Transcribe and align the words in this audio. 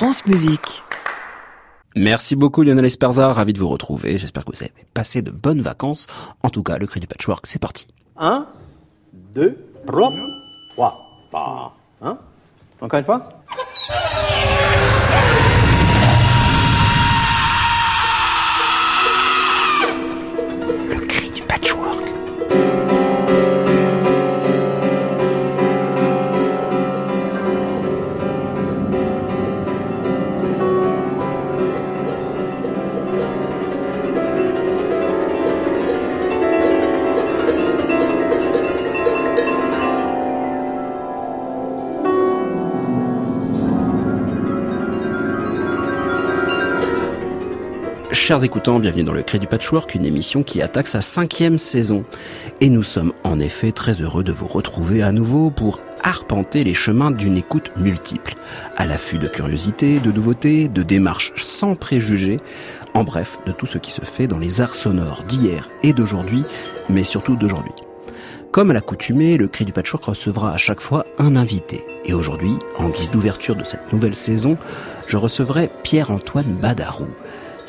France 0.00 0.24
Musique. 0.24 0.82
Merci 1.94 2.34
beaucoup 2.34 2.62
Lionel 2.62 2.86
Esperza, 2.86 3.34
ravi 3.34 3.52
de 3.52 3.58
vous 3.58 3.68
retrouver. 3.68 4.16
J'espère 4.16 4.46
que 4.46 4.50
vous 4.50 4.62
avez 4.62 4.72
passé 4.94 5.20
de 5.20 5.30
bonnes 5.30 5.60
vacances. 5.60 6.06
En 6.42 6.48
tout 6.48 6.62
cas, 6.62 6.78
le 6.78 6.86
cri 6.86 7.00
du 7.00 7.06
patchwork, 7.06 7.46
c'est 7.46 7.58
parti. 7.58 7.86
1, 8.16 8.46
2, 9.34 9.58
3, 9.86 10.12
3, 11.30 11.76
Hein 12.00 12.16
Encore 12.80 12.98
une 12.98 13.04
fois 13.04 13.28
Chers 48.30 48.44
écoutants, 48.44 48.78
bienvenue 48.78 49.02
dans 49.02 49.12
le 49.12 49.24
Cri 49.24 49.40
du 49.40 49.48
Patchwork, 49.48 49.92
une 49.96 50.06
émission 50.06 50.44
qui 50.44 50.62
attaque 50.62 50.86
sa 50.86 51.00
cinquième 51.00 51.58
saison. 51.58 52.04
Et 52.60 52.68
nous 52.68 52.84
sommes 52.84 53.12
en 53.24 53.40
effet 53.40 53.72
très 53.72 54.02
heureux 54.02 54.22
de 54.22 54.30
vous 54.30 54.46
retrouver 54.46 55.02
à 55.02 55.10
nouveau 55.10 55.50
pour 55.50 55.80
arpenter 56.04 56.62
les 56.62 56.72
chemins 56.72 57.10
d'une 57.10 57.36
écoute 57.36 57.72
multiple, 57.76 58.34
à 58.76 58.86
l'affût 58.86 59.18
de 59.18 59.26
curiosités, 59.26 59.98
de 59.98 60.12
nouveautés, 60.12 60.68
de 60.68 60.84
démarches 60.84 61.32
sans 61.34 61.74
préjugés, 61.74 62.36
en 62.94 63.02
bref, 63.02 63.38
de 63.46 63.50
tout 63.50 63.66
ce 63.66 63.78
qui 63.78 63.90
se 63.90 64.02
fait 64.02 64.28
dans 64.28 64.38
les 64.38 64.60
arts 64.60 64.76
sonores 64.76 65.24
d'hier 65.24 65.68
et 65.82 65.92
d'aujourd'hui, 65.92 66.44
mais 66.88 67.02
surtout 67.02 67.34
d'aujourd'hui. 67.34 67.74
Comme 68.52 68.70
à 68.70 68.74
l'accoutumée, 68.74 69.38
le 69.38 69.48
Cri 69.48 69.64
du 69.64 69.72
Patchwork 69.72 70.04
recevra 70.04 70.52
à 70.52 70.56
chaque 70.56 70.80
fois 70.80 71.04
un 71.18 71.34
invité. 71.34 71.84
Et 72.04 72.14
aujourd'hui, 72.14 72.52
en 72.78 72.90
guise 72.90 73.10
d'ouverture 73.10 73.56
de 73.56 73.64
cette 73.64 73.92
nouvelle 73.92 74.14
saison, 74.14 74.56
je 75.08 75.16
recevrai 75.16 75.68
Pierre-Antoine 75.82 76.52
Badarou, 76.62 77.08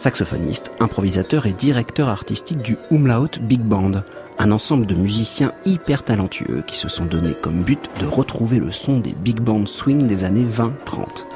saxophoniste, 0.01 0.71
improvisateur 0.79 1.45
et 1.45 1.53
directeur 1.53 2.09
artistique 2.09 2.57
du 2.57 2.75
Umlaut 2.89 3.29
Big 3.39 3.61
Band, 3.61 4.01
un 4.39 4.51
ensemble 4.51 4.87
de 4.87 4.95
musiciens 4.95 5.53
hyper 5.63 6.03
talentueux 6.03 6.63
qui 6.65 6.75
se 6.75 6.89
sont 6.89 7.05
donné 7.05 7.35
comme 7.39 7.61
but 7.61 7.87
de 7.99 8.07
retrouver 8.07 8.57
le 8.57 8.71
son 8.71 8.97
des 8.97 9.13
big 9.13 9.39
band 9.39 9.67
swing 9.67 10.07
des 10.07 10.23
années 10.23 10.45
20-30. 10.45 11.27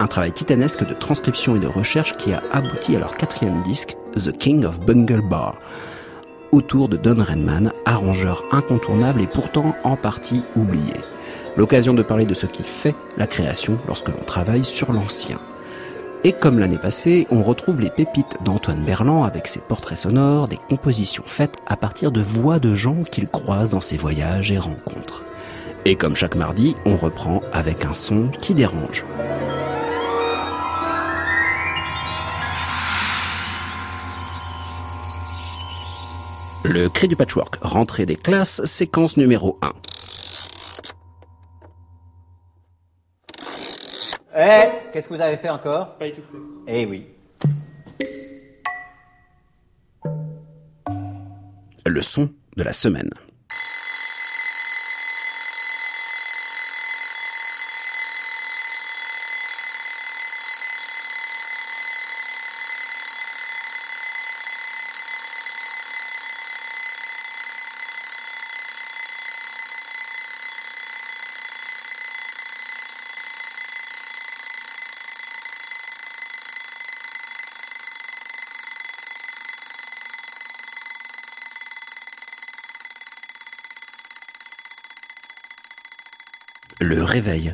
Un 0.00 0.06
travail 0.08 0.32
titanesque 0.32 0.84
de 0.84 0.94
transcription 0.94 1.54
et 1.54 1.60
de 1.60 1.68
recherche 1.68 2.16
qui 2.16 2.32
a 2.32 2.42
abouti 2.50 2.96
à 2.96 2.98
leur 2.98 3.16
quatrième 3.16 3.62
disque, 3.62 3.96
The 4.16 4.36
King 4.36 4.64
of 4.64 4.80
Bungle 4.80 5.22
Bar, 5.30 5.60
autour 6.50 6.88
de 6.88 6.96
Don 6.96 7.22
Redman, 7.22 7.72
arrangeur 7.86 8.42
incontournable 8.50 9.20
et 9.20 9.28
pourtant 9.28 9.76
en 9.84 9.94
partie 9.94 10.42
oublié. 10.56 10.94
L'occasion 11.56 11.94
de 11.94 12.02
parler 12.02 12.26
de 12.26 12.34
ce 12.34 12.46
qui 12.46 12.64
fait 12.64 12.96
la 13.16 13.28
création 13.28 13.78
lorsque 13.86 14.08
l'on 14.08 14.24
travaille 14.24 14.64
sur 14.64 14.92
l'ancien. 14.92 15.38
Et 16.24 16.32
comme 16.32 16.60
l'année 16.60 16.78
passée, 16.78 17.26
on 17.32 17.42
retrouve 17.42 17.80
les 17.80 17.90
pépites 17.90 18.36
d'Antoine 18.44 18.84
Berland 18.84 19.24
avec 19.24 19.48
ses 19.48 19.58
portraits 19.58 19.98
sonores, 19.98 20.46
des 20.46 20.56
compositions 20.56 21.24
faites 21.26 21.56
à 21.66 21.76
partir 21.76 22.12
de 22.12 22.20
voix 22.20 22.60
de 22.60 22.76
gens 22.76 23.02
qu'il 23.02 23.26
croise 23.26 23.70
dans 23.70 23.80
ses 23.80 23.96
voyages 23.96 24.52
et 24.52 24.58
rencontres. 24.58 25.24
Et 25.84 25.96
comme 25.96 26.14
chaque 26.14 26.36
mardi, 26.36 26.76
on 26.86 26.96
reprend 26.96 27.40
avec 27.52 27.84
un 27.84 27.94
son 27.94 28.28
qui 28.40 28.54
dérange. 28.54 29.04
Le 36.62 36.88
cri 36.88 37.08
du 37.08 37.16
patchwork, 37.16 37.58
rentrée 37.62 38.06
des 38.06 38.14
classes, 38.14 38.64
séquence 38.64 39.16
numéro 39.16 39.58
1. 39.60 39.72
Eh, 44.34 44.81
qu'est-ce 44.92 45.08
que 45.08 45.14
vous 45.14 45.20
avez 45.20 45.36
fait 45.36 45.48
encore? 45.48 45.96
Pas 45.96 46.06
étouffé. 46.06 46.36
Eh 46.66 46.86
oui. 46.86 47.06
Le 51.86 52.02
son 52.02 52.30
de 52.56 52.62
la 52.62 52.72
semaine. 52.72 53.10
Le 86.80 87.01
réveil. 87.12 87.52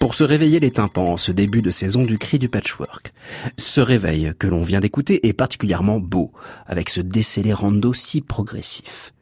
Pour 0.00 0.14
se 0.14 0.24
réveiller 0.24 0.60
les 0.60 0.70
tympans, 0.70 1.18
ce 1.18 1.30
début 1.30 1.60
de 1.60 1.70
saison 1.70 2.04
du 2.04 2.16
cri 2.16 2.38
du 2.38 2.48
patchwork. 2.48 3.12
Ce 3.58 3.82
réveil 3.82 4.32
que 4.38 4.46
l'on 4.46 4.62
vient 4.62 4.80
d'écouter 4.80 5.28
est 5.28 5.34
particulièrement 5.34 6.00
beau, 6.00 6.30
avec 6.64 6.88
ce 6.88 7.02
décélérando 7.02 7.92
si 7.92 8.22
progressif. 8.22 9.12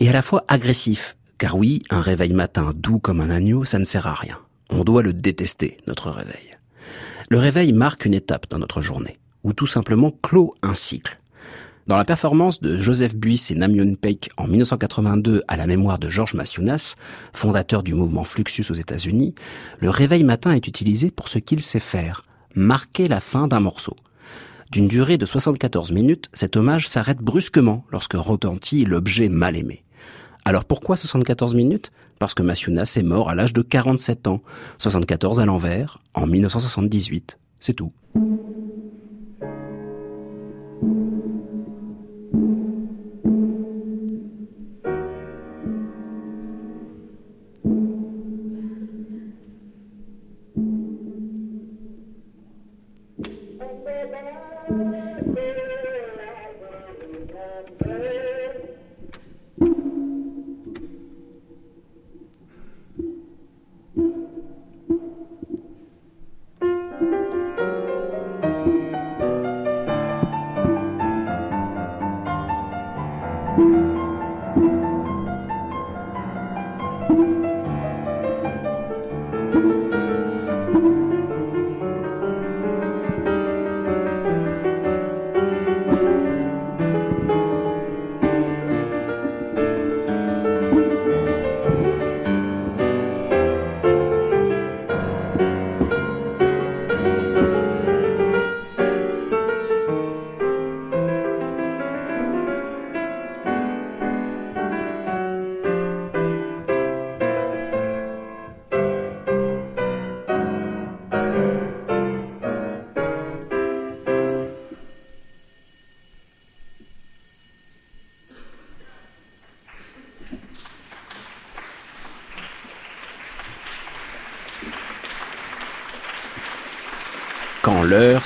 Et 0.00 0.10
à 0.10 0.12
la 0.12 0.20
fois 0.20 0.44
agressif, 0.48 1.16
car 1.38 1.56
oui, 1.56 1.80
un 1.88 2.02
réveil 2.02 2.34
matin 2.34 2.74
doux 2.76 2.98
comme 2.98 3.22
un 3.22 3.30
agneau, 3.30 3.64
ça 3.64 3.78
ne 3.78 3.84
sert 3.84 4.06
à 4.06 4.12
rien. 4.12 4.38
On 4.68 4.84
doit 4.84 5.02
le 5.02 5.14
détester, 5.14 5.78
notre 5.86 6.10
réveil. 6.10 6.58
Le 7.30 7.38
réveil 7.38 7.72
marque 7.72 8.04
une 8.04 8.12
étape 8.12 8.50
dans 8.50 8.58
notre 8.58 8.82
journée, 8.82 9.16
ou 9.44 9.54
tout 9.54 9.66
simplement 9.66 10.10
clôt 10.10 10.52
un 10.62 10.74
cycle. 10.74 11.16
Dans 11.86 11.96
la 11.96 12.04
performance 12.04 12.60
de 12.60 12.76
Joseph 12.76 13.14
Buysse 13.14 13.52
et 13.52 13.54
Namjoon 13.54 13.94
Peik 13.94 14.30
en 14.38 14.48
1982 14.48 15.42
à 15.46 15.56
la 15.56 15.68
mémoire 15.68 16.00
de 16.00 16.10
Georges 16.10 16.34
Massiunas, 16.34 16.96
fondateur 17.32 17.84
du 17.84 17.94
mouvement 17.94 18.24
Fluxus 18.24 18.72
aux 18.72 18.74
États-Unis, 18.74 19.36
le 19.78 19.90
réveil 19.90 20.24
matin 20.24 20.50
est 20.50 20.66
utilisé 20.66 21.12
pour 21.12 21.28
ce 21.28 21.38
qu'il 21.38 21.62
sait 21.62 21.78
faire, 21.78 22.24
marquer 22.56 23.06
la 23.06 23.20
fin 23.20 23.46
d'un 23.46 23.60
morceau. 23.60 23.94
D'une 24.72 24.88
durée 24.88 25.16
de 25.16 25.26
74 25.26 25.92
minutes, 25.92 26.28
cet 26.32 26.56
hommage 26.56 26.88
s'arrête 26.88 27.18
brusquement 27.18 27.84
lorsque 27.92 28.14
retentit 28.14 28.84
l'objet 28.84 29.28
mal 29.28 29.56
aimé. 29.56 29.84
Alors 30.44 30.64
pourquoi 30.64 30.96
74 30.96 31.54
minutes? 31.54 31.92
Parce 32.18 32.34
que 32.34 32.42
Massiunas 32.42 32.94
est 32.96 33.04
mort 33.04 33.30
à 33.30 33.36
l'âge 33.36 33.52
de 33.52 33.62
47 33.62 34.26
ans, 34.26 34.42
74 34.78 35.38
à 35.38 35.44
l'envers, 35.44 35.98
en 36.14 36.26
1978. 36.26 37.38
C'est 37.60 37.74
tout. 37.74 37.92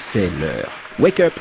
C'est 0.01 0.31
l'heure. 0.41 0.71
Wake 0.99 1.21
up 1.21 1.35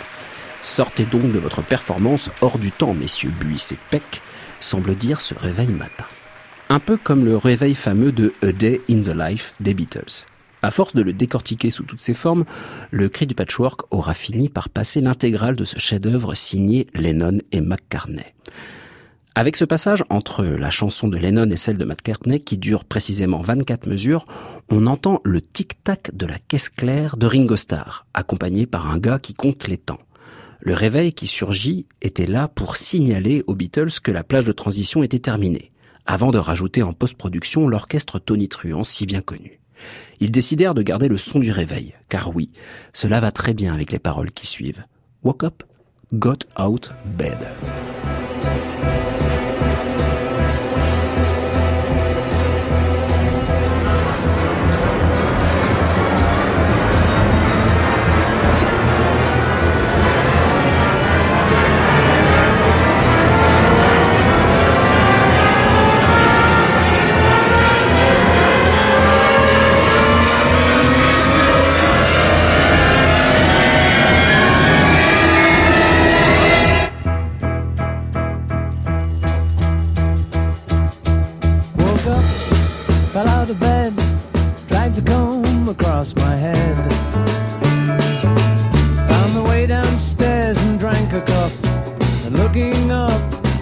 Sortez 0.62 1.06
donc 1.06 1.32
de 1.32 1.40
votre 1.40 1.62
performance 1.62 2.30
hors 2.42 2.60
du 2.60 2.74
temps, 2.74 2.94
messieurs 2.94 3.32
Buis 3.40 3.70
et 3.72 3.78
Peck, 3.90 4.22
semble 4.60 4.96
dire 4.96 5.22
ce 5.22 5.34
réveil 5.34 5.70
matin. 5.70 6.06
Un 6.68 6.80
peu 6.80 6.98
comme 6.98 7.24
le 7.24 7.38
réveil 7.38 7.74
fameux 7.74 8.12
de 8.12 8.34
A 8.44 8.52
Day 8.52 8.82
in 8.90 9.00
the 9.00 9.16
Life 9.16 9.54
des 9.62 9.74
Beatles. 9.74 10.26
À 10.62 10.72
force 10.72 10.94
de 10.94 11.02
le 11.02 11.14
décortiquer 11.14 11.70
sous 11.70 11.84
toutes 11.84 12.02
ses 12.02 12.14
formes, 12.14 12.44
le 12.92 13.08
cri 13.08 13.26
du 13.28 13.34
patchwork 13.34 13.84
aura 13.92 14.14
fini 14.14 14.50
par 14.50 14.68
passer 14.68 15.00
l'intégrale 15.00 15.56
de 15.56 15.64
ce 15.64 15.80
chef-d'œuvre 15.80 16.36
signé 16.36 16.88
Lennon 16.94 17.38
et 17.54 17.62
McCartney. 17.62 18.36
Avec 19.40 19.56
ce 19.56 19.64
passage 19.64 20.04
entre 20.10 20.44
la 20.44 20.70
chanson 20.70 21.08
de 21.08 21.16
Lennon 21.18 21.50
et 21.50 21.56
celle 21.56 21.78
de 21.78 21.86
McCartney, 21.86 22.42
qui 22.42 22.58
dure 22.58 22.84
précisément 22.84 23.40
24 23.40 23.88
mesures, 23.88 24.26
on 24.70 24.86
entend 24.86 25.22
le 25.24 25.40
tic-tac 25.40 26.14
de 26.14 26.26
la 26.26 26.38
caisse 26.38 26.68
claire 26.68 27.16
de 27.16 27.26
Ringo 27.26 27.56
Starr, 27.56 28.06
accompagné 28.14 28.66
par 28.66 28.92
un 28.92 28.98
gars 28.98 29.18
qui 29.18 29.34
compte 29.34 29.70
les 29.70 29.78
temps. 29.78 30.02
Le 30.60 30.74
réveil 30.74 31.14
qui 31.14 31.26
surgit 31.26 31.86
était 32.02 32.26
là 32.26 32.50
pour 32.50 32.76
signaler 32.76 33.46
aux 33.48 33.56
Beatles 33.56 34.02
que 34.04 34.12
la 34.12 34.26
plage 34.26 34.44
de 34.44 34.52
transition 34.52 35.04
était 35.04 35.20
terminée, 35.20 35.72
avant 36.06 36.32
de 36.32 36.38
rajouter 36.38 36.84
en 36.84 36.92
post-production 36.92 37.70
l'orchestre 37.70 38.20
Tony 38.20 38.50
Truant 38.50 38.84
si 38.84 39.06
bien 39.06 39.22
connu. 39.22 39.62
Ils 40.20 40.32
décidèrent 40.32 40.76
de 40.76 40.82
garder 40.82 41.08
le 41.08 41.18
son 41.18 41.40
du 41.40 41.52
réveil, 41.52 41.94
car 42.10 42.36
oui, 42.36 42.52
cela 42.92 43.22
va 43.22 43.32
très 43.32 43.54
bien 43.54 43.74
avec 43.74 43.94
les 43.94 44.00
paroles 44.00 44.32
qui 44.32 44.48
suivent. 44.48 44.84
Woke 45.24 45.46
up, 45.46 45.64
got 46.12 46.40
out 46.58 46.92
bed. 47.18 47.48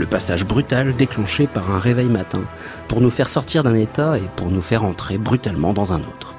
le 0.00 0.06
passage 0.06 0.46
brutal 0.46 0.96
déclenché 0.96 1.46
par 1.46 1.70
un 1.70 1.78
réveil 1.78 2.08
matin, 2.08 2.42
pour 2.88 3.00
nous 3.00 3.10
faire 3.10 3.28
sortir 3.28 3.62
d'un 3.62 3.74
état 3.74 4.16
et 4.18 4.28
pour 4.34 4.50
nous 4.50 4.62
faire 4.62 4.82
entrer 4.82 5.18
brutalement 5.18 5.72
dans 5.72 5.92
un 5.92 6.00
autre. 6.00 6.34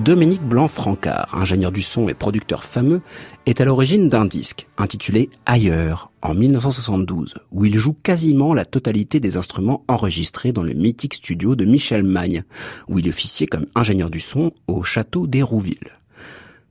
Dominique 0.00 0.42
Blanc-Francard, 0.42 1.34
ingénieur 1.34 1.70
du 1.70 1.82
son 1.82 2.08
et 2.08 2.14
producteur 2.14 2.64
fameux, 2.64 3.02
est 3.46 3.60
à 3.60 3.64
l'origine 3.64 4.08
d'un 4.08 4.24
disque 4.24 4.66
intitulé 4.78 5.28
Ailleurs 5.44 6.10
en 6.22 6.34
1972, 6.34 7.34
où 7.52 7.64
il 7.64 7.78
joue 7.78 7.94
quasiment 8.02 8.54
la 8.54 8.64
totalité 8.64 9.20
des 9.20 9.36
instruments 9.36 9.84
enregistrés 9.86 10.52
dans 10.52 10.62
le 10.62 10.72
mythique 10.72 11.14
studio 11.14 11.56
de 11.56 11.64
Michel 11.64 12.04
Magne, 12.04 12.44
où 12.88 12.98
il 12.98 13.08
officiait 13.08 13.48
comme 13.48 13.66
ingénieur 13.74 14.08
du 14.08 14.20
son 14.20 14.52
au 14.66 14.82
château 14.82 15.26
d'Hérouville. 15.26 15.97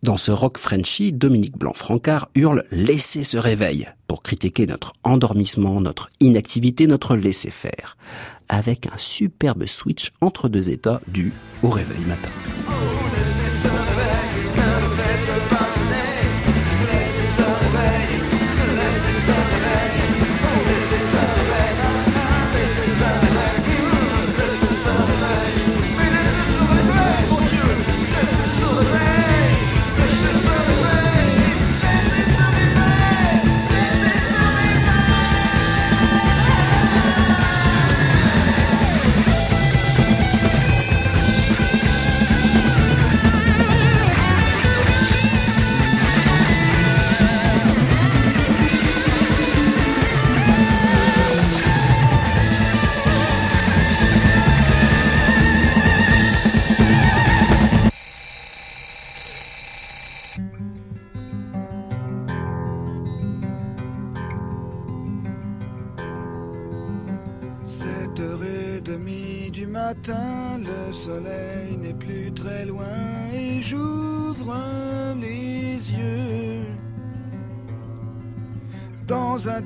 Dans 0.03 0.17
ce 0.17 0.31
rock 0.31 0.59
Frenchy, 0.59 1.11
Dominique 1.11 1.57
Blanc-Francard 1.57 2.29
hurle 2.35 2.65
Laissez 2.71 3.23
ce 3.23 3.38
réveil 3.38 3.88
pour 4.07 4.21
critiquer 4.21 4.67
notre 4.67 4.94
endormissement, 5.03 5.81
notre 5.81 6.09
inactivité, 6.19 6.85
notre 6.85 7.15
laisser-faire, 7.15 7.97
avec 8.47 8.85
un 8.88 8.97
superbe 8.97 9.65
switch 9.65 10.11
entre 10.21 10.49
deux 10.49 10.69
états 10.69 11.01
dû 11.07 11.33
au 11.63 11.69
réveil 11.69 12.05
matin. 12.07 12.29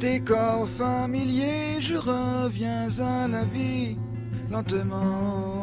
Décor 0.01 0.67
familier, 0.67 1.79
je 1.79 1.95
reviens 1.95 2.89
à 2.99 3.27
la 3.27 3.43
vie 3.43 3.95
lentement. 4.49 5.61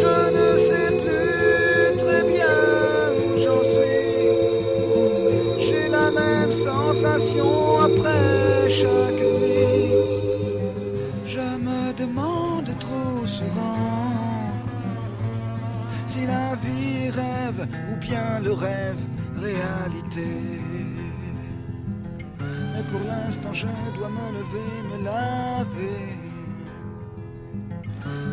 Je 0.00 0.14
ne 0.36 0.48
sais 0.68 0.90
plus 1.02 1.96
très 2.02 2.22
bien 2.34 2.58
où 3.20 3.38
j'en 3.42 3.62
suis. 3.74 4.16
J'ai 5.66 5.88
la 5.88 6.10
même 6.10 6.52
sensation 6.52 7.79
chaque 8.70 9.22
nuit. 9.38 9.94
Je 11.26 11.46
me 11.66 11.92
demande 12.02 12.70
trop 12.78 13.26
souvent 13.26 14.50
si 16.06 16.26
la 16.26 16.54
vie 16.64 17.10
rêve 17.10 17.66
ou 17.90 17.96
bien 17.96 18.40
le 18.40 18.52
rêve 18.52 19.02
réalité. 19.36 20.30
Mais 22.72 22.84
pour 22.90 23.02
l'instant, 23.10 23.52
je 23.52 23.66
dois 23.96 24.10
me 24.18 24.26
lever, 24.38 24.70
me 24.90 24.98
laver, 25.04 26.08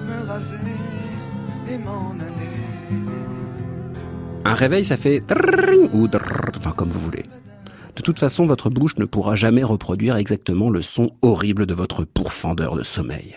me 0.08 0.28
raser 0.28 0.80
et 1.72 1.78
m'en 1.78 2.12
aller. 2.12 2.58
Un 4.46 4.54
réveil, 4.54 4.86
ça 4.86 4.96
fait 4.96 5.22
ou 5.94 6.08
enfin 6.58 6.72
comme 6.72 6.90
vous 6.90 7.07
toute 8.08 8.20
façon, 8.20 8.46
votre 8.46 8.70
bouche 8.70 8.96
ne 8.96 9.04
pourra 9.04 9.36
jamais 9.36 9.64
reproduire 9.64 10.16
exactement 10.16 10.70
le 10.70 10.82
son 10.82 11.12
horrible 11.22 11.66
de 11.66 11.74
votre 11.74 12.06
pourfendeur 12.06 12.78
de 12.78 12.84
sommeil. 12.84 13.36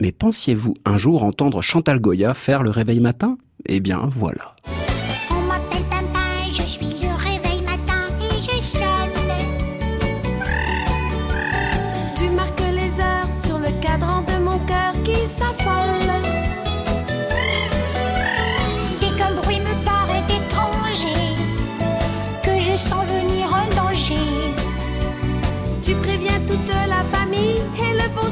Mais 0.00 0.10
pensiez-vous 0.10 0.74
un 0.84 0.96
jour 0.96 1.22
entendre 1.22 1.62
Chantal 1.62 2.00
Goya 2.00 2.34
faire 2.34 2.64
le 2.64 2.70
réveil 2.70 2.98
matin? 2.98 3.38
Eh 3.66 3.78
bien, 3.78 4.08
voilà. 4.10 4.56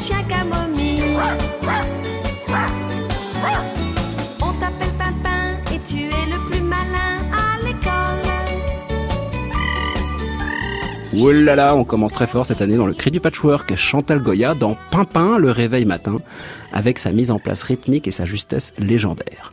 chien 0.02 0.24
camomille. 0.24 1.16
On 4.42 4.52
t'appelle 4.58 4.90
Pimpin 4.98 5.56
et 5.72 5.78
tu 5.86 5.98
es 6.06 6.26
le 6.26 6.38
plus 6.50 6.60
malin 6.60 7.18
à 7.32 7.56
l'école. 7.62 7.92
Oulala, 11.14 11.44
là 11.44 11.54
là, 11.54 11.76
on 11.76 11.84
commence 11.84 12.12
très 12.12 12.26
fort 12.26 12.44
cette 12.44 12.60
année 12.60 12.76
dans 12.76 12.86
le 12.86 12.94
cri 12.94 13.12
du 13.12 13.20
patchwork. 13.20 13.76
Chantal 13.76 14.20
Goya 14.20 14.54
dans 14.54 14.76
Pimpin, 14.90 15.38
le 15.38 15.52
réveil 15.52 15.84
matin, 15.84 16.16
avec 16.72 16.98
sa 16.98 17.12
mise 17.12 17.30
en 17.30 17.38
place 17.38 17.62
rythmique 17.62 18.08
et 18.08 18.12
sa 18.12 18.24
justesse 18.24 18.72
légendaire. 18.78 19.50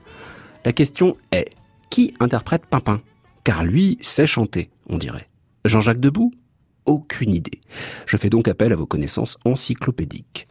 La 0.65 0.74
question 0.74 1.15
est, 1.32 1.50
qui 1.91 2.15
interprète 2.20 2.65
Pimpin? 2.65 2.98
Car 3.44 3.63
lui 3.63 4.00
sait 4.01 4.27
chanter, 4.27 4.72
on 4.89 4.98
dirait. 4.98 5.27
Jean-Jacques 5.63 6.00
Debout? 6.00 6.34
Aucune 6.86 7.33
idée. 7.33 7.59
Je 8.05 8.17
fais 8.17 8.29
donc 8.29 8.48
appel 8.48 8.74
à 8.74 8.75
vos 8.75 8.86
connaissances 8.86 9.38
encyclopédiques. 9.45 10.48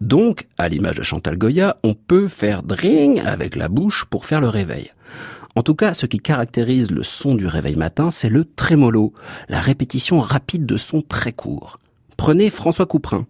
Donc, 0.00 0.46
à 0.56 0.68
l'image 0.68 0.96
de 0.96 1.02
Chantal 1.02 1.36
Goya, 1.36 1.76
on 1.82 1.94
peut 1.94 2.28
faire 2.28 2.62
dring 2.62 3.20
avec 3.24 3.54
la 3.54 3.68
bouche 3.68 4.06
pour 4.06 4.24
faire 4.24 4.40
le 4.40 4.48
réveil. 4.48 4.90
En 5.56 5.62
tout 5.62 5.74
cas, 5.74 5.94
ce 5.94 6.06
qui 6.06 6.18
caractérise 6.18 6.90
le 6.90 7.02
son 7.02 7.34
du 7.34 7.46
réveil 7.46 7.76
matin, 7.76 8.10
c'est 8.10 8.28
le 8.28 8.44
trémolo, 8.44 9.12
la 9.48 9.60
répétition 9.60 10.20
rapide 10.20 10.64
de 10.64 10.76
sons 10.76 11.02
très 11.02 11.32
courts. 11.32 11.80
Prenez 12.16 12.50
François 12.50 12.86
Couperin. 12.86 13.26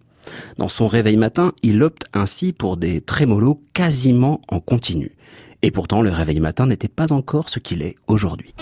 Dans 0.57 0.67
son 0.67 0.87
réveil 0.87 1.17
matin, 1.17 1.53
il 1.63 1.81
opte 1.83 2.05
ainsi 2.13 2.53
pour 2.53 2.77
des 2.77 3.01
trémolos 3.01 3.61
quasiment 3.73 4.39
en 4.47 4.59
continu. 4.59 5.11
Et 5.61 5.71
pourtant, 5.71 6.01
le 6.01 6.11
réveil 6.11 6.39
matin 6.39 6.67
n'était 6.67 6.87
pas 6.87 7.11
encore 7.11 7.49
ce 7.49 7.59
qu'il 7.59 7.81
est 7.81 7.95
aujourd'hui. 8.07 8.53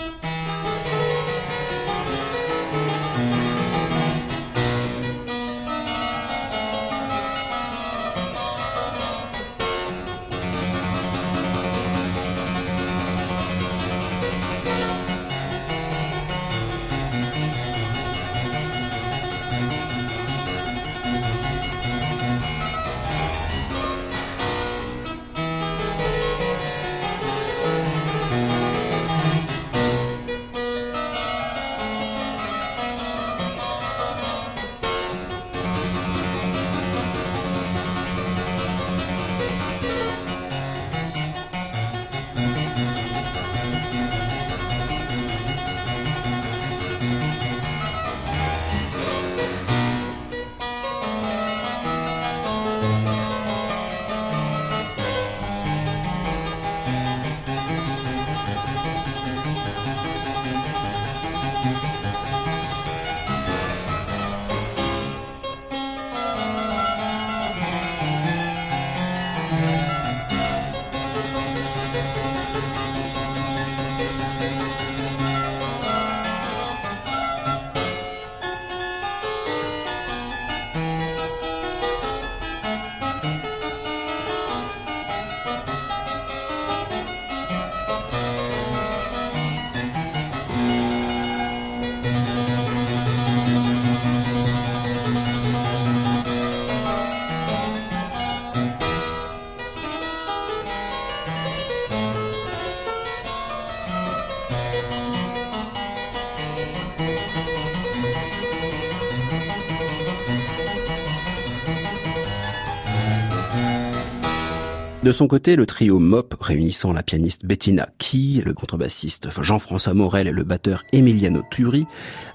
De 115.02 115.12
son 115.12 115.28
côté, 115.28 115.56
le 115.56 115.64
trio 115.64 115.98
MOP, 115.98 116.34
réunissant 116.38 116.92
la 116.92 117.02
pianiste 117.02 117.46
Bettina 117.46 117.88
Key, 117.96 118.42
le 118.44 118.52
contrebassiste 118.52 119.28
Jean-François 119.40 119.94
Morel 119.94 120.28
et 120.28 120.32
le 120.32 120.44
batteur 120.44 120.84
Emiliano 120.92 121.40
Turi, 121.50 121.86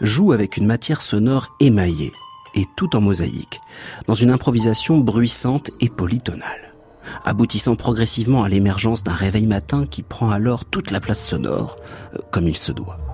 joue 0.01 0.31
avec 0.31 0.57
une 0.57 0.65
matière 0.65 1.03
sonore 1.03 1.55
émaillée, 1.60 2.12
et 2.55 2.65
tout 2.75 2.95
en 2.95 3.01
mosaïque, 3.01 3.60
dans 4.07 4.15
une 4.15 4.31
improvisation 4.31 4.98
bruissante 4.98 5.69
et 5.79 5.89
polytonale, 5.89 6.74
aboutissant 7.24 7.75
progressivement 7.75 8.43
à 8.43 8.50
l'émergence 8.50 9.03
d'un 9.03 9.13
réveil 9.13 9.45
matin 9.45 9.86
qui 9.86 10.01
prend 10.01 10.31
alors 10.31 10.65
toute 10.65 10.89
la 10.89 11.00
place 11.00 11.24
sonore, 11.24 11.75
euh, 12.15 12.19
comme 12.31 12.48
il 12.48 12.57
se 12.57 12.72
doit. 12.72 13.04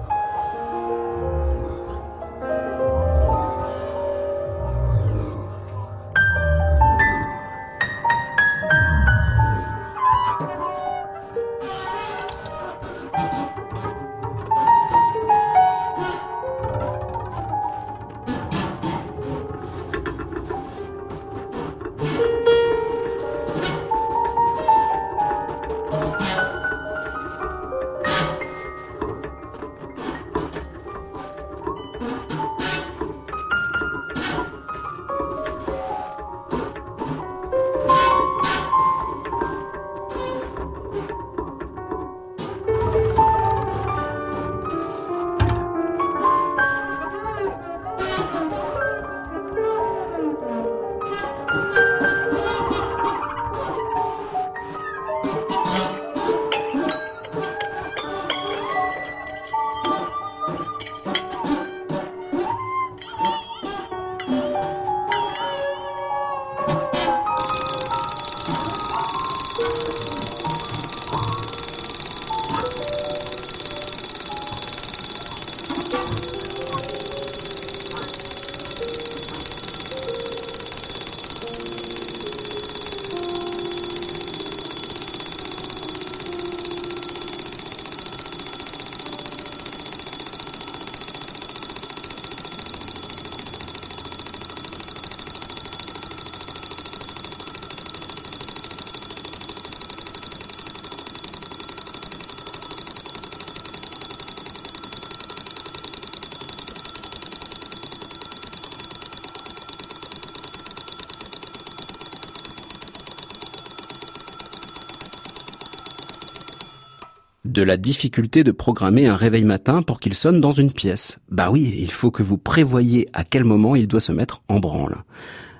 De 117.51 117.62
la 117.62 117.75
difficulté 117.75 118.46
de 118.46 118.51
programmer 118.51 119.08
un 119.08 119.15
réveil 119.17 119.43
matin 119.43 119.81
pour 119.81 120.00
qu'il 120.00 120.15
sonne 120.15 120.39
dans 120.39 120.51
une 120.51 120.72
pièce. 120.72 121.20
Bah 121.29 121.50
oui, 121.51 121.75
il 121.77 121.91
faut 121.91 122.10
que 122.10 122.24
vous 122.24 122.38
prévoyez 122.38 123.10
à 123.12 123.25
quel 123.25 123.43
moment 123.43 123.75
il 123.75 123.88
doit 123.88 124.00
se 124.00 124.13
mettre 124.13 124.41
en 124.48 124.60
branle. 124.60 125.03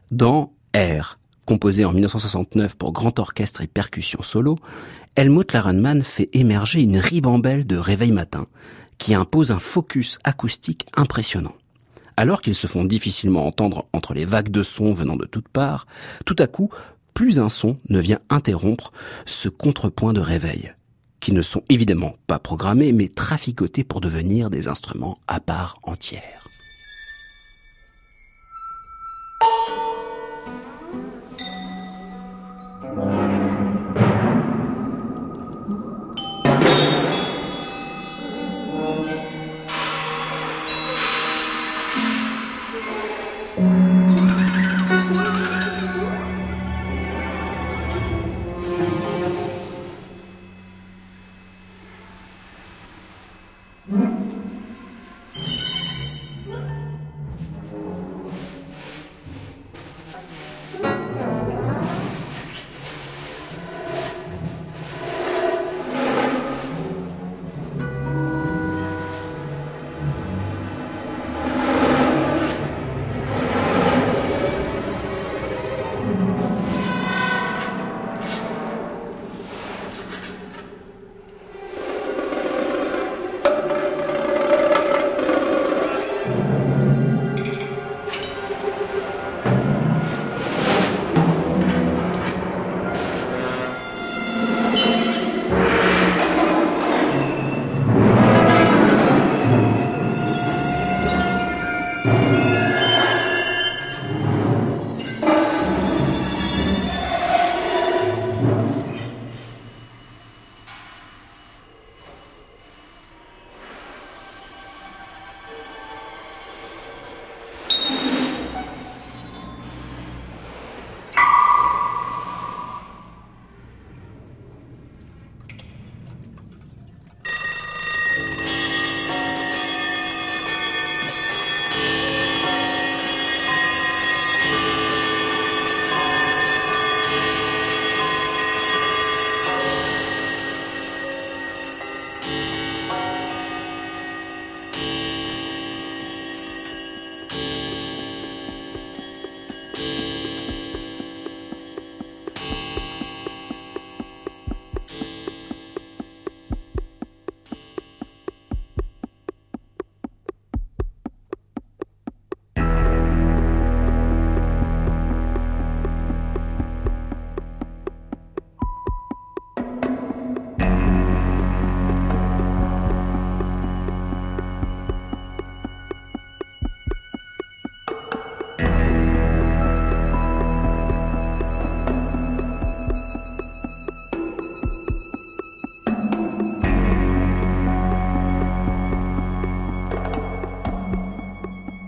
Dans 0.10 0.54
Air, 0.74 1.20
composé 1.46 1.84
en 1.84 1.92
1969 1.92 2.78
pour 2.78 2.94
grand 2.94 3.20
orchestre 3.20 3.62
et 3.62 3.68
percussion 3.68 4.22
solo, 4.22 4.56
Helmut 5.18 5.52
Larenman 5.52 6.02
fait 6.02 6.30
émerger 6.32 6.82
une 6.82 6.98
ribambelle 6.98 7.68
de 7.68 7.76
réveil 7.76 8.12
matin 8.12 8.48
qui 8.98 9.14
impose 9.14 9.52
un 9.52 9.60
focus 9.60 10.18
acoustique 10.24 10.86
impressionnant. 10.96 11.56
Alors 12.16 12.42
qu'ils 12.42 12.56
se 12.56 12.68
font 12.68 12.86
difficilement 12.86 13.46
entendre 13.46 13.86
entre 13.92 14.14
les 14.14 14.26
vagues 14.26 14.52
de 14.52 14.64
sons 14.64 14.94
venant 14.94 15.18
de 15.18 15.26
toutes 15.26 15.50
parts, 15.50 15.88
tout 16.26 16.36
à 16.40 16.48
coup, 16.48 16.70
plus 17.14 17.40
un 17.40 17.50
son 17.50 17.74
ne 17.90 18.00
vient 18.00 18.20
interrompre 18.30 18.94
ce 19.26 19.50
contrepoint 19.50 20.14
de 20.14 20.22
réveil 20.22 20.74
qui 21.22 21.32
ne 21.32 21.42
sont 21.42 21.64
évidemment 21.70 22.16
pas 22.28 22.40
programmés, 22.40 22.92
mais 22.92 23.08
traficotés 23.08 23.86
pour 23.86 24.02
devenir 24.02 24.50
des 24.50 24.68
instruments 24.68 25.18
à 25.28 25.40
part 25.40 25.78
entière. 25.84 26.51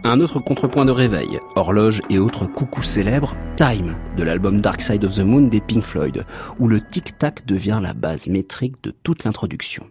Un 0.05 0.19
autre 0.19 0.39
contrepoint 0.39 0.83
de 0.83 0.91
réveil, 0.91 1.39
horloge 1.55 2.01
et 2.09 2.19
autres 2.19 2.45
coucous 2.45 2.83
célèbres, 2.83 3.37
Time, 3.55 3.95
de 4.17 4.23
l'album 4.23 4.59
Dark 4.59 4.81
Side 4.81 5.05
of 5.05 5.15
the 5.15 5.19
Moon 5.19 5.47
des 5.47 5.61
Pink 5.61 5.81
Floyd, 5.81 6.25
où 6.59 6.67
le 6.67 6.81
tic-tac 6.81 7.45
devient 7.45 7.79
la 7.81 7.93
base 7.93 8.27
métrique 8.27 8.75
de 8.83 8.91
toute 8.91 9.23
l'introduction. 9.23 9.87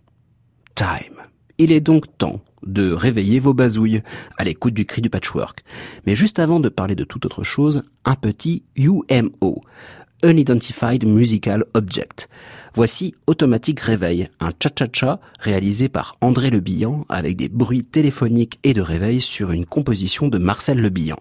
Time. 0.74 1.16
Il 1.56 1.72
est 1.72 1.80
donc 1.80 2.18
temps 2.18 2.42
de 2.62 2.92
réveiller 2.92 3.38
vos 3.38 3.54
bazouilles 3.54 4.02
à 4.36 4.44
l'écoute 4.44 4.74
du 4.74 4.84
cri 4.84 5.00
du 5.00 5.08
patchwork. 5.08 5.60
Mais 6.06 6.14
juste 6.14 6.38
avant 6.38 6.60
de 6.60 6.68
parler 6.68 6.94
de 6.94 7.04
toute 7.04 7.24
autre 7.24 7.42
chose, 7.42 7.82
un 8.04 8.14
petit 8.14 8.64
UMO, 8.76 9.62
Unidentified 10.22 11.06
Musical 11.06 11.64
Object. 11.72 12.28
Voici 12.74 13.14
Automatique 13.26 13.80
Réveil, 13.80 14.30
un 14.40 14.48
cha-cha-cha 14.50 15.20
réalisé 15.38 15.90
par 15.90 16.16
André 16.22 16.48
Le 16.48 16.60
Bihan 16.60 17.04
avec 17.10 17.36
des 17.36 17.50
bruits 17.50 17.84
téléphoniques 17.84 18.58
et 18.64 18.72
de 18.72 18.80
réveil 18.80 19.20
sur 19.20 19.50
une 19.50 19.66
composition 19.66 20.28
de 20.28 20.38
Marcel 20.38 20.78
Le 20.80 20.88
Bihan. 20.88 21.18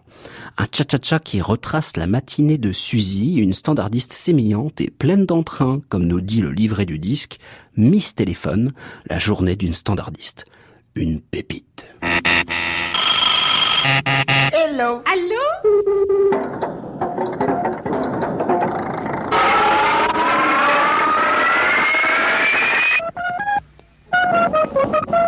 Un 0.57 0.65
cha-cha-cha 0.71 1.19
qui 1.19 1.41
retrace 1.41 1.97
la 1.97 2.07
matinée 2.07 2.57
de 2.57 2.71
Suzy, 2.71 3.35
une 3.35 3.53
standardiste 3.53 4.13
sémillante 4.13 4.79
et 4.79 4.89
pleine 4.89 5.25
d'entrain, 5.25 5.81
comme 5.89 6.05
nous 6.05 6.21
dit 6.21 6.39
le 6.39 6.51
livret 6.51 6.85
du 6.85 6.99
disque, 6.99 7.37
Miss 7.75 8.15
Téléphone, 8.15 8.71
la 9.09 9.19
journée 9.19 9.57
d'une 9.57 9.73
standardiste. 9.73 10.45
Une 10.95 11.19
pépite. 11.19 11.91
Hello. 14.53 15.01
Allô? 15.05 16.30
Thank 24.63 25.25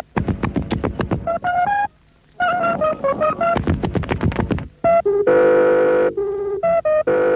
you. 7.08 7.33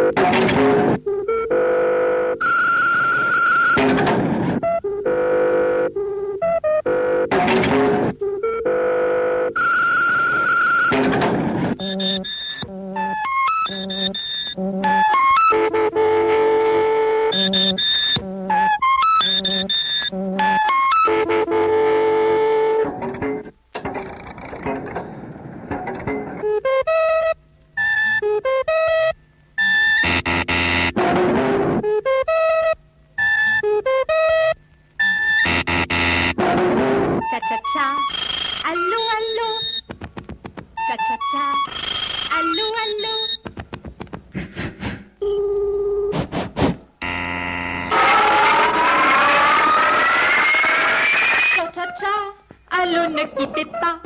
Ne 53.18 53.24
quittez 53.34 53.64
pas. 53.64 53.98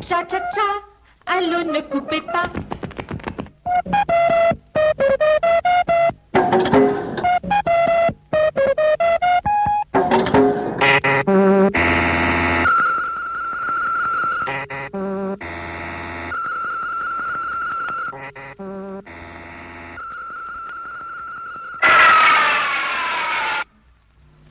Cha-cha-cha. 0.00 0.68
Allô, 1.26 1.70
ne 1.70 1.80
coupez 1.80 2.22
pas. 2.22 2.50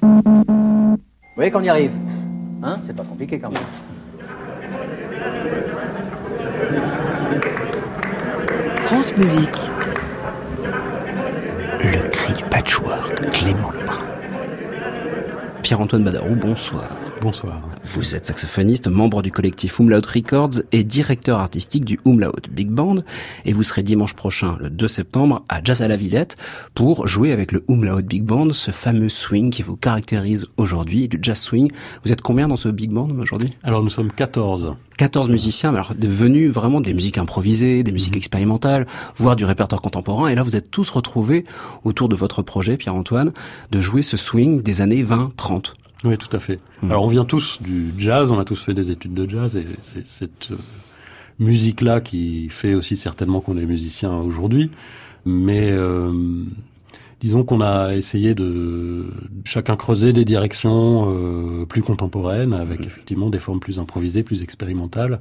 Vous 0.02 1.42
voyez 1.42 1.52
qu'on 1.52 1.62
y 1.62 1.70
arrive 1.70 2.05
C'est 2.96 3.04
pas 3.04 3.10
compliqué 3.10 3.38
quand 3.38 3.50
même. 3.50 3.62
France 8.84 9.18
Musique. 9.18 9.50
Le 11.84 12.10
cri 12.10 12.34
du 12.36 12.44
patchwork, 12.46 13.30
Clément 13.32 13.72
Lebrun. 13.72 14.00
Pierre-Antoine 15.62 16.06
Badarou, 16.06 16.36
bonsoir. 16.36 16.90
Bonsoir. 17.26 17.60
Vous 17.84 18.16
êtes 18.16 18.24
saxophoniste, 18.24 18.88
membre 18.88 19.24
du 19.24 19.32
collectif 19.32 19.80
Umlaut 19.80 20.00
Records 20.06 20.62
et 20.72 20.84
directeur 20.84 21.40
artistique 21.40 21.84
du 21.84 22.00
Umlaut 22.06 22.36
Big 22.52 22.70
Band. 22.70 22.98
Et 23.46 23.52
vous 23.52 23.64
serez 23.64 23.82
dimanche 23.82 24.14
prochain, 24.14 24.58
le 24.60 24.70
2 24.70 24.88
septembre, 24.88 25.44
à 25.50 25.60
Jazz 25.64 25.82
à 25.82 25.88
la 25.88 25.98
Villette 25.98 26.38
pour 26.76 27.08
jouer 27.08 27.32
avec 27.32 27.52
le 27.52 27.64
Umlaut 27.68 28.04
Big 28.04 28.22
Band, 28.22 28.54
ce 28.54 28.70
fameux 28.70 29.10
swing 29.10 29.50
qui 29.50 29.64
vous 29.64 29.76
caractérise 29.76 30.46
aujourd'hui, 30.58 31.08
du 31.08 31.18
jazz 31.20 31.40
swing. 31.40 31.72
Vous 32.04 32.12
êtes 32.12 32.22
combien 32.22 32.48
dans 32.48 32.58
ce 32.58 32.70
Big 32.70 32.92
Band 32.92 33.10
aujourd'hui? 33.18 33.58
Alors 33.64 33.82
nous 33.82 33.90
sommes 33.90 34.12
14. 34.12 34.76
14 34.98 35.30
musiciens, 35.30 35.72
mais 35.72 35.80
alors 35.80 35.96
devenus 35.96 36.52
vraiment 36.52 36.80
des 36.80 36.94
musiques 36.94 37.18
improvisées, 37.18 37.82
des 37.82 37.92
musiques 37.92 38.18
expérimentales, 38.18 38.86
voire 39.18 39.36
du 39.36 39.46
répertoire 39.46 39.82
contemporain. 39.82 40.28
Et 40.28 40.36
là, 40.36 40.44
vous 40.44 40.56
êtes 40.56 40.70
tous 40.70 40.92
retrouvés 40.92 41.44
autour 41.86 42.08
de 42.08 42.16
votre 42.16 42.44
projet, 42.44 42.78
Pierre-Antoine, 42.78 43.34
de 43.72 43.82
jouer 43.82 44.04
ce 44.04 44.16
swing 44.16 44.62
des 44.62 44.82
années 44.82 45.04
20-30. 45.04 45.74
Oui, 46.06 46.18
tout 46.18 46.36
à 46.36 46.40
fait. 46.40 46.60
Alors 46.84 47.04
on 47.04 47.08
vient 47.08 47.26
tous 47.26 47.62
du 47.62 47.92
jazz, 47.98 48.32
on 48.32 48.40
a 48.40 48.46
tous 48.46 48.62
fait 48.62 48.74
des 48.74 48.92
études 48.92 49.14
de 49.14 49.28
jazz 49.28 49.56
et 49.56 49.66
c'est 49.82 50.06
cette 50.06 50.52
euh, 50.52 50.58
musique-là 51.40 52.00
qui 52.00 52.50
fait 52.50 52.76
aussi 52.76 52.96
certainement 52.96 53.42
qu'on 53.42 53.58
est 53.58 53.66
musicien 53.66 54.16
aujourd'hui. 54.16 54.70
Mais 55.26 55.72
euh, 55.72 56.12
disons 57.20 57.44
qu'on 57.44 57.62
a 57.62 57.96
essayé 57.96 58.36
de 58.36 59.08
chacun 59.44 59.76
creuser 59.76 60.14
des 60.14 60.26
directions 60.26 61.08
euh, 61.08 61.66
plus 61.66 61.82
contemporaines 61.82 62.54
avec 62.54 62.82
effectivement 62.82 63.30
des 63.30 63.40
formes 63.40 63.60
plus 63.60 63.80
improvisées, 63.80 64.24
plus 64.24 64.44
expérimentales 64.44 65.20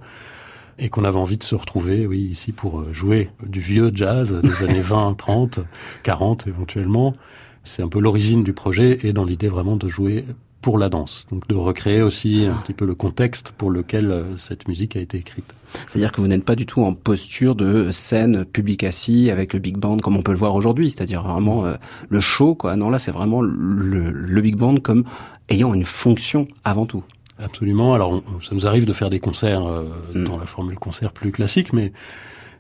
et 0.78 0.88
qu'on 0.88 1.04
avait 1.04 1.18
envie 1.18 1.38
de 1.38 1.42
se 1.42 1.54
retrouver, 1.54 2.06
oui, 2.06 2.18
ici 2.18 2.52
pour 2.52 2.80
euh, 2.80 2.92
jouer 2.92 3.30
du 3.46 3.60
vieux 3.60 3.90
jazz 3.94 4.32
des 4.42 4.62
années 4.64 4.80
20, 4.80 5.14
30, 5.14 5.60
40 6.02 6.46
éventuellement. 6.46 7.14
C'est 7.62 7.82
un 7.82 7.88
peu 7.88 8.00
l'origine 8.00 8.44
du 8.44 8.52
projet 8.52 8.98
et 9.04 9.12
dans 9.12 9.24
l'idée 9.24 9.48
vraiment 9.48 9.76
de 9.76 9.88
jouer 9.88 10.24
pour 10.64 10.78
la 10.78 10.88
danse. 10.88 11.26
Donc 11.30 11.46
de 11.46 11.54
recréer 11.54 12.00
aussi 12.00 12.46
un 12.46 12.54
petit 12.62 12.72
peu 12.72 12.86
le 12.86 12.94
contexte 12.94 13.52
pour 13.52 13.70
lequel 13.70 14.10
euh, 14.10 14.36
cette 14.38 14.66
musique 14.66 14.96
a 14.96 15.00
été 15.00 15.18
écrite. 15.18 15.54
C'est-à-dire 15.86 16.10
que 16.10 16.22
vous 16.22 16.26
n'êtes 16.26 16.42
pas 16.44 16.56
du 16.56 16.64
tout 16.64 16.82
en 16.82 16.94
posture 16.94 17.54
de 17.54 17.90
scène 17.90 18.46
public 18.46 18.82
assis 18.82 19.30
avec 19.30 19.52
le 19.52 19.58
big 19.58 19.76
band 19.76 19.98
comme 19.98 20.16
on 20.16 20.22
peut 20.22 20.32
le 20.32 20.38
voir 20.38 20.54
aujourd'hui, 20.54 20.90
c'est-à-dire 20.90 21.22
vraiment 21.22 21.66
euh, 21.66 21.74
le 22.08 22.20
show, 22.22 22.54
quoi. 22.54 22.76
Non, 22.76 22.88
là, 22.88 22.98
c'est 22.98 23.10
vraiment 23.12 23.42
le, 23.42 24.10
le 24.10 24.40
big 24.40 24.56
band 24.56 24.76
comme 24.76 25.04
ayant 25.50 25.74
une 25.74 25.84
fonction 25.84 26.48
avant 26.64 26.86
tout. 26.86 27.02
Absolument. 27.38 27.92
Alors, 27.94 28.12
on- 28.12 28.40
ça 28.40 28.54
nous 28.54 28.66
arrive 28.66 28.86
de 28.86 28.92
faire 28.94 29.10
des 29.10 29.20
concerts 29.20 29.66
euh, 29.66 29.82
Mm. 30.14 30.24
dans 30.24 30.38
la 30.38 30.46
formule 30.46 30.76
concert 30.78 31.12
plus 31.12 31.30
classique, 31.30 31.72
mais 31.74 31.92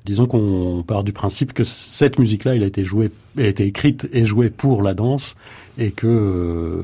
disons 0.04 0.26
qu'on 0.26 0.84
part 0.86 1.02
du 1.04 1.12
principe 1.12 1.52
que 1.54 1.64
cette 1.64 2.18
musique-là, 2.18 2.54
elle 2.56 2.62
a 2.62 2.66
été 2.66 2.84
jouée, 2.84 3.10
elle 3.38 3.46
a 3.46 3.48
été 3.48 3.64
écrite 3.64 4.08
et 4.12 4.24
jouée 4.24 4.50
pour 4.50 4.82
la 4.82 4.92
danse, 4.94 5.34
et 5.78 5.90
que 5.90 6.06
euh, 6.06 6.82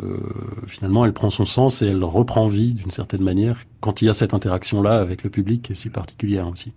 finalement, 0.67 1.05
elle 1.05 1.13
prend 1.13 1.31
son 1.31 1.45
sens 1.45 1.81
et 1.83 1.87
elle 1.87 2.03
reprend 2.03 2.49
vie 2.49 2.75
d'une 2.75 2.91
certaine 2.91 3.23
manière 3.23 3.57
quand 3.81 4.03
il 4.03 4.07
y 4.07 4.09
a 4.09 4.15
cette 4.15 4.35
interaction-là 4.35 5.01
avec 5.01 5.23
le 5.23 5.31
public 5.31 5.63
qui 5.63 5.73
est 5.73 5.75
si 5.77 5.91
particulière 5.91 6.49
aussi. 6.49 6.73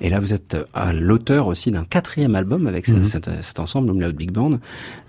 Et 0.00 0.08
là, 0.08 0.20
vous 0.20 0.32
êtes 0.34 0.54
euh, 0.54 0.64
à 0.72 0.92
l'auteur 0.92 1.46
aussi 1.48 1.70
d'un 1.72 1.84
quatrième 1.84 2.34
album 2.36 2.66
avec 2.68 2.86
Mhm. 2.88 3.04
cet, 3.04 3.30
cet 3.42 3.58
ensemble, 3.58 3.90
Umlaut 3.90 4.12
Big 4.12 4.30
Band, 4.30 4.58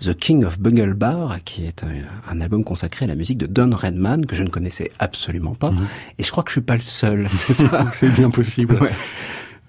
The 0.00 0.14
King 0.14 0.44
of 0.44 0.58
Bungle 0.58 0.94
Bar, 0.94 1.38
qui 1.44 1.64
est 1.66 1.84
un, 1.84 1.88
un 2.34 2.40
album 2.40 2.64
consacré 2.64 3.04
à 3.04 3.08
la 3.08 3.14
musique 3.14 3.38
de 3.38 3.46
Don 3.46 3.70
Redman, 3.74 4.26
que 4.26 4.34
je 4.34 4.42
ne 4.42 4.48
connaissais 4.48 4.90
absolument 4.98 5.54
pas. 5.54 5.70
Mhm. 5.70 5.86
Et 6.18 6.24
je 6.24 6.30
crois 6.32 6.42
que 6.42 6.50
je 6.50 6.54
suis 6.54 6.60
pas 6.62 6.74
le 6.74 6.80
seul, 6.80 7.28
c'est 7.36 7.54
ça 7.54 7.90
C'est 7.92 8.10
bien 8.12 8.30
possible. 8.30 8.76
Ouais. 8.80 8.90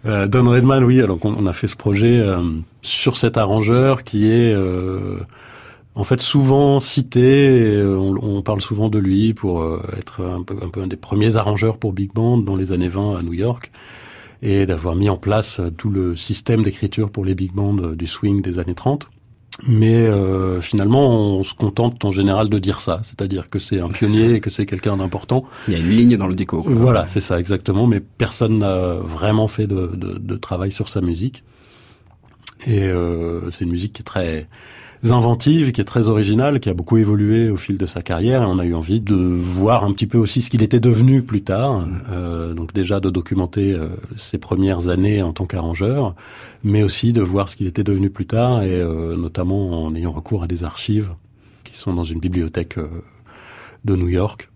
Euh, 0.05 0.27
Don 0.27 0.49
Redman, 0.49 0.83
oui. 0.83 1.01
Alors 1.01 1.19
on, 1.23 1.45
a 1.45 1.53
fait 1.53 1.67
ce 1.67 1.75
projet 1.75 2.19
euh, 2.19 2.41
sur 2.81 3.17
cet 3.17 3.37
arrangeur 3.37 4.03
qui 4.03 4.31
est 4.31 4.53
euh, 4.53 5.19
en 5.95 6.03
fait 6.03 6.21
souvent 6.21 6.79
cité. 6.79 7.77
et, 7.77 7.83
on, 7.83 8.41
parle 8.41 8.61
souvent 8.61 8.89
de 8.89 8.97
lui 8.97 9.33
pour 9.33 9.63
être 9.97 10.21
un 10.21 10.43
peu, 10.43 10.55
un 10.61 10.81
un 10.81 10.87
des 10.87 10.95
premiers 10.95 11.35
arrangeurs 11.35 11.77
pour 11.77 11.93
big 11.93 12.11
band 12.13 12.37
dans 12.37 12.55
les 12.55 12.71
années 12.71 12.89
20 12.89 13.19
à 13.19 13.21
New 13.21 13.33
York 13.33 13.71
et 14.41 14.65
d'avoir 14.65 14.95
mis 14.95 15.09
en 15.09 15.17
place 15.17 15.61
tout 15.77 15.91
le 15.91 16.15
système 16.15 16.63
d'écriture 16.63 17.11
pour 17.11 17.23
les 17.23 17.35
big 17.35 17.53
bands 17.53 17.73
du 17.73 18.07
swing 18.07 18.41
des 18.41 18.57
années 18.57 18.73
30. 18.73 19.09
Mais 19.67 20.07
euh, 20.07 20.59
finalement, 20.59 21.37
on 21.37 21.43
se 21.43 21.53
contente 21.53 22.03
en 22.03 22.11
général 22.11 22.49
de 22.49 22.59
dire 22.59 22.81
ça, 22.81 23.01
c'est-à-dire 23.03 23.49
que 23.49 23.59
c'est 23.59 23.79
un 23.79 23.89
pionnier 23.89 24.33
et 24.33 24.39
que 24.39 24.49
c'est 24.49 24.65
quelqu'un 24.65 24.97
d'important. 24.97 25.45
Il 25.67 25.73
y 25.73 25.77
a 25.77 25.79
une 25.79 25.89
ligne 25.89 26.17
dans 26.17 26.27
le 26.27 26.35
déco. 26.35 26.63
quoi. 26.63 26.71
Voilà, 26.73 27.05
c'est 27.07 27.19
ça 27.19 27.39
exactement. 27.39 27.85
Mais 27.85 27.99
personne 27.99 28.59
n'a 28.59 28.95
vraiment 28.95 29.47
fait 29.47 29.67
de, 29.67 29.91
de, 29.93 30.17
de 30.17 30.35
travail 30.35 30.71
sur 30.71 30.89
sa 30.89 31.01
musique. 31.01 31.43
Et 32.67 32.83
euh, 32.83 33.49
c'est 33.51 33.65
une 33.65 33.71
musique 33.71 33.93
qui 33.93 34.01
est 34.01 34.05
très 34.05 34.47
inventive, 35.09 35.71
qui 35.71 35.81
est 35.81 35.85
très 35.85 36.07
originale, 36.07 36.59
qui 36.59 36.69
a 36.69 36.73
beaucoup 36.73 36.97
évolué 36.97 37.49
au 37.49 37.57
fil 37.57 37.77
de 37.77 37.85
sa 37.87 38.01
carrière. 38.01 38.43
Et 38.43 38.45
on 38.45 38.59
a 38.59 38.65
eu 38.65 38.73
envie 38.73 39.01
de 39.01 39.15
voir 39.15 39.83
un 39.83 39.93
petit 39.93 40.07
peu 40.07 40.17
aussi 40.17 40.41
ce 40.41 40.49
qu'il 40.49 40.61
était 40.61 40.79
devenu 40.79 41.23
plus 41.23 41.41
tard. 41.41 41.87
Euh, 42.11 42.53
donc 42.53 42.73
déjà 42.73 42.99
de 42.99 43.09
documenter 43.09 43.73
euh, 43.73 43.87
ses 44.17 44.37
premières 44.37 44.89
années 44.89 45.23
en 45.23 45.33
tant 45.33 45.45
qu'arrangeur, 45.45 46.13
mais 46.63 46.83
aussi 46.83 47.13
de 47.13 47.21
voir 47.21 47.49
ce 47.49 47.55
qu'il 47.55 47.67
était 47.67 47.83
devenu 47.83 48.09
plus 48.09 48.27
tard, 48.27 48.63
et 48.63 48.79
euh, 48.79 49.15
notamment 49.17 49.85
en 49.85 49.95
ayant 49.95 50.11
recours 50.11 50.43
à 50.43 50.47
des 50.47 50.63
archives 50.63 51.09
qui 51.63 51.77
sont 51.77 51.93
dans 51.93 52.03
une 52.03 52.19
bibliothèque 52.19 52.77
euh, 52.77 52.87
de 53.85 53.95
New 53.95 54.09
York. 54.09 54.50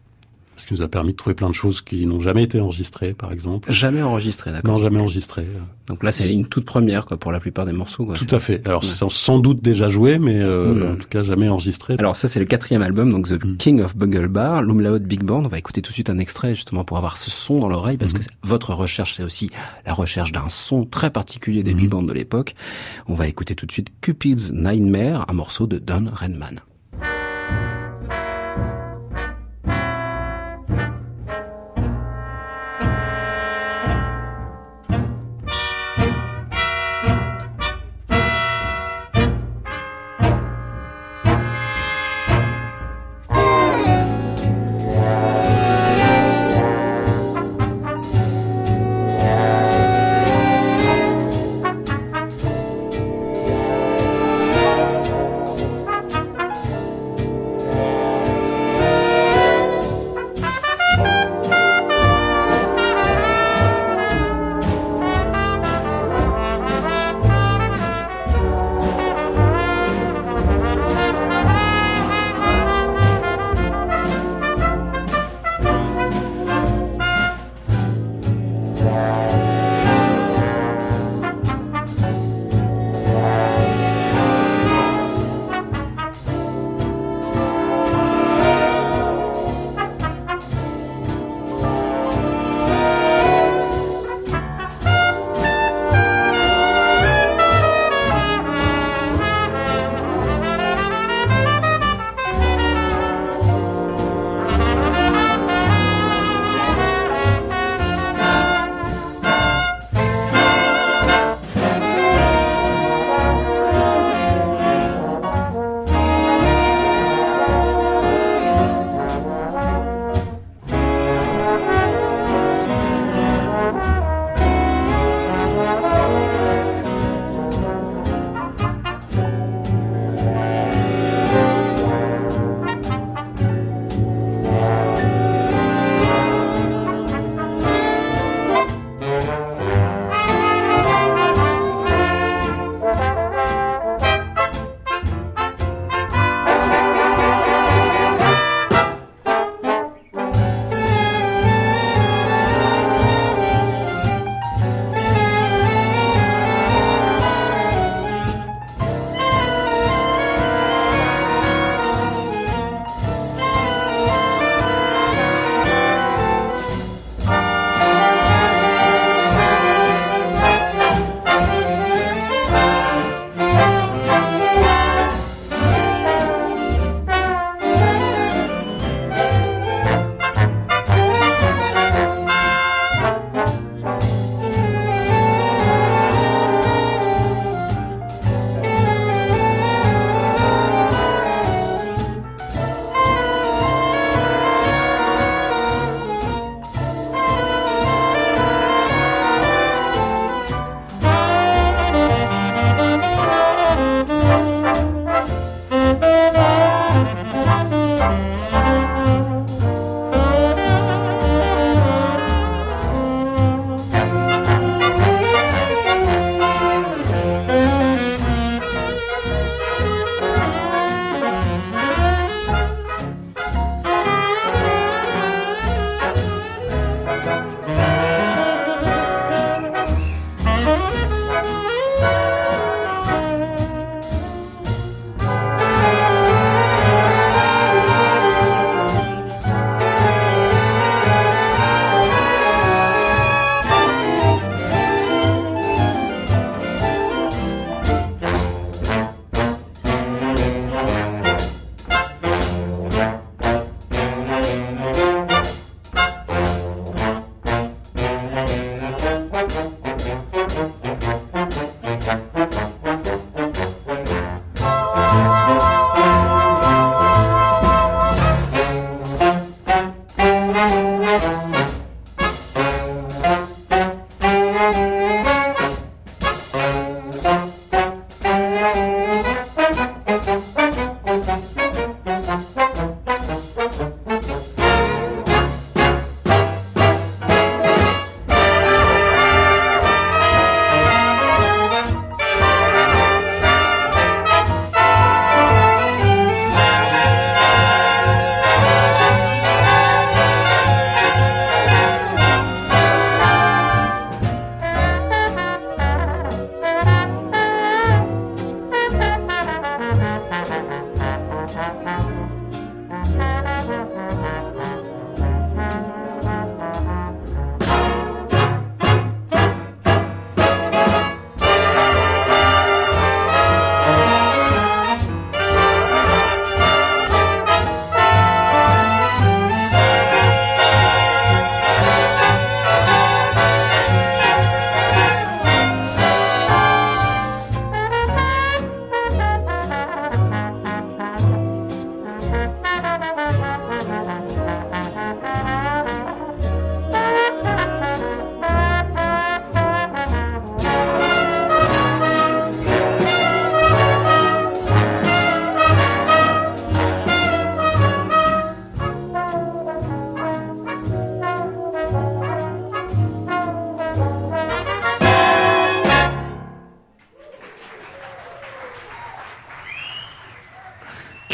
Ce 0.57 0.67
qui 0.67 0.73
nous 0.73 0.81
a 0.81 0.87
permis 0.87 1.11
de 1.11 1.17
trouver 1.17 1.33
plein 1.35 1.49
de 1.49 1.53
choses 1.53 1.81
qui 1.81 2.05
n'ont 2.05 2.19
jamais 2.21 2.43
été 2.43 2.61
enregistrées, 2.61 3.13
par 3.13 3.31
exemple. 3.33 3.71
Jamais 3.71 4.01
enregistré, 4.01 4.51
d'accord. 4.53 4.71
Non, 4.73 4.77
jamais 4.79 4.99
enregistrées. 4.99 5.47
Donc 5.87 6.01
là, 6.01 6.11
c'est 6.13 6.31
une 6.31 6.47
toute 6.47 6.63
première 6.65 7.05
quoi, 7.05 7.17
pour 7.17 7.31
la 7.33 7.39
plupart 7.41 7.65
des 7.65 7.73
morceaux. 7.73 8.05
Quoi. 8.05 8.15
Tout 8.15 8.27
à 8.33 8.39
fait. 8.39 8.65
Alors, 8.65 8.83
c'est 8.85 9.03
sans 9.09 9.39
doute 9.39 9.61
déjà 9.61 9.89
joué, 9.89 10.17
mais 10.17 10.39
euh, 10.39 10.73
Mhm. 10.73 10.93
en 10.93 10.95
tout 10.95 11.07
cas 11.09 11.23
jamais 11.23 11.49
enregistré. 11.49 11.95
Alors 11.99 12.15
ça, 12.15 12.27
c'est 12.29 12.39
le 12.39 12.45
quatrième 12.45 12.81
album, 12.81 13.11
donc 13.11 13.27
The 13.27 13.43
Mm. 13.43 13.57
King 13.57 13.81
of 13.81 13.95
Bungle 13.97 14.27
Bar, 14.29 14.61
l'Umlaut 14.63 14.99
Big 14.99 15.23
Band. 15.23 15.43
On 15.43 15.47
va 15.49 15.57
écouter 15.57 15.81
tout 15.81 15.89
de 15.89 15.93
suite 15.93 16.09
un 16.09 16.17
extrait 16.19 16.55
justement 16.55 16.83
pour 16.85 16.97
avoir 16.97 17.17
ce 17.17 17.29
son 17.29 17.59
dans 17.59 17.67
l'oreille, 17.69 17.97
parce 17.97 18.13
Mhm. 18.13 18.19
que 18.19 18.25
votre 18.43 18.73
recherche, 18.73 19.13
c'est 19.15 19.23
aussi 19.23 19.51
la 19.85 19.93
recherche 19.93 20.31
d'un 20.31 20.47
son 20.49 20.85
très 20.85 21.09
particulier 21.11 21.63
des 21.63 21.73
big 21.73 21.89
bands 21.89 22.01
de 22.03 22.13
l'époque. 22.13 22.55
On 23.07 23.13
va 23.13 23.27
écouter 23.27 23.55
tout 23.55 23.65
de 23.65 23.71
suite 23.71 23.89
Cupid's 24.01 24.51
Nightmare, 24.53 25.25
un 25.29 25.33
morceau 25.33 25.67
de 25.67 25.77
Don 25.79 26.05
Redman. 26.13 26.55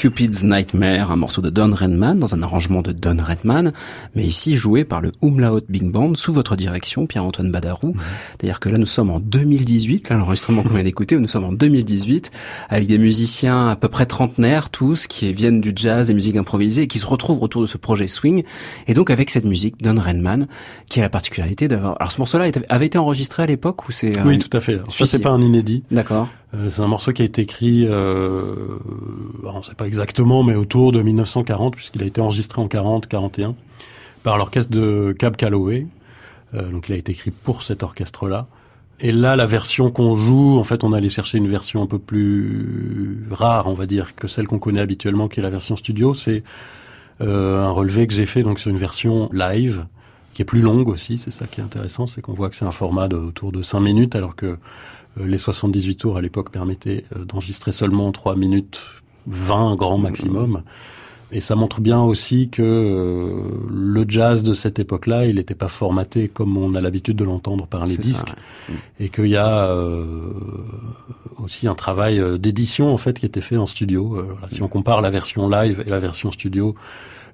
Cupid's 0.01 0.43
Nightmare, 0.43 1.11
un 1.11 1.15
morceau 1.15 1.43
de 1.43 1.51
Don 1.51 1.69
Redman 1.69 2.17
dans 2.17 2.33
un 2.33 2.41
arrangement 2.41 2.81
de 2.81 2.91
Don 2.91 3.17
Redman, 3.23 3.71
mais 4.15 4.23
ici 4.23 4.55
joué 4.55 4.83
par 4.83 4.99
le 4.99 5.11
Umlaut 5.21 5.61
Big 5.69 5.91
Band 5.91 6.15
sous 6.15 6.33
votre 6.33 6.55
direction, 6.55 7.05
Pierre-Antoine 7.05 7.51
Badarou. 7.51 7.89
Mhm. 7.89 8.01
C'est-à-dire 8.31 8.59
que 8.59 8.69
là, 8.69 8.79
nous 8.79 8.87
sommes 8.87 9.11
en 9.11 9.19
2018, 9.19 10.09
là, 10.09 10.15
l'enregistrement 10.17 10.63
qu'on 10.63 10.73
vient 10.73 10.83
d'écouter, 10.83 11.17
nous 11.17 11.27
sommes 11.27 11.43
en 11.43 11.51
2018, 11.51 12.31
avec 12.69 12.87
des 12.87 12.97
musiciens 12.97 13.67
à 13.67 13.75
peu 13.75 13.89
près 13.89 14.07
trentenaires, 14.07 14.71
tous, 14.71 15.05
qui 15.05 15.31
viennent 15.33 15.61
du 15.61 15.71
jazz, 15.75 16.07
des 16.07 16.15
musiques 16.15 16.35
improvisées, 16.35 16.81
et 16.81 16.87
qui 16.87 16.97
se 16.97 17.05
retrouvent 17.05 17.43
autour 17.43 17.61
de 17.61 17.67
ce 17.67 17.77
projet 17.77 18.07
swing. 18.07 18.41
Et 18.87 18.95
donc, 18.95 19.11
avec 19.11 19.29
cette 19.29 19.45
musique, 19.45 19.83
Don 19.83 20.01
Redman, 20.01 20.47
qui 20.89 20.99
a 20.99 21.03
la 21.03 21.09
particularité 21.09 21.67
d'avoir... 21.67 21.95
Alors, 21.99 22.11
ce 22.11 22.17
morceau-là 22.17 22.49
avait 22.69 22.87
été 22.87 22.97
enregistré 22.97 23.43
à 23.43 23.45
l'époque 23.45 23.87
ou 23.87 23.91
c'est... 23.91 24.19
Oui, 24.25 24.39
tout 24.39 24.57
à 24.57 24.61
fait. 24.61 24.81
ça, 24.89 25.05
c'est 25.05 25.19
pas 25.19 25.29
un 25.29 25.41
inédit. 25.41 25.83
D'accord. 25.91 26.27
Euh, 26.53 26.69
c'est 26.69 26.81
un 26.81 26.87
morceau 26.87 27.13
qui 27.13 27.21
a 27.21 27.25
été 27.25 27.43
écrit, 27.43 27.85
euh, 27.87 28.77
on 29.43 29.59
ne 29.59 29.63
sait 29.63 29.73
pas 29.73 29.87
exactement, 29.91 30.41
mais 30.41 30.55
autour 30.55 30.93
de 30.93 31.01
1940, 31.01 31.75
puisqu'il 31.75 32.01
a 32.01 32.05
été 32.05 32.21
enregistré 32.21 32.61
en 32.61 32.67
40-41 32.67 33.55
par 34.23 34.37
l'orchestre 34.37 34.71
de 34.71 35.13
Cab 35.19 35.35
Calloway. 35.35 35.85
Euh, 36.53 36.69
donc 36.69 36.87
il 36.87 36.93
a 36.93 36.95
été 36.95 37.11
écrit 37.11 37.31
pour 37.31 37.61
cet 37.61 37.83
orchestre-là. 37.83 38.47
Et 39.01 39.11
là, 39.11 39.35
la 39.35 39.45
version 39.45 39.91
qu'on 39.91 40.15
joue, 40.15 40.57
en 40.57 40.63
fait, 40.63 40.85
on 40.85 40.93
allait 40.93 41.09
chercher 41.09 41.39
une 41.39 41.49
version 41.49 41.81
un 41.81 41.87
peu 41.87 41.99
plus 41.99 43.25
rare, 43.31 43.67
on 43.67 43.73
va 43.73 43.85
dire, 43.85 44.15
que 44.15 44.29
celle 44.29 44.47
qu'on 44.47 44.59
connaît 44.59 44.79
habituellement, 44.79 45.27
qui 45.27 45.41
est 45.41 45.43
la 45.43 45.49
version 45.49 45.75
studio. 45.75 46.13
C'est 46.13 46.43
euh, 47.19 47.65
un 47.65 47.71
relevé 47.71 48.07
que 48.07 48.13
j'ai 48.13 48.25
fait 48.25 48.43
donc 48.43 48.61
sur 48.61 48.71
une 48.71 48.77
version 48.77 49.29
live, 49.33 49.87
qui 50.33 50.41
est 50.41 50.45
plus 50.45 50.61
longue 50.61 50.87
aussi. 50.87 51.17
C'est 51.17 51.31
ça 51.31 51.47
qui 51.47 51.59
est 51.59 51.63
intéressant, 51.63 52.07
c'est 52.07 52.21
qu'on 52.21 52.33
voit 52.33 52.49
que 52.49 52.55
c'est 52.55 52.63
un 52.63 52.71
format 52.71 53.09
de, 53.09 53.17
autour 53.17 53.51
de 53.51 53.61
5 53.61 53.81
minutes, 53.81 54.15
alors 54.15 54.37
que 54.37 54.57
euh, 55.19 55.27
les 55.27 55.37
78 55.37 55.95
tours 55.95 56.17
à 56.17 56.21
l'époque 56.21 56.49
permettaient 56.49 57.03
euh, 57.15 57.25
d'enregistrer 57.25 57.71
seulement 57.71 58.11
3 58.11 58.35
minutes 58.35 58.79
20 59.27 59.75
grand 59.75 59.97
maximum. 59.97 60.63
Et 61.33 61.39
ça 61.39 61.55
montre 61.55 61.79
bien 61.79 62.01
aussi 62.01 62.49
que 62.49 62.61
euh, 62.61 63.43
le 63.69 64.05
jazz 64.05 64.43
de 64.43 64.53
cette 64.53 64.79
époque-là, 64.79 65.25
il 65.27 65.35
n'était 65.35 65.55
pas 65.55 65.69
formaté 65.69 66.27
comme 66.27 66.57
on 66.57 66.75
a 66.75 66.81
l'habitude 66.81 67.15
de 67.15 67.23
l'entendre 67.23 67.67
par 67.67 67.85
les 67.85 67.95
disques, 67.95 68.33
et 68.99 69.07
qu'il 69.07 69.27
y 69.27 69.37
a 69.37 69.73
aussi 71.37 71.69
un 71.69 71.75
travail 71.75 72.21
d'édition 72.37 72.93
en 72.93 72.97
fait 72.97 73.17
qui 73.17 73.25
était 73.25 73.39
fait 73.39 73.55
en 73.55 73.65
studio. 73.65 74.25
si 74.49 74.61
on 74.61 74.67
compare 74.67 75.01
la 75.01 75.09
version 75.09 75.47
live 75.47 75.81
et 75.85 75.89
la 75.89 75.99
version 75.99 76.33
studio 76.33 76.75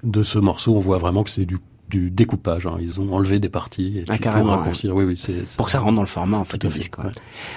de 0.03 0.21
ce 0.21 0.37
morceau, 0.37 0.75
on 0.75 0.79
voit 0.79 0.99
vraiment 0.99 1.23
que 1.23 1.31
c'est 1.31 1.45
du 1.45 1.57
du 1.89 2.11
découpage. 2.11 2.65
Hein. 2.65 2.77
Ils 2.81 2.99
ont 2.99 3.11
enlevé 3.13 3.39
des 3.39 3.49
parties 3.49 3.99
et 3.99 4.05
ah, 4.09 4.17
pour 4.17 4.47
raccourcir. 4.47 4.95
Oui, 4.95 5.05
oui, 5.05 5.15
c'est, 5.17 5.45
pour 5.55 5.67
que 5.67 5.71
ça 5.71 5.79
rentre 5.79 5.95
dans 5.95 6.01
le 6.01 6.07
format 6.07 6.37
en 6.37 6.45
fait. 6.45 6.65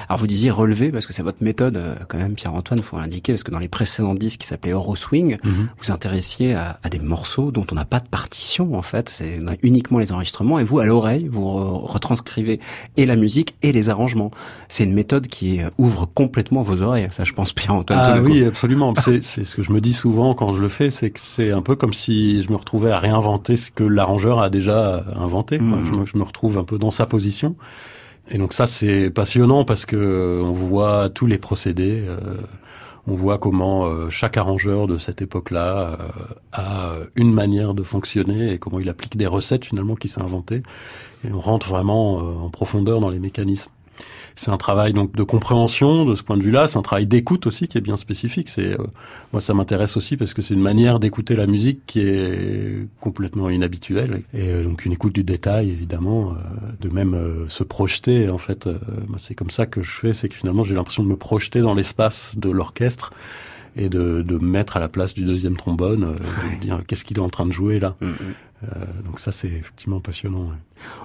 Alors 0.09 0.19
vous 0.19 0.27
disiez 0.27 0.51
relever 0.51 0.91
parce 0.93 1.07
que 1.07 1.13
c'est 1.13 1.23
votre 1.23 1.43
méthode 1.43 1.77
euh, 1.77 1.95
quand 2.09 2.19
même, 2.19 2.35
Pierre-Antoine, 2.35 2.81
faut 2.81 2.97
l'indiquer 2.99 3.33
parce 3.33 3.43
que 3.43 3.51
dans 3.51 3.59
les 3.59 3.69
précédents 3.69 4.15
disques 4.15 4.41
qui 4.41 4.47
s'appelaient 4.47 4.73
Euro 4.73 4.95
Swing, 4.97 5.39
mhm. 5.43 5.69
vous 5.79 5.91
intéressiez 5.91 6.55
à, 6.55 6.79
à, 6.83 6.89
des 6.89 6.99
morceaux 6.99 7.51
dont 7.51 7.67
on 7.73 7.75
n'a 7.75 7.85
pas 7.85 8.01
de 8.01 8.09
partition 8.09 8.77
en 8.77 8.83
fait. 8.83 9.09
C'est 9.09 9.41
uniquement 9.63 9.99
les 9.99 10.13
enregistrements 10.13 10.59
et 10.59 10.65
vous 10.65 10.79
à 10.79 10.87
l'oreille 10.87 11.27
vous 11.29 11.79
retranscrivez 11.79 12.61
et 12.97 13.07
la 13.07 13.17
musique 13.17 13.55
et 13.63 13.73
les 13.73 13.89
arrangements. 13.89 14.31
C'est 14.69 14.85
une 14.85 14.95
méthode 14.95 15.27
qui 15.27 15.61
euh, 15.61 15.71
ouvre 15.79 16.07
complètement 16.07 16.63
vos 16.63 16.83
oreilles. 16.83 17.09
Ça, 17.11 17.25
je 17.25 17.33
pense, 17.33 17.53
Pierre-Antoine. 17.53 18.01
Ah 18.03 18.21
oui, 18.21 18.45
absolument. 18.45 18.95
c'est 18.97 19.23
ce 19.23 19.57
que 19.57 19.63
je 19.63 19.73
me 19.73 19.81
dis 19.81 19.93
souvent 19.93 20.35
quand 20.35 20.55
je 20.55 20.63
le 20.63 20.69
fais, 20.69 20.91
c'est 20.91 21.11
que 21.11 21.21
c'est 21.21 21.51
un 21.51 21.63
peu 21.63 21.75
comme 21.75 21.93
si 21.93 22.43
je 22.43 22.51
me 22.51 22.57
retrouvais 22.57 22.91
à 22.91 22.99
réinventer 22.99 23.57
ce 23.57 23.71
que 23.71 23.85
l'arrangement 23.85 24.20
a 24.29 24.51
déjà 24.51 25.05
inventé. 25.17 25.59
Hmm. 25.59 26.05
Je, 26.07 26.17
me, 26.17 26.23
retrouve 26.23 26.59
un 26.59 26.65
peu 26.65 26.79
dans 26.79 26.91
sa 26.91 27.07
position. 27.07 27.57
Et 28.29 28.39
donc 28.39 28.53
ça, 28.53 28.67
c'est 28.67 29.11
passionnant 29.11 29.65
parce 29.65 29.87
que 29.87 30.41
on 30.43 30.53
voit 30.53 31.09
tous 31.11 31.27
les 31.27 31.39
procédés. 31.39 32.05
Euh, 32.07 32.19
on 33.07 33.15
voit 33.15 33.39
comment 33.39 33.87
euh, 33.87 34.11
chaque 34.11 34.37
arrangeur 34.37 34.87
de 34.87 34.99
cette 34.99 35.23
époque-là 35.23 35.99
euh, 35.99 36.09
a 36.53 36.95
une 37.17 37.33
manière 37.33 37.75
de 37.75 37.83
fonctionner 37.83 38.53
et 38.53 38.59
comment 38.59 38.79
il 38.79 38.89
applique 38.89 39.17
des 39.17 39.27
recettes 39.27 39.65
finalement 39.65 39.97
qui 39.97 40.09
s'est 40.09 40.23
inventé. 40.23 40.63
Et 41.25 41.33
on 41.33 41.41
rentre 41.41 41.69
vraiment 41.69 42.19
en 42.19 42.51
profondeur 42.51 43.01
dans 43.01 43.11
les 43.11 43.19
mécanismes. 43.19 43.71
C'est 44.41 44.51
un 44.51 44.57
travail 44.57 44.95
donc 44.95 45.15
de 45.15 45.23
compréhension 45.23 46.07
de 46.07 46.15
ce 46.15 46.23
point 46.23 46.39
de 46.39 46.43
vue-là. 46.43 46.67
C'est 46.67 46.79
un 46.79 46.83
travail 46.83 47.07
d'écoute 47.07 47.47
aussi 47.47 47.69
qui 47.69 47.77
est 47.77 47.83
bien 47.83 47.99
spécifique. 47.99 48.49
C'est 48.49 48.73
euh, 48.73 48.87
moi 49.35 49.43
ça 49.43 49.53
m'intéresse 49.53 49.99
aussi 49.99 50.17
parce 50.17 50.33
que 50.33 50.41
c'est 50.41 50.55
une 50.55 50.63
manière 50.63 50.99
d'écouter 50.99 51.37
la 51.37 51.47
musique 51.47 51.81
qui 51.87 52.01
est 52.01 52.89
complètement 53.01 53.51
inhabituelle 53.51 54.23
et 54.33 54.49
euh, 54.49 54.65
donc 54.65 54.87
une 54.87 54.93
écoute 54.93 55.15
du 55.15 55.25
détail 55.25 55.69
évidemment, 55.69 56.31
euh, 56.31 56.35
de 56.81 56.89
même 56.89 57.45
se 57.49 57.63
projeter 57.63 58.31
en 58.31 58.39
fait. 58.39 58.67
c'est 59.19 59.35
comme 59.35 59.51
ça 59.51 59.67
que 59.67 59.83
je 59.83 59.91
fais, 59.91 60.15
c'est 60.15 60.31
que 60.31 60.37
finalement 60.37 60.65
j'ai 60.65 60.75
l'impression 60.75 61.03
de 61.03 61.09
me 61.09 61.17
projeter 61.17 61.61
dans 61.61 61.75
l'espace 61.75 62.39
de 62.39 62.49
l'orchestre 62.49 63.13
et 63.77 63.91
de, 63.91 64.23
de 64.23 64.39
mettre 64.39 64.79
à 64.79 64.81
la 64.81 64.89
place 64.89 65.13
du 65.13 65.25
deuxième 65.25 65.59
trombone, 65.59 66.15
de 66.55 66.61
dire 66.61 66.81
qu'est-ce 66.87 67.05
qu'il 67.05 67.19
est 67.19 67.21
en 67.21 67.29
train 67.29 67.45
de 67.45 67.53
jouer 67.53 67.79
là? 67.79 67.95
Mm, 68.01 68.07
mm. 68.07 68.11
Euh, 68.11 68.50
donc 69.05 69.19
ça, 69.19 69.33
c'est 69.33 69.49
effectivement 69.49 70.01
passionnant. 70.01 70.53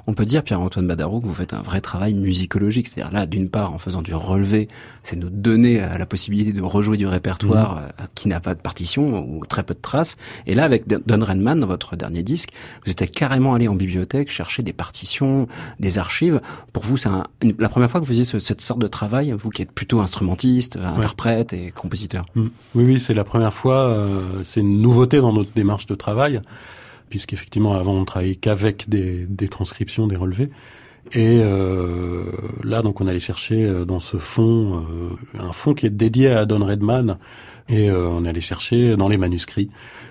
On 0.08 0.14
peut 0.14 0.26
dire, 0.26 0.44
Pierre-Antoine 0.44 0.88
Badarou, 0.88 1.22
que 1.22 1.26
vous 1.26 1.34
faites 1.34 1.54
un 1.54 1.62
vrai 1.62 1.82
travail 1.82 2.14
musicologique. 2.14 2.88
C'est-à-dire 2.88 3.14
là, 3.14 3.26
d'une 3.26 3.50
part, 3.50 3.74
en 3.74 3.78
faisant 3.78 4.02
du 4.02 4.14
relevé, 4.14 4.68
c'est 5.04 5.16
nous 5.16 5.30
donner 5.30 5.82
euh, 5.82 5.98
la 5.98 6.06
possibilité 6.06 6.54
de 6.54 6.62
rejouer 6.62 6.98
du 6.98 7.08
répertoire 7.08 7.76
mmh. 7.76 7.80
euh, 7.80 8.06
qui 8.14 8.28
n'a 8.28 8.40
pas 8.40 8.56
de 8.56 8.60
partition 8.60 9.20
ou 9.28 9.46
très 9.46 9.64
peu 9.64 9.74
de 9.74 9.80
traces. 9.80 10.18
Et 10.48 10.56
là, 10.56 10.64
avec 10.64 10.88
Don 10.88 11.24
Redman, 11.24 11.60
dans 11.60 11.68
votre 11.68 11.96
dernier 11.96 12.24
disque, 12.24 12.50
vous 12.86 12.92
êtes 12.92 13.12
carrément 13.12 13.54
allé 13.54 13.68
en 13.68 13.76
bibliothèque 13.76 14.30
chercher 14.30 14.64
des 14.64 14.74
partitions, 14.74 15.48
des 15.80 15.98
archives. 15.98 16.42
Pour 16.74 16.84
vous, 16.84 16.98
c'est 16.98 17.10
la 17.58 17.70
première 17.70 17.90
fois 17.90 18.00
que 18.00 18.06
vous 18.06 18.14
faisiez 18.14 18.26
cette 18.26 18.62
sorte 18.62 18.80
de 18.80 18.88
travail, 18.88 19.34
vous 19.38 19.50
qui 19.50 19.62
êtes 19.62 19.72
plutôt 19.72 20.00
instrumentiste, 20.00 20.78
interprète 20.78 21.54
et 21.54 21.72
compositeur? 21.72 22.26
Mmh. 22.36 22.48
Oui, 22.76 22.84
oui, 22.86 23.00
c'est 23.00 23.14
la 23.14 23.24
première 23.24 23.54
fois. 23.54 24.08
c'est 24.44 24.60
une 24.60 24.82
nouveauté 24.82 25.20
dans 25.20 25.34
notre 25.34 25.52
démarche 25.54 25.86
de 25.88 25.96
travail 25.96 26.42
puisqu'effectivement 27.16 27.76
avant 27.76 27.94
on 27.94 28.02
ne 28.02 28.06
travaillait 28.06 28.36
qu'avec 28.36 28.90
des, 28.90 29.26
des, 29.30 29.48
transcriptions, 29.48 30.06
des 30.06 30.18
relevés. 30.18 30.50
Et 31.14 31.40
euh, 31.42 32.26
là, 32.62 32.82
donc, 32.82 33.00
on 33.00 33.08
allait 33.08 33.22
chercher 33.22 33.64
euh, 33.64 33.86
dans 33.86 34.02
ce 34.02 34.18
fond, 34.18 34.84
euh, 34.84 35.40
un 35.40 35.54
fond 35.54 35.74
qui 35.74 35.86
est 35.86 35.90
dédié 35.90 36.32
à 36.32 36.46
Don 36.46 36.66
Redman, 36.66 37.18
et 37.70 37.90
euh, 37.90 38.10
on 38.10 38.26
allait 38.26 38.42
chercher 38.42 38.98
dans 38.98 39.08
les 39.08 39.18
manuscrits 39.18 39.70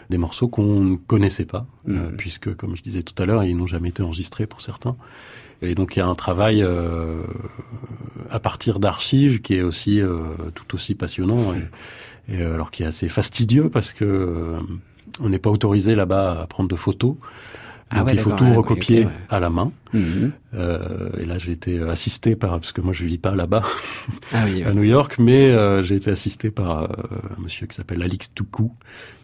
des 0.08 0.16
morceaux 0.16 0.48
qu'on 0.48 0.80
ne 0.80 0.96
connaissait 0.96 1.44
pas, 1.44 1.66
euh, 1.90 2.10
puisque, 2.16 2.54
comme 2.54 2.74
je 2.74 2.82
disais 2.82 3.02
tout 3.02 3.22
à 3.22 3.26
l'heure, 3.26 3.44
ils 3.44 3.54
n'ont 3.54 3.66
jamais 3.66 3.90
été 3.90 4.02
enregistrés 4.02 4.46
pour 4.46 4.62
certains. 4.62 4.96
Et 5.60 5.74
donc, 5.74 5.96
il 5.96 5.98
y 5.98 6.02
a 6.02 6.06
un 6.06 6.14
travail 6.14 6.66
à 8.30 8.40
partir 8.40 8.80
d'archives 8.80 9.42
qui 9.42 9.56
est 9.56 9.62
aussi 9.62 10.00
tout 10.54 10.74
aussi 10.74 10.94
passionnant, 10.94 11.52
et, 12.28 12.34
et, 12.34 12.42
alors 12.42 12.70
qui 12.70 12.82
est 12.82 12.86
assez 12.86 13.10
fastidieux 13.10 13.68
parce 13.68 13.92
que 13.92 14.58
on 15.20 15.28
n'est 15.28 15.38
pas 15.38 15.50
autorisé 15.50 15.94
là-bas 15.94 16.42
à 16.42 16.46
prendre 16.46 16.68
de 16.68 16.76
photos. 16.76 17.16
Ah 17.90 17.98
Donc 17.98 18.06
ouais, 18.06 18.14
il 18.14 18.18
faut 18.18 18.32
tout 18.32 18.44
ouais, 18.44 18.56
recopier 18.56 19.04
ouais. 19.04 19.12
à 19.28 19.38
la 19.38 19.50
main. 19.50 19.70
Mhm. 19.92 20.32
Euh, 20.54 21.10
et 21.18 21.26
là, 21.26 21.38
j'ai 21.38 21.52
été 21.52 21.80
assisté 21.80 22.34
par, 22.34 22.52
parce 22.52 22.72
que 22.72 22.80
moi 22.80 22.92
je 22.92 23.04
vis 23.04 23.18
pas 23.18 23.34
là-bas, 23.34 23.62
Ah 24.32 24.44
oui, 24.46 24.64
à 24.64 24.72
New 24.72 24.82
York, 24.82 25.16
mais 25.18 25.50
euh, 25.50 25.82
j'ai 25.82 25.96
été 25.96 26.10
assisté 26.10 26.50
par 26.50 26.84
euh, 26.84 26.86
un 27.38 27.42
monsieur 27.42 27.66
qui 27.66 27.76
s'appelle 27.76 28.02
Alix 28.02 28.32
Toukou, 28.34 28.72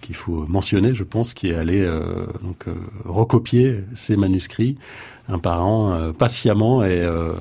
qu'il 0.02 0.14
faut 0.14 0.46
mentionner, 0.46 0.94
je 0.94 1.04
pense, 1.04 1.34
qui 1.34 1.48
est 1.48 1.54
allé 1.54 1.80
euh, 1.80 2.26
donc 2.42 2.68
euh, 2.68 2.74
recopier 3.04 3.82
ces 3.94 4.16
manuscrits 4.16 4.76
un 5.28 5.38
par 5.38 5.62
un, 5.62 5.92
euh, 5.92 6.12
patiemment 6.12 6.84
et 6.84 7.00
euh, 7.00 7.32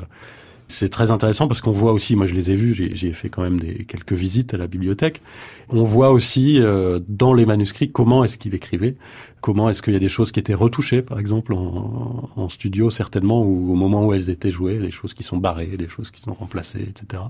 c'est 0.69 0.89
très 0.89 1.11
intéressant 1.11 1.47
parce 1.47 1.61
qu'on 1.61 1.71
voit 1.71 1.91
aussi, 1.91 2.15
moi 2.15 2.25
je 2.25 2.33
les 2.33 2.51
ai 2.51 2.55
vus, 2.55 2.73
j'ai 2.73 3.13
fait 3.13 3.29
quand 3.29 3.41
même 3.41 3.59
des, 3.59 3.85
quelques 3.85 4.13
visites 4.13 4.53
à 4.53 4.57
la 4.57 4.67
bibliothèque. 4.67 5.21
On 5.69 5.83
voit 5.83 6.11
aussi 6.11 6.59
euh, 6.59 6.99
dans 7.07 7.33
les 7.33 7.45
manuscrits 7.45 7.91
comment 7.91 8.23
est-ce 8.23 8.37
qu'il 8.37 8.53
écrivait, 8.53 8.95
comment 9.41 9.69
est-ce 9.69 9.81
qu'il 9.81 9.93
y 9.93 9.95
a 9.95 9.99
des 9.99 10.09
choses 10.09 10.31
qui 10.31 10.39
étaient 10.39 10.53
retouchées, 10.53 11.01
par 11.01 11.19
exemple 11.19 11.53
en, 11.53 12.29
en 12.35 12.49
studio 12.49 12.89
certainement, 12.91 13.43
ou 13.43 13.71
au 13.71 13.75
moment 13.75 14.05
où 14.05 14.13
elles 14.13 14.29
étaient 14.29 14.51
jouées, 14.51 14.77
des 14.77 14.91
choses 14.91 15.13
qui 15.13 15.23
sont 15.23 15.37
barrées, 15.37 15.75
des 15.77 15.89
choses 15.89 16.11
qui 16.11 16.21
sont 16.21 16.33
remplacées, 16.33 16.87
etc. 16.87 17.23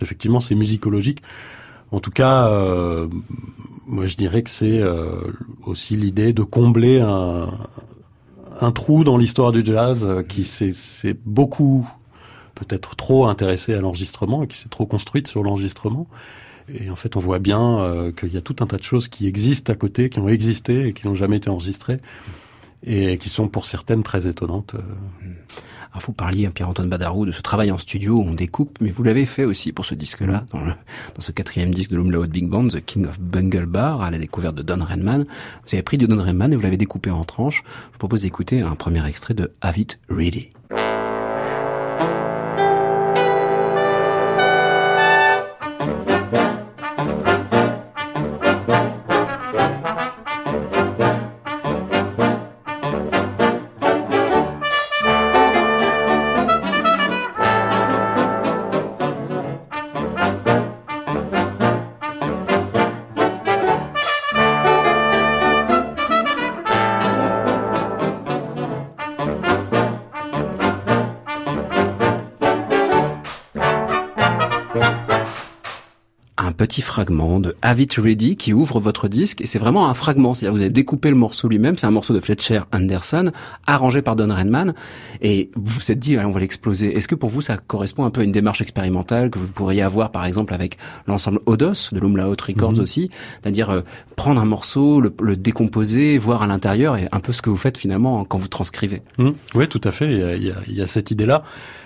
Effectivement, 0.00 0.40
c'est 0.40 0.54
musicologique. 0.54 1.22
En 1.92 2.00
tout 2.00 2.10
cas, 2.10 2.48
euh, 2.48 3.08
moi 3.86 4.06
je 4.06 4.16
dirais 4.16 4.42
que 4.42 4.50
c'est 4.50 4.80
euh, 4.80 5.22
aussi 5.64 5.96
l'idée 5.96 6.32
de 6.32 6.42
combler 6.42 7.00
un, 7.00 7.48
un 8.60 8.72
trou 8.72 9.02
dans 9.02 9.16
l'histoire 9.16 9.50
du 9.50 9.64
jazz 9.64 10.04
euh, 10.04 10.22
qui 10.22 10.44
s'est 10.44 11.16
beaucoup 11.24 11.88
peut-être 12.54 12.96
trop 12.96 13.26
intéressé 13.26 13.74
à 13.74 13.80
l'enregistrement 13.80 14.42
et 14.42 14.46
qui 14.46 14.58
s'est 14.58 14.68
trop 14.68 14.86
construite 14.86 15.28
sur 15.28 15.42
l'enregistrement. 15.42 16.06
Et 16.72 16.88
en 16.90 16.96
fait, 16.96 17.16
on 17.16 17.20
voit 17.20 17.40
bien 17.40 17.80
euh, 17.80 18.12
qu'il 18.12 18.32
y 18.32 18.36
a 18.36 18.40
tout 18.42 18.56
un 18.60 18.66
tas 18.66 18.76
de 18.76 18.82
choses 18.82 19.08
qui 19.08 19.26
existent 19.26 19.72
à 19.72 19.76
côté, 19.76 20.08
qui 20.08 20.20
ont 20.20 20.28
existé 20.28 20.86
et 20.88 20.92
qui 20.92 21.06
n'ont 21.08 21.16
jamais 21.16 21.38
été 21.38 21.50
enregistrées, 21.50 21.98
et 22.84 23.18
qui 23.18 23.28
sont 23.28 23.48
pour 23.48 23.66
certaines 23.66 24.02
très 24.04 24.26
étonnantes. 24.28 24.74
euh. 24.76 24.80
Alors, 25.92 26.02
vous 26.06 26.12
parliez, 26.12 26.46
hein, 26.46 26.52
Pierre-Antoine 26.54 26.88
Badarou, 26.88 27.26
de 27.26 27.32
ce 27.32 27.42
travail 27.42 27.72
en 27.72 27.78
studio 27.78 28.18
où 28.18 28.22
on 28.22 28.32
découpe, 28.32 28.78
mais 28.80 28.90
vous 28.90 29.02
l'avez 29.02 29.26
fait 29.26 29.44
aussi 29.44 29.72
pour 29.72 29.84
ce 29.84 29.96
disque-là, 29.96 30.46
dans, 30.52 30.60
le- 30.60 30.74
dans 31.16 31.20
ce 31.20 31.32
quatrième 31.32 31.74
disque 31.74 31.90
de 31.90 31.96
l'Umlaut 31.96 32.24
Big 32.28 32.46
Band, 32.48 32.68
The 32.68 32.84
King 32.84 33.06
of 33.06 33.18
Bungle 33.18 33.66
Bar, 33.66 34.00
à 34.02 34.12
la 34.12 34.18
découverte 34.18 34.54
de 34.54 34.62
Don 34.62 34.84
Redman. 34.84 35.24
Vous 35.64 35.74
avez 35.74 35.82
pris 35.82 35.98
de 35.98 36.06
Don 36.06 36.22
Redman 36.22 36.52
et 36.52 36.56
vous 36.56 36.62
l'avez 36.62 36.76
découpé 36.76 37.10
en 37.10 37.24
tranches. 37.24 37.64
Je 37.66 37.92
vous 37.94 37.98
propose 37.98 38.22
d'écouter 38.22 38.60
un 38.60 38.76
premier 38.76 39.04
extrait 39.04 39.34
de 39.34 39.50
Have 39.62 39.78
It 39.78 39.98
Ready. 40.08 40.50
Petit 76.60 76.82
fragment 76.82 77.40
de 77.40 77.56
Have 77.62 77.80
It 77.80 77.94
Ready 77.94 78.36
qui 78.36 78.52
ouvre 78.52 78.80
votre 78.80 79.08
disque 79.08 79.40
et 79.40 79.46
c'est 79.46 79.58
vraiment 79.58 79.88
un 79.88 79.94
fragment, 79.94 80.34
c'est-à-dire 80.34 80.52
vous 80.52 80.60
avez 80.60 80.68
découpé 80.68 81.08
le 81.08 81.16
morceau 81.16 81.48
lui-même, 81.48 81.78
c'est 81.78 81.86
un 81.86 81.90
morceau 81.90 82.12
de 82.12 82.20
Fletcher 82.20 82.60
Anderson 82.70 83.30
arrangé 83.66 84.02
par 84.02 84.14
Don 84.14 84.28
Redman 84.34 84.74
et 85.22 85.50
vous 85.56 85.80
vous 85.80 85.90
êtes 85.90 85.98
dit 85.98 86.16
allez, 86.18 86.26
on 86.26 86.30
va 86.32 86.40
l'exploser. 86.40 86.94
Est-ce 86.94 87.08
que 87.08 87.14
pour 87.14 87.30
vous 87.30 87.40
ça 87.40 87.56
correspond 87.56 88.04
un 88.04 88.10
peu 88.10 88.20
à 88.20 88.24
une 88.24 88.32
démarche 88.32 88.60
expérimentale 88.60 89.30
que 89.30 89.38
vous 89.38 89.50
pourriez 89.50 89.80
avoir 89.80 90.12
par 90.12 90.26
exemple 90.26 90.52
avec 90.52 90.76
l'ensemble 91.06 91.40
Odos 91.46 91.88
de 91.92 91.98
l'Umlaut 91.98 92.28
Records 92.46 92.78
aussi, 92.78 93.10
c'est-à-dire 93.42 93.70
euh, 93.70 93.80
prendre 94.16 94.38
un 94.38 94.44
morceau, 94.44 95.00
le, 95.00 95.10
le 95.22 95.36
décomposer, 95.36 96.18
voir 96.18 96.42
à 96.42 96.46
l'intérieur 96.46 96.98
et 96.98 97.08
un 97.10 97.20
peu 97.20 97.32
ce 97.32 97.40
que 97.40 97.48
vous 97.48 97.56
faites 97.56 97.78
finalement 97.78 98.22
quand 98.26 98.36
vous 98.36 98.48
transcrivez. 98.48 99.00
Mmh. 99.16 99.30
Oui, 99.54 99.66
tout 99.66 99.80
à 99.84 99.92
fait. 99.92 100.12
Y 100.12 100.50
a- 100.50 100.56
il 100.68 100.74
y 100.74 100.82
a 100.82 100.86
cette 100.86 101.10
idée-là. 101.10 101.42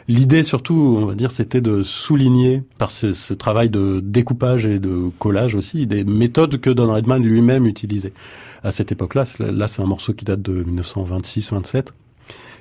L'idée, 0.07 0.43
surtout, 0.43 0.99
on 1.01 1.07
va 1.07 1.15
dire, 1.15 1.31
c'était 1.31 1.63
de 1.63 1.83
souligner 1.83 2.63
par 2.77 2.91
ce, 2.91 3.13
ce 3.13 3.33
travail 3.33 3.71
de 3.71 4.01
découpage 4.05 4.67
et 4.67 4.79
de 4.79 5.11
collage 5.19 5.55
aussi 5.55 5.87
des 5.87 6.05
méthodes 6.05 6.61
que 6.61 6.69
Don 6.69 6.93
Redman 6.93 7.23
lui-même 7.23 7.67
utilisait 7.67 8.13
à 8.63 8.71
cette 8.71 8.93
époque-là. 8.93 9.25
Là, 9.39 9.69
c'est 9.69 9.83
un 9.83 9.87
morceau 9.87 10.13
qui 10.13 10.25
date 10.25 10.43
de 10.43 10.63
1926-27. 10.65 11.89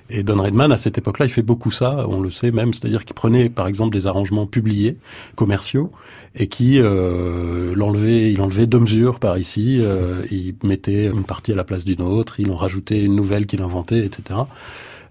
Et 0.10 0.24
Don 0.24 0.42
Redman, 0.42 0.72
à 0.72 0.78
cette 0.78 0.98
époque-là, 0.98 1.26
il 1.26 1.32
fait 1.32 1.42
beaucoup 1.42 1.72
ça, 1.72 2.06
on 2.10 2.22
le 2.22 2.30
sait 2.30 2.52
même, 2.52 2.74
c'est-à-dire 2.74 3.06
qu'il 3.06 3.16
prenait, 3.16 3.50
par 3.50 3.68
exemple, 3.68 3.94
des 3.94 4.06
arrangements 4.06 4.46
publiés, 4.46 4.98
commerciaux, 5.36 5.92
et 6.36 6.48
qui 6.48 6.80
euh, 6.80 7.74
l'enlevait, 7.76 8.32
il 8.32 8.42
enlevait 8.42 8.68
deux 8.68 8.80
mesures 8.80 9.20
par 9.20 9.38
ici, 9.38 9.80
euh, 9.82 10.26
il 10.30 10.56
mettait 10.64 11.08
une 11.08 11.24
partie 11.24 11.54
à 11.54 11.56
la 11.56 11.64
place 11.64 11.86
d'une 11.86 12.02
autre, 12.02 12.40
il 12.40 12.52
en 12.52 12.58
rajoutait 12.58 13.04
une 13.04 13.16
nouvelle 13.16 13.46
qu'il 13.46 13.62
inventait, 13.62 14.06
etc. 14.06 14.42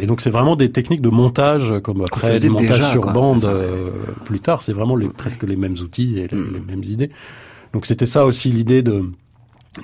Et 0.02 0.06
donc 0.06 0.20
c'est 0.20 0.30
vraiment 0.30 0.56
des 0.56 0.70
techniques 0.72 1.00
de 1.00 1.08
montage, 1.08 1.72
comme 1.82 2.02
après 2.02 2.38
du 2.38 2.50
montage 2.50 2.78
déjà, 2.78 2.90
sur 2.90 3.02
quoi, 3.02 3.12
bande 3.12 3.36
c'est 3.36 3.46
ça, 3.46 3.52
euh, 3.52 3.90
plus 4.24 4.40
tard, 4.40 4.62
c'est 4.62 4.72
vraiment 4.74 4.96
les, 4.96 5.08
presque 5.08 5.44
les 5.44 5.56
mêmes 5.56 5.76
outils 5.80 6.18
et 6.18 6.26
les, 6.28 6.36
les 6.36 6.60
mêmes 6.68 6.82
idées. 6.84 7.10
Donc 7.72 7.86
c'était 7.86 8.04
ça 8.06 8.26
aussi 8.26 8.50
l'idée 8.50 8.82
de 8.82 9.04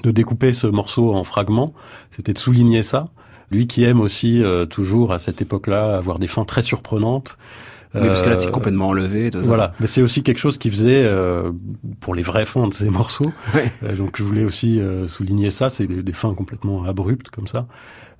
de 0.04 0.10
découper 0.10 0.52
ce 0.52 0.66
morceau 0.66 1.14
en 1.14 1.24
fragments, 1.24 1.72
c'était 2.10 2.34
de 2.34 2.38
souligner 2.38 2.82
ça. 2.82 3.06
Lui 3.50 3.66
qui 3.66 3.84
aime 3.84 4.00
aussi 4.02 4.42
euh, 4.44 4.66
toujours 4.66 5.12
à 5.14 5.18
cette 5.18 5.40
époque-là 5.40 5.96
avoir 5.96 6.18
des 6.18 6.26
fins 6.26 6.44
très 6.44 6.60
surprenantes. 6.60 7.38
Oui, 7.94 8.06
parce 8.06 8.20
que 8.20 8.28
là 8.28 8.36
c'est 8.36 8.48
Euh, 8.48 8.50
complètement 8.50 8.88
enlevé. 8.88 9.30
Tout 9.30 9.40
ça. 9.40 9.46
voilà, 9.46 9.72
mais 9.80 9.86
c'est 9.86 10.02
aussi 10.02 10.22
quelque 10.22 10.36
chose 10.36 10.58
qu'il 10.58 10.72
faisait 10.72 11.04
euh, 11.04 11.50
pour 12.00 12.14
les 12.14 12.20
vraies 12.22 12.44
fins 12.44 12.68
de 12.68 12.74
ces 12.74 12.90
morceaux. 12.90 13.32
Ouais. 13.54 13.72
Euh, 13.82 13.96
donc 13.96 14.18
je 14.18 14.22
voulais 14.24 14.44
aussi 14.44 14.78
euh, 14.78 15.08
souligner 15.08 15.50
ça, 15.50 15.70
c'est 15.70 15.86
des, 15.86 16.02
des 16.02 16.12
fins 16.12 16.34
complètement 16.34 16.84
abruptes 16.84 17.30
comme 17.30 17.46
ça. 17.46 17.66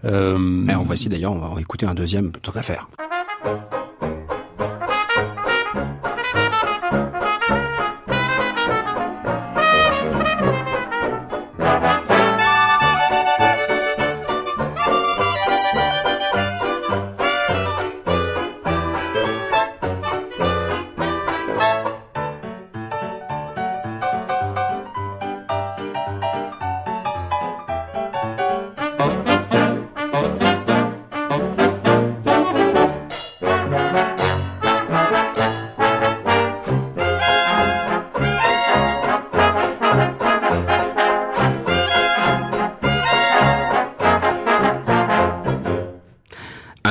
Euh, 0.05 0.67
Et 0.69 0.75
en 0.75 0.83
voici 0.83 1.09
d'ailleurs, 1.09 1.33
on 1.33 1.55
va 1.55 1.61
écouter 1.61 1.87
un 1.87 1.95
deuxième 1.95 2.31
tant 2.31 2.53
qu'à 2.53 2.63
faire. 2.63 2.89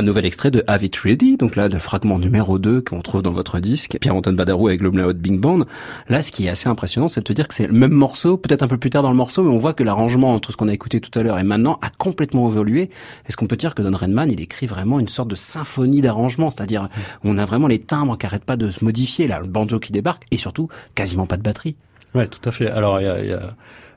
Nouvel 0.07 0.25
extrait 0.25 0.51
de 0.51 0.63
Have 0.67 0.83
It 0.83 0.95
Ready, 0.95 1.37
donc 1.37 1.55
là 1.55 1.67
le 1.67 1.79
fragment 1.79 2.17
numéro 2.17 2.57
2 2.57 2.81
qu'on 2.81 3.01
trouve 3.01 3.21
dans 3.21 3.33
votre 3.33 3.59
disque, 3.59 3.97
Pierre-Antoine 3.99 4.35
Badarou 4.35 4.69
avec 4.69 4.81
l'Umlaut 4.81 5.13
Big 5.13 5.37
Band. 5.37 5.65
Là 6.07 6.21
ce 6.21 6.31
qui 6.31 6.47
est 6.47 6.49
assez 6.49 6.69
impressionnant 6.69 7.09
c'est 7.09 7.19
de 7.19 7.25
te 7.25 7.33
dire 7.33 7.47
que 7.47 7.53
c'est 7.53 7.67
le 7.67 7.73
même 7.73 7.91
morceau, 7.91 8.37
peut-être 8.37 8.63
un 8.63 8.67
peu 8.67 8.77
plus 8.77 8.89
tard 8.89 9.03
dans 9.03 9.11
le 9.11 9.17
morceau, 9.17 9.43
mais 9.43 9.49
on 9.49 9.57
voit 9.57 9.73
que 9.73 9.83
l'arrangement 9.83 10.33
entre 10.33 10.51
ce 10.51 10.57
qu'on 10.57 10.69
a 10.69 10.73
écouté 10.73 11.01
tout 11.01 11.17
à 11.19 11.23
l'heure 11.23 11.37
et 11.37 11.43
maintenant 11.43 11.77
a 11.81 11.89
complètement 11.89 12.49
évolué. 12.49 12.89
Est-ce 13.27 13.35
qu'on 13.35 13.47
peut 13.47 13.57
dire 13.57 13.75
que 13.75 13.81
Don 13.81 13.95
Redman 13.95 14.31
il 14.31 14.39
écrit 14.39 14.65
vraiment 14.65 14.99
une 14.99 15.09
sorte 15.09 15.29
de 15.29 15.35
symphonie 15.35 16.01
d'arrangement, 16.01 16.49
c'est-à-dire 16.51 16.87
on 17.23 17.37
a 17.37 17.45
vraiment 17.45 17.67
les 17.67 17.79
timbres 17.79 18.17
qui 18.17 18.25
arrêtent 18.25 18.45
pas 18.45 18.57
de 18.57 18.71
se 18.71 18.83
modifier, 18.83 19.27
là 19.27 19.39
le 19.41 19.47
banjo 19.47 19.79
qui 19.79 19.91
débarque 19.91 20.23
et 20.31 20.37
surtout 20.37 20.69
quasiment 20.95 21.25
pas 21.25 21.37
de 21.37 21.43
batterie. 21.43 21.75
Ouais, 22.15 22.27
tout 22.27 22.47
à 22.47 22.51
fait. 22.51 22.67
Alors, 22.67 23.01
il 23.01 23.03
y 23.03 23.09
a, 23.09 23.23
y 23.23 23.33
a 23.33 23.55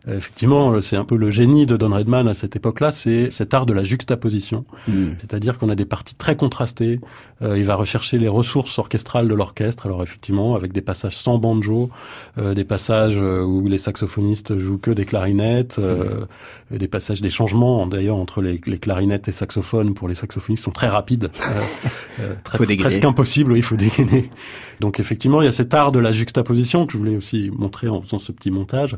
Effectivement, 0.09 0.81
c'est 0.81 0.97
un 0.97 1.05
peu 1.05 1.17
le 1.17 1.31
génie 1.31 1.67
de 1.67 1.77
Don 1.77 1.95
Redman 1.95 2.27
à 2.27 2.35
cette 2.35 2.57
époque-là, 2.57 2.91
c'est 2.91 3.31
cet 3.31 3.53
art 3.53 3.67
de 3.67 3.73
la 3.73 3.85
juxtaposition. 3.85 4.65
Mm. 4.89 5.09
C'est-à-dire 5.19 5.59
qu'on 5.59 5.69
a 5.69 5.75
des 5.75 5.85
parties 5.85 6.15
très 6.15 6.37
contrastées. 6.37 7.01
Euh, 7.43 7.59
il 7.59 7.65
va 7.65 7.75
rechercher 7.75 8.19
les 8.19 8.29
ressources 8.29 8.79
orchestrales 8.79 9.29
de 9.29 9.35
l'orchestre. 9.35 9.87
Alors 9.87 10.03
effectivement, 10.03 10.55
avec 10.55 10.73
des 10.73 10.81
passages 10.81 11.17
sans 11.17 11.39
banjo, 11.39 11.91
euh, 12.39 12.55
des 12.55 12.65
passages 12.65 13.19
euh, 13.21 13.43
où 13.43 13.69
les 13.69 13.79
saxophonistes 13.79 14.59
jouent 14.59 14.79
que 14.79 14.91
des 14.91 15.05
clarinettes, 15.05 15.77
euh, 15.79 16.25
des 16.71 16.89
passages, 16.89 17.21
des 17.21 17.31
changements 17.31 17.87
d'ailleurs 17.87 18.17
entre 18.17 18.41
les, 18.41 18.61
les 18.67 18.79
clarinettes 18.79 19.29
et 19.29 19.33
saxophones 19.33 19.93
pour 19.95 20.09
les 20.09 20.15
saxophonistes 20.15 20.65
sont 20.65 20.71
très 20.71 20.89
rapides, 20.89 21.31
euh, 21.43 21.61
euh, 22.21 22.35
très- 22.43 22.59
Faut 22.59 22.65
presque 22.65 23.05
impossible. 23.05 23.57
Il 23.57 23.63
faut 23.63 23.77
dégainer. 23.77 24.31
Donc 24.81 24.99
effectivement, 24.99 25.43
il 25.43 25.45
y 25.45 25.49
a 25.49 25.53
cet 25.53 25.75
art 25.75 25.93
de 25.93 25.99
la 25.99 26.13
juxtaposition 26.13 26.87
que 26.87 26.93
je 26.93 26.99
voulais 26.99 27.17
aussi 27.17 27.51
montrer 27.55 27.89
en 27.89 28.01
faisant 28.01 28.19
ce 28.19 28.33
petit 28.33 28.51
montage 28.51 28.97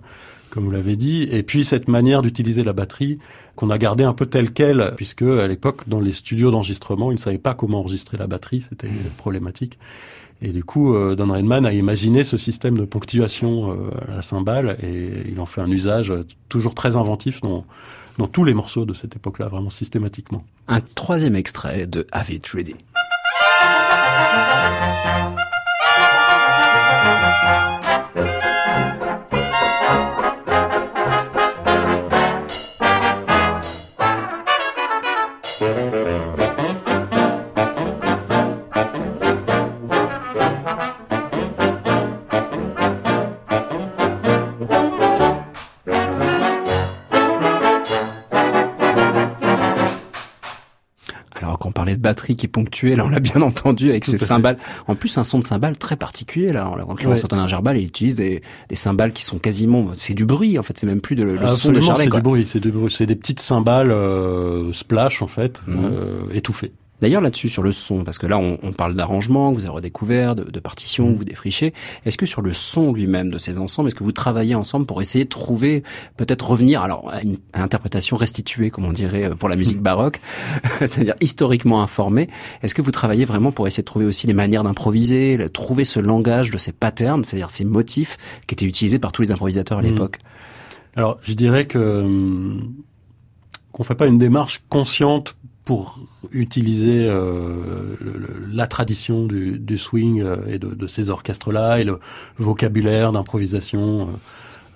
comme 0.52 0.66
vous 0.66 0.70
l'avez 0.70 0.96
dit, 0.96 1.22
et 1.32 1.42
puis 1.42 1.64
cette 1.64 1.88
manière 1.88 2.20
d'utiliser 2.20 2.62
la 2.62 2.74
batterie 2.74 3.18
qu'on 3.56 3.70
a 3.70 3.78
gardée 3.78 4.04
un 4.04 4.12
peu 4.12 4.26
telle 4.26 4.52
quelle, 4.52 4.92
puisque 4.96 5.22
à 5.22 5.46
l'époque, 5.46 5.88
dans 5.88 5.98
les 5.98 6.12
studios 6.12 6.50
d'enregistrement, 6.50 7.10
ils 7.10 7.14
ne 7.14 7.20
savaient 7.20 7.38
pas 7.38 7.54
comment 7.54 7.78
enregistrer 7.78 8.18
la 8.18 8.26
batterie, 8.26 8.60
c'était 8.60 8.90
problématique. 9.16 9.78
Et 10.42 10.52
du 10.52 10.62
coup, 10.62 10.94
euh, 10.94 11.14
Don 11.14 11.32
Redman 11.32 11.64
a 11.64 11.72
imaginé 11.72 12.22
ce 12.22 12.36
système 12.36 12.76
de 12.76 12.84
ponctuation 12.84 13.72
euh, 13.72 14.12
à 14.12 14.16
la 14.16 14.22
cymbale, 14.22 14.76
et 14.82 15.30
il 15.30 15.40
en 15.40 15.46
fait 15.46 15.62
un 15.62 15.70
usage 15.70 16.10
euh, 16.10 16.26
toujours 16.50 16.74
très 16.74 16.96
inventif 16.96 17.40
dans, 17.40 17.64
dans 18.18 18.26
tous 18.26 18.44
les 18.44 18.52
morceaux 18.52 18.84
de 18.84 18.92
cette 18.92 19.16
époque-là, 19.16 19.46
vraiment 19.46 19.70
systématiquement. 19.70 20.42
Un 20.68 20.80
troisième 20.80 21.34
extrait 21.34 21.86
de 21.86 22.06
Have 22.12 22.30
It 22.30 22.46
Ready. 22.48 22.74
Qu'on 28.14 28.51
Música 35.62 36.51
batterie 52.02 52.36
qui 52.36 52.46
est 52.46 52.48
ponctuée, 52.48 52.94
là 52.96 53.06
on 53.06 53.08
l'a 53.08 53.20
bien 53.20 53.40
entendu 53.42 53.90
avec 53.90 54.04
Tout 54.04 54.10
ses 54.12 54.18
fait. 54.18 54.24
cymbales. 54.26 54.58
En 54.86 54.94
plus 54.94 55.16
un 55.18 55.22
son 55.24 55.38
de 55.38 55.44
cymbale 55.44 55.76
très 55.76 55.96
particulier 55.96 56.52
là. 56.52 56.68
En 56.68 56.76
l'occurrence, 56.76 57.22
Ouais. 57.22 57.48
Gerbal, 57.48 57.78
il 57.78 57.84
utilise 57.86 58.16
des, 58.16 58.42
des 58.68 58.76
cymbales 58.76 59.12
qui 59.12 59.24
sont 59.24 59.38
quasiment, 59.38 59.88
c'est 59.96 60.14
du 60.14 60.24
bruit 60.26 60.58
en 60.58 60.62
fait, 60.62 60.76
c'est 60.78 60.86
même 60.86 61.00
plus 61.00 61.14
de, 61.16 61.22
le 61.24 61.38
son 61.48 61.72
de 61.72 61.80
Charlet. 61.80 62.04
c'est 62.04 62.10
quoi. 62.10 62.20
du 62.20 62.24
bruit, 62.24 62.46
c'est 62.46 62.60
du 62.60 62.70
bruit, 62.70 62.90
c'est 62.90 63.06
des 63.06 63.16
petites 63.16 63.40
cymbales 63.40 63.90
euh, 63.90 64.72
splash 64.72 65.22
en 65.22 65.26
fait, 65.26 65.62
Mhm. 65.66 65.78
euh, 65.84 66.20
étouffées. 66.32 66.72
D'ailleurs 67.02 67.20
là-dessus 67.20 67.48
sur 67.50 67.62
le 67.62 67.70
son, 67.72 68.02
parce 68.04 68.16
que 68.16 68.26
là 68.26 68.38
on, 68.38 68.58
on 68.62 68.72
parle 68.72 68.94
d'arrangement, 68.94 69.50
que 69.50 69.56
vous 69.56 69.60
avez 69.66 69.68
redécouvert, 69.74 70.34
de, 70.34 70.44
de 70.44 70.60
partition, 70.60 71.08
Mm. 71.08 71.12
que 71.12 71.18
vous 71.18 71.24
défrichez. 71.24 71.74
Est-ce 72.06 72.16
que 72.16 72.24
sur 72.26 72.40
le 72.40 72.52
son 72.54 72.92
lui-même 72.94 73.30
de 73.30 73.36
ces 73.38 73.58
ensembles, 73.58 73.88
est-ce 73.88 73.94
que 73.96 74.04
vous 74.04 74.12
travaillez 74.12 74.54
ensemble 74.54 74.86
pour 74.86 75.00
essayer 75.02 75.24
de 75.24 75.28
trouver, 75.28 75.82
peut-être 76.16 76.48
revenir 76.50 76.80
alors 76.82 77.10
à 77.12 77.20
une 77.22 77.36
à 77.52 77.62
interprétation 77.62 78.16
restituée, 78.16 78.70
comme 78.70 78.84
on 78.86 78.92
dirait 78.92 79.24
euh, 79.24 79.34
pour 79.34 79.48
la 79.50 79.56
musique 79.56 79.80
baroque, 79.82 80.20
c'est-à-dire 80.80 81.14
historiquement 81.20 81.82
informée. 81.82 82.28
Est-ce 82.62 82.74
que 82.74 82.80
vous 82.82 82.90
travaillez 82.92 83.24
vraiment 83.24 83.52
pour 83.52 83.66
essayer 83.66 83.82
de 83.82 83.86
trouver 83.86 84.06
aussi 84.06 84.26
les 84.26 84.32
manières 84.32 84.62
d'improviser, 84.64 85.36
le- 85.36 85.48
trouver 85.50 85.84
ce 85.84 86.00
langage 86.00 86.50
de 86.50 86.58
ces 86.58 86.72
patterns, 86.72 87.24
c'est-à-dire 87.24 87.50
ces 87.50 87.64
motifs 87.64 88.16
qui 88.46 88.54
étaient 88.54 88.64
utilisés 88.66 88.98
par 88.98 89.12
tous 89.12 89.22
les 89.22 89.30
improvisateurs 89.32 89.78
à 89.78 89.82
Mm. 89.82 89.86
l'époque? 89.86 90.18
Alors, 90.94 91.18
je 91.22 91.32
dirais 91.34 91.66
que 91.66 91.78
hum, 92.02 92.74
qu'on 93.72 93.82
fait 93.82 93.94
pas 93.94 94.06
une 94.06 94.18
démarche 94.18 94.60
consciente 94.68 95.34
pour 95.64 96.00
utiliser 96.32 97.06
euh, 97.08 97.96
la 98.52 98.66
tradition 98.66 99.26
du, 99.26 99.58
du 99.58 99.78
swing 99.78 100.20
euh, 100.20 100.36
et 100.46 100.58
de, 100.58 100.74
de 100.74 100.86
ces 100.86 101.08
orchestres-là 101.10 101.78
et 101.78 101.84
le 101.84 102.00
vocabulaire 102.38 103.12
d'improvisation. 103.12 104.08
euh, 104.08 104.12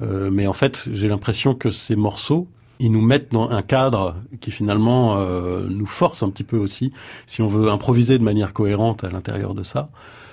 euh, 0.03 0.31
mais 0.31 0.47
en 0.47 0.53
fait, 0.53 0.89
j'ai 0.93 1.09
l'impression 1.09 1.55
que 1.55 1.71
ces 1.71 1.97
morceaux, 1.97 2.49
ils 2.79 2.93
nous 2.93 3.01
mettent 3.01 3.33
dans 3.33 3.49
un 3.51 3.63
cadre 3.63 4.17
qui 4.41 4.51
finalement 4.51 5.17
euh, 5.19 5.67
nous 5.69 5.87
force 5.87 6.23
un 6.23 6.31
petit 6.31 6.45
peu 6.45 6.59
aussi, 6.59 6.93
si 7.27 7.41
on 7.41 7.47
veut 7.47 7.71
improviser 7.71 8.19
de 8.19 8.25
manière 8.25 8.53
cohérente 8.53 9.05
à 9.05 9.11
l'intérieur 9.11 9.55
de 9.55 9.63
ça. 9.63 9.89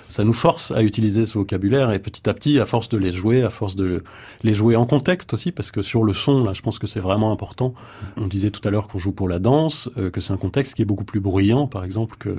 Ça 0.08 0.22
nous 0.22 0.32
force 0.32 0.70
à 0.70 0.82
utiliser 0.82 1.26
ce 1.26 1.38
vocabulaire 1.38 1.90
et 1.92 1.98
petit 1.98 2.28
à 2.28 2.34
petit, 2.34 2.60
à 2.60 2.66
force 2.66 2.88
de 2.88 2.98
les 2.98 3.12
jouer, 3.12 3.42
à 3.42 3.50
force 3.50 3.74
de 3.74 3.84
le- 3.84 4.04
les 4.42 4.54
jouer 4.54 4.76
en 4.76 4.86
contexte 4.86 5.34
aussi, 5.34 5.50
parce 5.50 5.70
que 5.70 5.82
sur 5.82 6.04
le 6.04 6.12
son, 6.12 6.44
là, 6.44 6.52
je 6.52 6.62
pense 6.62 6.78
que 6.78 6.86
c'est 6.86 7.00
vraiment 7.00 7.32
important. 7.32 7.74
On 8.16 8.26
disait 8.26 8.50
tout 8.50 8.66
à 8.68 8.70
l'heure 8.70 8.86
qu'on 8.88 8.98
joue 8.98 9.12
pour 9.12 9.28
la 9.28 9.38
danse, 9.38 9.90
euh, 9.98 10.10
que 10.10 10.20
c'est 10.20 10.32
un 10.32 10.36
contexte 10.36 10.74
qui 10.74 10.82
est 10.82 10.84
beaucoup 10.84 11.04
plus 11.04 11.20
bruyant, 11.20 11.66
par 11.66 11.84
exemple, 11.84 12.16
que 12.18 12.28
euh, 12.28 12.36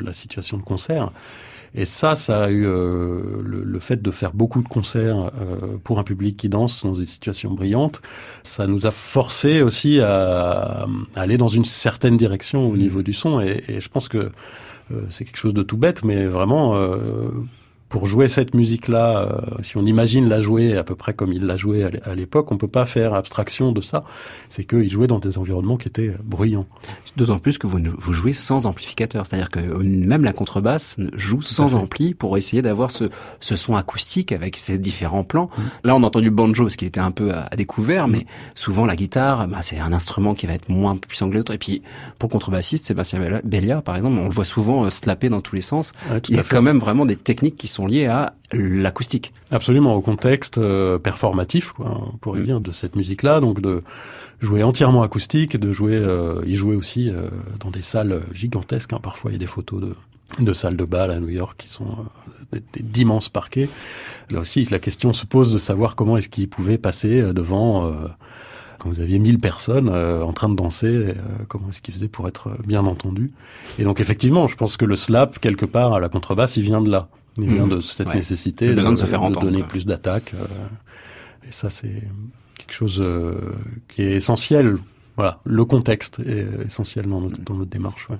la 0.00 0.12
situation 0.12 0.58
de 0.58 0.62
concert. 0.62 1.10
Et 1.74 1.84
ça, 1.84 2.14
ça 2.14 2.44
a 2.44 2.50
eu 2.50 2.64
euh, 2.66 3.42
le, 3.42 3.62
le 3.62 3.80
fait 3.80 4.00
de 4.00 4.10
faire 4.10 4.32
beaucoup 4.32 4.62
de 4.62 4.68
concerts 4.68 5.30
euh, 5.40 5.76
pour 5.84 5.98
un 5.98 6.04
public 6.04 6.36
qui 6.36 6.48
danse 6.48 6.84
dans 6.84 6.92
des 6.92 7.04
situations 7.04 7.52
brillantes. 7.52 8.00
Ça 8.44 8.66
nous 8.66 8.86
a 8.86 8.90
forcé 8.90 9.60
aussi 9.62 10.00
à, 10.00 10.86
à 11.14 11.20
aller 11.20 11.36
dans 11.36 11.48
une 11.48 11.66
certaine 11.66 12.16
direction 12.16 12.70
au 12.70 12.76
niveau 12.76 13.02
du 13.02 13.12
son. 13.12 13.40
Et, 13.40 13.62
et 13.68 13.80
je 13.80 13.88
pense 13.90 14.08
que 14.08 14.30
c'est 15.08 15.24
quelque 15.24 15.36
chose 15.38 15.54
de 15.54 15.62
tout 15.62 15.76
bête, 15.76 16.04
mais 16.04 16.26
vraiment, 16.26 16.76
euh, 16.76 17.30
pour 17.88 18.06
jouer 18.06 18.26
cette 18.28 18.54
musique-là, 18.54 19.20
euh, 19.32 19.62
si 19.62 19.76
on 19.76 19.86
imagine 19.86 20.28
la 20.28 20.40
jouer 20.40 20.76
à 20.76 20.82
peu 20.84 20.96
près 20.96 21.14
comme 21.14 21.32
il 21.32 21.46
l'a 21.46 21.56
joué 21.56 21.84
à 21.84 21.90
l'é- 21.90 22.00
à 22.04 22.14
l'époque, 22.14 22.50
on 22.50 22.56
peut 22.56 22.66
pas 22.68 22.84
faire 22.84 23.14
abstraction 23.14 23.70
de 23.72 23.80
ça. 23.80 24.00
C'est 24.48 24.64
qu'il 24.64 24.88
jouait 24.90 25.06
dans 25.06 25.18
des 25.20 25.38
environnements 25.38 25.76
qui 25.76 25.88
étaient 25.88 26.12
bruyants. 26.24 26.66
D'autant 27.16 27.38
plus 27.38 27.58
que 27.58 27.66
vous, 27.66 27.78
jouez 28.12 28.32
sans 28.32 28.66
amplificateur, 28.66 29.24
c'est-à-dire 29.24 29.50
que 29.50 29.60
euh, 29.60 29.78
même 29.82 30.24
la 30.24 30.32
contrebasse 30.32 30.96
joue 31.14 31.42
sans 31.42 31.74
ampli 31.74 32.12
pour 32.14 32.36
essayer 32.36 32.60
d'avoir 32.60 32.90
ce, 32.90 33.04
ce 33.40 33.56
son 33.56 33.76
acoustique 33.76 34.32
avec 34.32 34.56
ces 34.56 34.78
différents 34.78 35.24
plans. 35.24 35.48
Mm. 35.56 35.62
Là, 35.84 35.94
on 35.96 36.02
a 36.02 36.06
entendu 36.06 36.26
le 36.26 36.34
banjo 36.34 36.64
parce 36.64 36.76
qu'il 36.76 36.88
était 36.88 37.00
un 37.00 37.12
peu 37.12 37.32
à, 37.32 37.48
à 37.50 37.56
découvert, 37.56 38.08
mais 38.08 38.26
souvent 38.54 38.84
la 38.84 38.96
guitare, 38.96 39.46
bah, 39.48 39.58
c'est 39.62 39.78
un 39.78 39.92
instrument 39.92 40.34
qui 40.34 40.46
va 40.46 40.54
être 40.54 40.68
moins 40.68 40.96
puissant 40.96 41.30
que 41.30 41.34
l'autre. 41.36 41.52
Et 41.54 41.58
puis, 41.58 41.82
pour 42.18 42.30
contrebassiste, 42.30 42.84
Sébastien 42.86 43.20
Belliard, 43.44 43.82
par 43.82 43.96
exemple, 43.96 44.18
on 44.18 44.24
le 44.24 44.30
voit 44.30 44.44
souvent 44.44 44.84
euh, 44.84 44.90
slapper 44.90 45.28
dans 45.28 45.40
tous 45.40 45.54
les 45.54 45.60
sens. 45.62 45.92
Ouais, 46.10 46.20
Il 46.28 46.36
y 46.36 46.38
a 46.38 46.42
fait. 46.42 46.56
quand 46.56 46.62
même 46.62 46.78
vraiment 46.78 47.06
des 47.06 47.16
techniques 47.16 47.56
qui 47.56 47.68
sont 47.68 47.75
liées 47.84 48.06
à 48.06 48.34
l'acoustique. 48.52 49.34
Absolument, 49.50 49.94
au 49.94 50.00
contexte 50.00 50.56
euh, 50.56 50.98
performatif, 50.98 51.72
quoi, 51.72 52.00
on 52.14 52.16
pourrait 52.16 52.40
dire, 52.40 52.60
de 52.60 52.72
cette 52.72 52.96
musique-là, 52.96 53.40
donc 53.40 53.60
de 53.60 53.82
jouer 54.40 54.62
entièrement 54.62 55.02
acoustique, 55.02 55.58
de 55.58 55.72
jouer, 55.72 55.96
euh, 55.96 56.40
il 56.46 56.54
jouait 56.54 56.76
aussi 56.76 57.10
euh, 57.10 57.28
dans 57.60 57.70
des 57.70 57.82
salles 57.82 58.22
gigantesques, 58.32 58.94
hein, 58.94 59.00
parfois 59.02 59.32
il 59.32 59.34
y 59.34 59.36
a 59.36 59.40
des 59.40 59.46
photos 59.46 59.82
de, 59.82 59.94
de 60.42 60.52
salles 60.54 60.76
de 60.76 60.84
bal 60.86 61.10
à 61.10 61.20
New 61.20 61.28
York 61.28 61.56
qui 61.58 61.68
sont 61.68 62.06
euh, 62.54 62.58
d'immenses 62.80 63.28
parquets. 63.28 63.68
Là 64.30 64.40
aussi, 64.40 64.64
la 64.64 64.78
question 64.78 65.12
se 65.12 65.26
pose 65.26 65.52
de 65.52 65.58
savoir 65.58 65.96
comment 65.96 66.16
est-ce 66.16 66.30
qu'il 66.30 66.48
pouvait 66.48 66.78
passer 66.78 67.34
devant, 67.34 67.92
quand 68.78 68.88
vous 68.88 69.00
aviez 69.00 69.18
1000 69.18 69.38
personnes 69.38 69.88
euh, 69.88 70.22
en 70.22 70.32
train 70.32 70.48
de 70.48 70.54
danser, 70.54 70.86
euh, 70.86 71.14
comment 71.48 71.68
est-ce 71.68 71.80
qu'il 71.80 71.94
faisait 71.94 72.08
pour 72.08 72.28
être 72.28 72.50
bien 72.66 72.84
entendu. 72.84 73.32
Et 73.78 73.84
donc 73.84 74.00
effectivement, 74.00 74.46
je 74.46 74.56
pense 74.56 74.76
que 74.76 74.84
le 74.84 74.96
slap, 74.96 75.38
quelque 75.38 75.66
part, 75.66 75.94
à 75.94 76.00
la 76.00 76.08
contrebasse, 76.08 76.56
il 76.56 76.64
vient 76.64 76.80
de 76.80 76.90
là. 76.90 77.08
Il 77.38 77.48
vient 77.50 77.64
Mhm. 77.66 77.76
de 77.76 77.80
cette 77.80 78.06
Ouais. 78.08 78.14
nécessité 78.16 78.72
besoin 78.72 78.92
de 78.92 78.96
se 78.96 79.04
faire 79.06 79.22
entendre, 79.22 79.46
donner 79.46 79.58
quoi. 79.60 79.68
plus 79.68 79.86
d'attaques. 79.86 80.32
euh, 80.34 80.46
et 81.46 81.52
ça, 81.52 81.68
c'est 81.70 82.02
quelque 82.58 82.72
chose 82.72 82.98
euh, 83.00 83.52
qui 83.88 84.02
est 84.02 84.12
essentiel. 84.14 84.78
Voilà, 85.16 85.40
le 85.46 85.64
contexte 85.64 86.20
est 86.26 86.46
essentiel 86.66 87.06
dans 87.06 87.20
notre, 87.20 87.40
dans 87.42 87.54
notre 87.54 87.70
démarche. 87.70 88.08
ouais. 88.10 88.16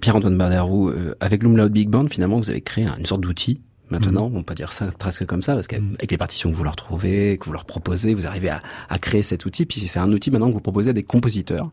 Pierre-Antoine 0.00 0.36
Baderou, 0.38 0.88
euh, 0.88 1.14
avec 1.20 1.42
l'Umlaut 1.42 1.68
Big 1.68 1.88
Band, 1.90 2.06
finalement, 2.08 2.38
vous 2.38 2.48
avez 2.50 2.62
créé 2.62 2.84
un- 2.86 2.96
une 2.96 3.06
sorte 3.06 3.20
d'outil. 3.20 3.60
Maintenant, 3.90 4.30
Mhm. 4.30 4.36
on 4.36 4.42
peut 4.44 4.54
dire 4.54 4.72
ça 4.72 4.86
presque 4.98 5.26
comme 5.26 5.42
ça, 5.42 5.54
parce 5.54 5.66
qu'avec 5.66 6.10
les 6.10 6.16
partitions 6.16 6.50
que 6.50 6.54
vous 6.54 6.62
leur 6.62 6.76
trouvez, 6.76 7.36
que 7.38 7.46
vous 7.46 7.52
leur 7.52 7.64
proposez, 7.64 8.14
vous 8.14 8.26
arrivez 8.26 8.48
à, 8.50 8.60
à 8.88 8.98
créer 8.98 9.22
cet 9.22 9.44
outil. 9.46 9.66
Puis 9.66 9.80
c'est 9.88 9.98
un 9.98 10.10
outil 10.12 10.30
maintenant 10.30 10.46
que 10.48 10.52
vous 10.54 10.60
proposez 10.60 10.90
à 10.90 10.92
des 10.92 11.02
compositeurs. 11.02 11.70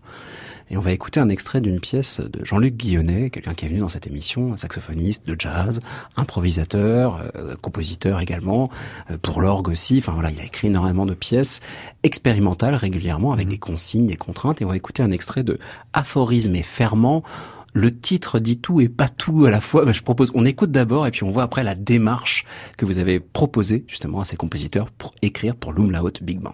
Et 0.70 0.78
on 0.78 0.82
va 0.82 0.91
écouter 0.91 1.20
un 1.20 1.30
extrait 1.30 1.61
d'une 1.61 1.80
pièce 1.80 2.20
de 2.20 2.43
Jean-Luc 2.43 2.76
Guillonnet, 2.76 3.30
quelqu'un 3.30 3.53
qui 3.53 3.65
est 3.65 3.70
venu 3.70 3.80
dans 3.80 3.88
cette 3.88 4.05
émission, 4.05 4.51
un 4.53 4.57
saxophoniste 4.57 5.26
de 5.26 5.36
jazz, 5.39 5.80
improvisateur, 6.18 7.24
euh, 7.36 7.55
compositeur 7.55 8.20
également, 8.20 8.70
euh, 9.09 9.18
pour 9.22 9.41
l'orgue 9.41 9.70
aussi. 9.70 9.99
Enfin 9.99 10.11
voilà, 10.11 10.30
il 10.30 10.39
a 10.41 10.43
écrit 10.43 10.68
énormément 10.68 11.05
de 11.05 11.13
pièces 11.13 11.61
expérimentales 12.03 12.76
régulièrement 12.76 13.32
avec 13.32 13.47
des 13.47 13.57
consignes, 13.57 14.07
des 14.07 14.18
contraintes. 14.18 14.61
Et 14.61 14.65
on 14.65 14.70
va 14.70 14.76
écouter 14.76 15.03
un 15.03 15.11
extrait 15.11 15.43
de 15.43 15.57
Aphorisme 15.93 16.55
et 16.55 16.63
ferment. 16.63 17.24
Le 17.74 17.97
titre 17.97 18.39
dit 18.39 18.57
tout 18.57 18.82
et 18.82 18.89
pas 18.89 19.07
tout 19.07 19.45
à 19.45 19.51
la 19.51 19.61
fois. 19.61 19.86
Ben, 19.86 19.93
je 19.93 20.03
propose, 20.03 20.32
on 20.36 20.45
écoute 20.45 20.72
d'abord 20.72 21.07
et 21.07 21.11
puis 21.11 21.24
on 21.24 21.30
voit 21.30 21.43
après 21.43 21.63
la 21.63 21.76
démarche 21.76 22.43
que 22.76 22.86
vous 22.86 22.97
avez 22.97 23.20
proposée 23.20 23.86
justement 23.88 24.20
à 24.20 24.26
ces 24.26 24.36
compositeurs 24.36 24.91
pour 24.91 25.13
écrire 25.22 25.55
pour 25.55 25.72
l'Umlaut 25.72 26.11
Big 26.22 26.39
Band. 26.39 26.53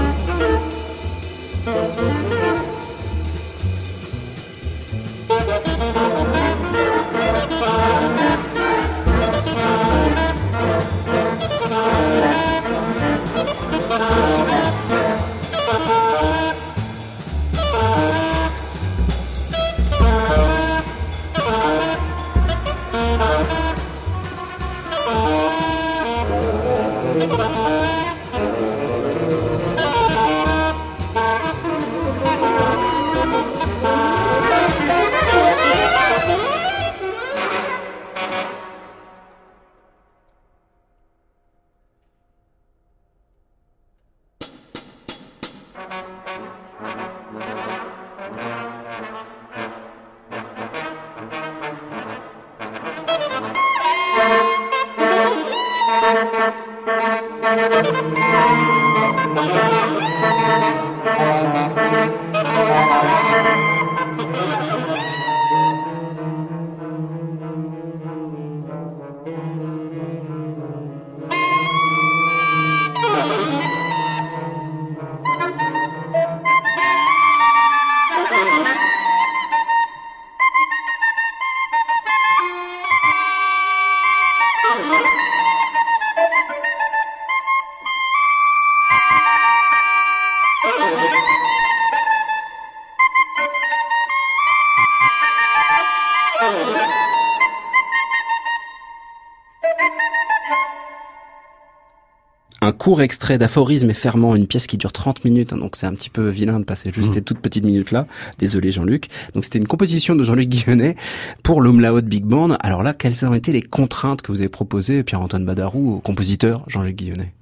un 102.71 102.73
court 102.73 103.01
extrait 103.01 103.37
d'aphorisme 103.37 103.89
et 103.89 103.93
ferment, 103.93 104.33
une 104.33 104.47
pièce 104.47 104.65
qui 104.65 104.77
dure 104.77 104.93
30 104.93 105.25
minutes, 105.25 105.51
hein, 105.51 105.57
donc 105.57 105.75
c'est 105.75 105.85
un 105.87 105.93
petit 105.93 106.09
peu 106.09 106.29
vilain 106.29 106.57
de 106.57 106.63
passer 106.63 106.89
juste 106.93 107.09
Mmh. 107.09 107.13
ces 107.15 107.21
toutes 107.21 107.39
petites 107.39 107.65
minutes 107.65 107.91
là. 107.91 108.07
Désolé 108.39 108.71
Jean-Luc. 108.71 109.07
Donc 109.33 109.43
c'était 109.43 109.59
une 109.59 109.67
composition 109.67 110.15
de 110.15 110.23
Jean-Luc 110.23 110.47
Guillonnet 110.47 110.95
pour 111.43 111.61
l'Umlaut 111.61 112.01
Big 112.01 112.23
Band. 112.23 112.51
Alors 112.61 112.81
là, 112.81 112.93
quelles 112.93 113.25
ont 113.25 113.33
été 113.33 113.51
les 113.51 113.61
contraintes 113.61 114.21
que 114.21 114.31
vous 114.31 114.39
avez 114.39 114.47
proposées, 114.49 115.03
Pierre-Antoine 115.03 115.45
Badarou, 115.45 115.95
au 115.95 115.99
compositeur 115.99 116.63
Jean-Luc 116.67 116.95
Guillonnet 116.95 117.33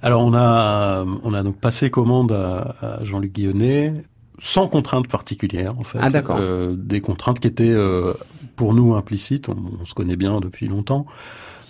Alors 0.00 0.22
on 0.24 0.32
a 0.34 1.04
on 1.24 1.34
a 1.34 1.42
donc 1.42 1.56
passé 1.56 1.90
commande 1.90 2.30
à, 2.30 2.76
à 2.80 3.04
Jean-Luc 3.04 3.32
Guillonnet 3.32 3.94
sans 4.38 4.68
contrainte 4.68 5.08
particulière 5.08 5.74
en 5.78 5.82
fait. 5.84 5.98
Ah, 6.00 6.10
d'accord. 6.10 6.36
Euh, 6.40 6.74
des 6.76 7.00
contraintes 7.00 7.40
qui 7.40 7.48
étaient 7.48 7.64
euh, 7.68 8.12
pour 8.54 8.74
nous 8.74 8.94
implicites. 8.94 9.48
On, 9.48 9.56
on 9.80 9.84
se 9.84 9.94
connaît 9.94 10.16
bien 10.16 10.38
depuis 10.40 10.68
longtemps 10.68 11.06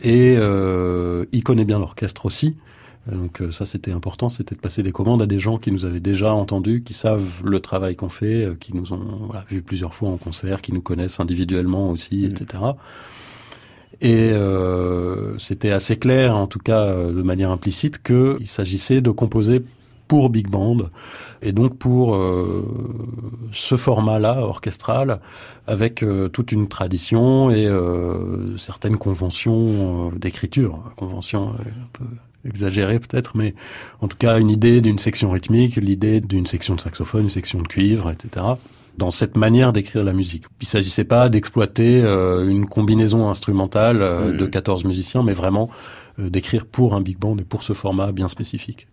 et 0.02 0.36
euh, 0.38 1.24
il 1.32 1.42
connaît 1.42 1.64
bien 1.64 1.78
l'orchestre 1.78 2.26
aussi. 2.26 2.56
Donc 3.10 3.40
euh, 3.40 3.52
ça 3.52 3.64
c'était 3.66 3.92
important, 3.92 4.28
c'était 4.28 4.56
de 4.56 4.60
passer 4.60 4.82
des 4.82 4.90
commandes 4.90 5.22
à 5.22 5.26
des 5.26 5.38
gens 5.38 5.58
qui 5.58 5.70
nous 5.70 5.84
avaient 5.84 6.00
déjà 6.00 6.34
entendus, 6.34 6.82
qui 6.82 6.92
savent 6.92 7.42
le 7.44 7.60
travail 7.60 7.94
qu'on 7.94 8.08
fait, 8.08 8.44
euh, 8.44 8.54
qui 8.58 8.74
nous 8.74 8.92
ont 8.92 9.26
voilà, 9.26 9.44
vu 9.48 9.62
plusieurs 9.62 9.94
fois 9.94 10.08
en 10.08 10.16
concert, 10.16 10.60
qui 10.60 10.72
nous 10.72 10.80
connaissent 10.80 11.20
individuellement 11.20 11.90
aussi, 11.90 12.24
etc. 12.24 12.64
Et 14.00 14.30
euh, 14.32 15.38
c'était 15.38 15.70
assez 15.70 15.96
clair, 15.96 16.36
en 16.36 16.48
tout 16.48 16.58
cas 16.58 16.92
de 16.94 17.22
manière 17.22 17.50
implicite, 17.50 18.02
qu'il 18.02 18.46
s'agissait 18.48 19.00
de 19.00 19.10
composer 19.10 19.62
pour 20.08 20.30
big 20.30 20.48
band 20.48 20.78
et 21.42 21.52
donc 21.52 21.78
pour 21.78 22.14
euh, 22.14 22.64
ce 23.52 23.76
format-là 23.76 24.38
orchestral 24.40 25.20
avec 25.66 26.02
euh, 26.02 26.28
toute 26.28 26.52
une 26.52 26.68
tradition 26.68 27.50
et 27.50 27.66
euh, 27.66 28.56
certaines 28.56 28.98
conventions 28.98 30.10
euh, 30.12 30.18
d'écriture, 30.18 30.82
conventions 30.96 31.50
euh, 31.50 31.62
un 31.62 31.88
peu 31.92 32.04
exagérées 32.44 33.00
peut-être, 33.00 33.36
mais 33.36 33.54
en 34.00 34.08
tout 34.08 34.16
cas 34.16 34.38
une 34.38 34.50
idée 34.50 34.80
d'une 34.80 34.98
section 34.98 35.30
rythmique, 35.30 35.76
l'idée 35.76 36.20
d'une 36.20 36.46
section 36.46 36.76
de 36.76 36.80
saxophone, 36.80 37.24
une 37.24 37.28
section 37.28 37.60
de 37.60 37.66
cuivre, 37.66 38.10
etc. 38.10 38.46
Dans 38.98 39.10
cette 39.10 39.36
manière 39.36 39.72
d'écrire 39.72 40.04
la 40.04 40.14
musique. 40.14 40.44
Il 40.62 40.66
s'agissait 40.66 41.04
pas 41.04 41.28
d'exploiter 41.28 42.02
euh, 42.02 42.48
une 42.48 42.66
combinaison 42.66 43.28
instrumentale 43.28 43.98
de 44.34 44.46
14 44.46 44.84
musiciens, 44.84 45.22
mais 45.22 45.34
vraiment 45.34 45.68
euh, 46.18 46.30
d'écrire 46.30 46.64
pour 46.64 46.94
un 46.94 47.02
big 47.02 47.18
band 47.18 47.36
et 47.36 47.44
pour 47.44 47.62
ce 47.62 47.74
format 47.74 48.10
bien 48.10 48.28
spécifique. 48.28 48.86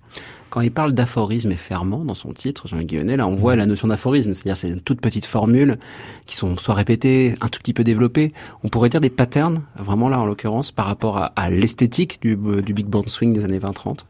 Quand 0.54 0.62
il 0.62 0.70
parle 0.70 0.93
d'aphorisme 0.93 1.51
et 1.51 1.56
ferment 1.56 2.06
dans 2.06 2.14
son 2.14 2.32
titre, 2.32 2.68
Jean-Luc 2.68 2.86
Guillonnet, 2.86 3.18
là 3.18 3.28
on 3.28 3.34
voit 3.34 3.56
la 3.56 3.66
notion 3.66 3.88
d'aphorisme, 3.88 4.36
c'est-à-dire 4.36 4.56
c'est 4.56 4.70
une 4.70 4.82
toute 4.82 5.01
petite 5.01 5.26
formule 5.26 5.80
qui 6.28 6.36
sont 6.36 6.58
soit 6.58 6.76
répétées, 6.76 7.34
un 7.41 7.47
tout 7.47 7.58
petit 7.58 7.74
peu 7.74 7.84
développées. 7.84 8.32
On 8.64 8.68
pourrait 8.68 8.89
dire 8.89 9.01
des 9.01 9.10
patterns, 9.10 9.64
vraiment 9.76 10.10
là 10.10 10.20
en 10.20 10.28
l'occurrence, 10.28 10.72
par 10.72 10.86
rapport 10.86 11.18
à, 11.18 11.34
à 11.36 11.49
l'esthétique 11.49 12.22
du, 12.22 12.38
euh, 12.45 12.62
du 12.62 12.76
big 12.76 12.86
band 12.86 13.01
swing 13.08 13.34
des 13.34 13.45
années 13.45 13.58
20-30. 13.58 14.01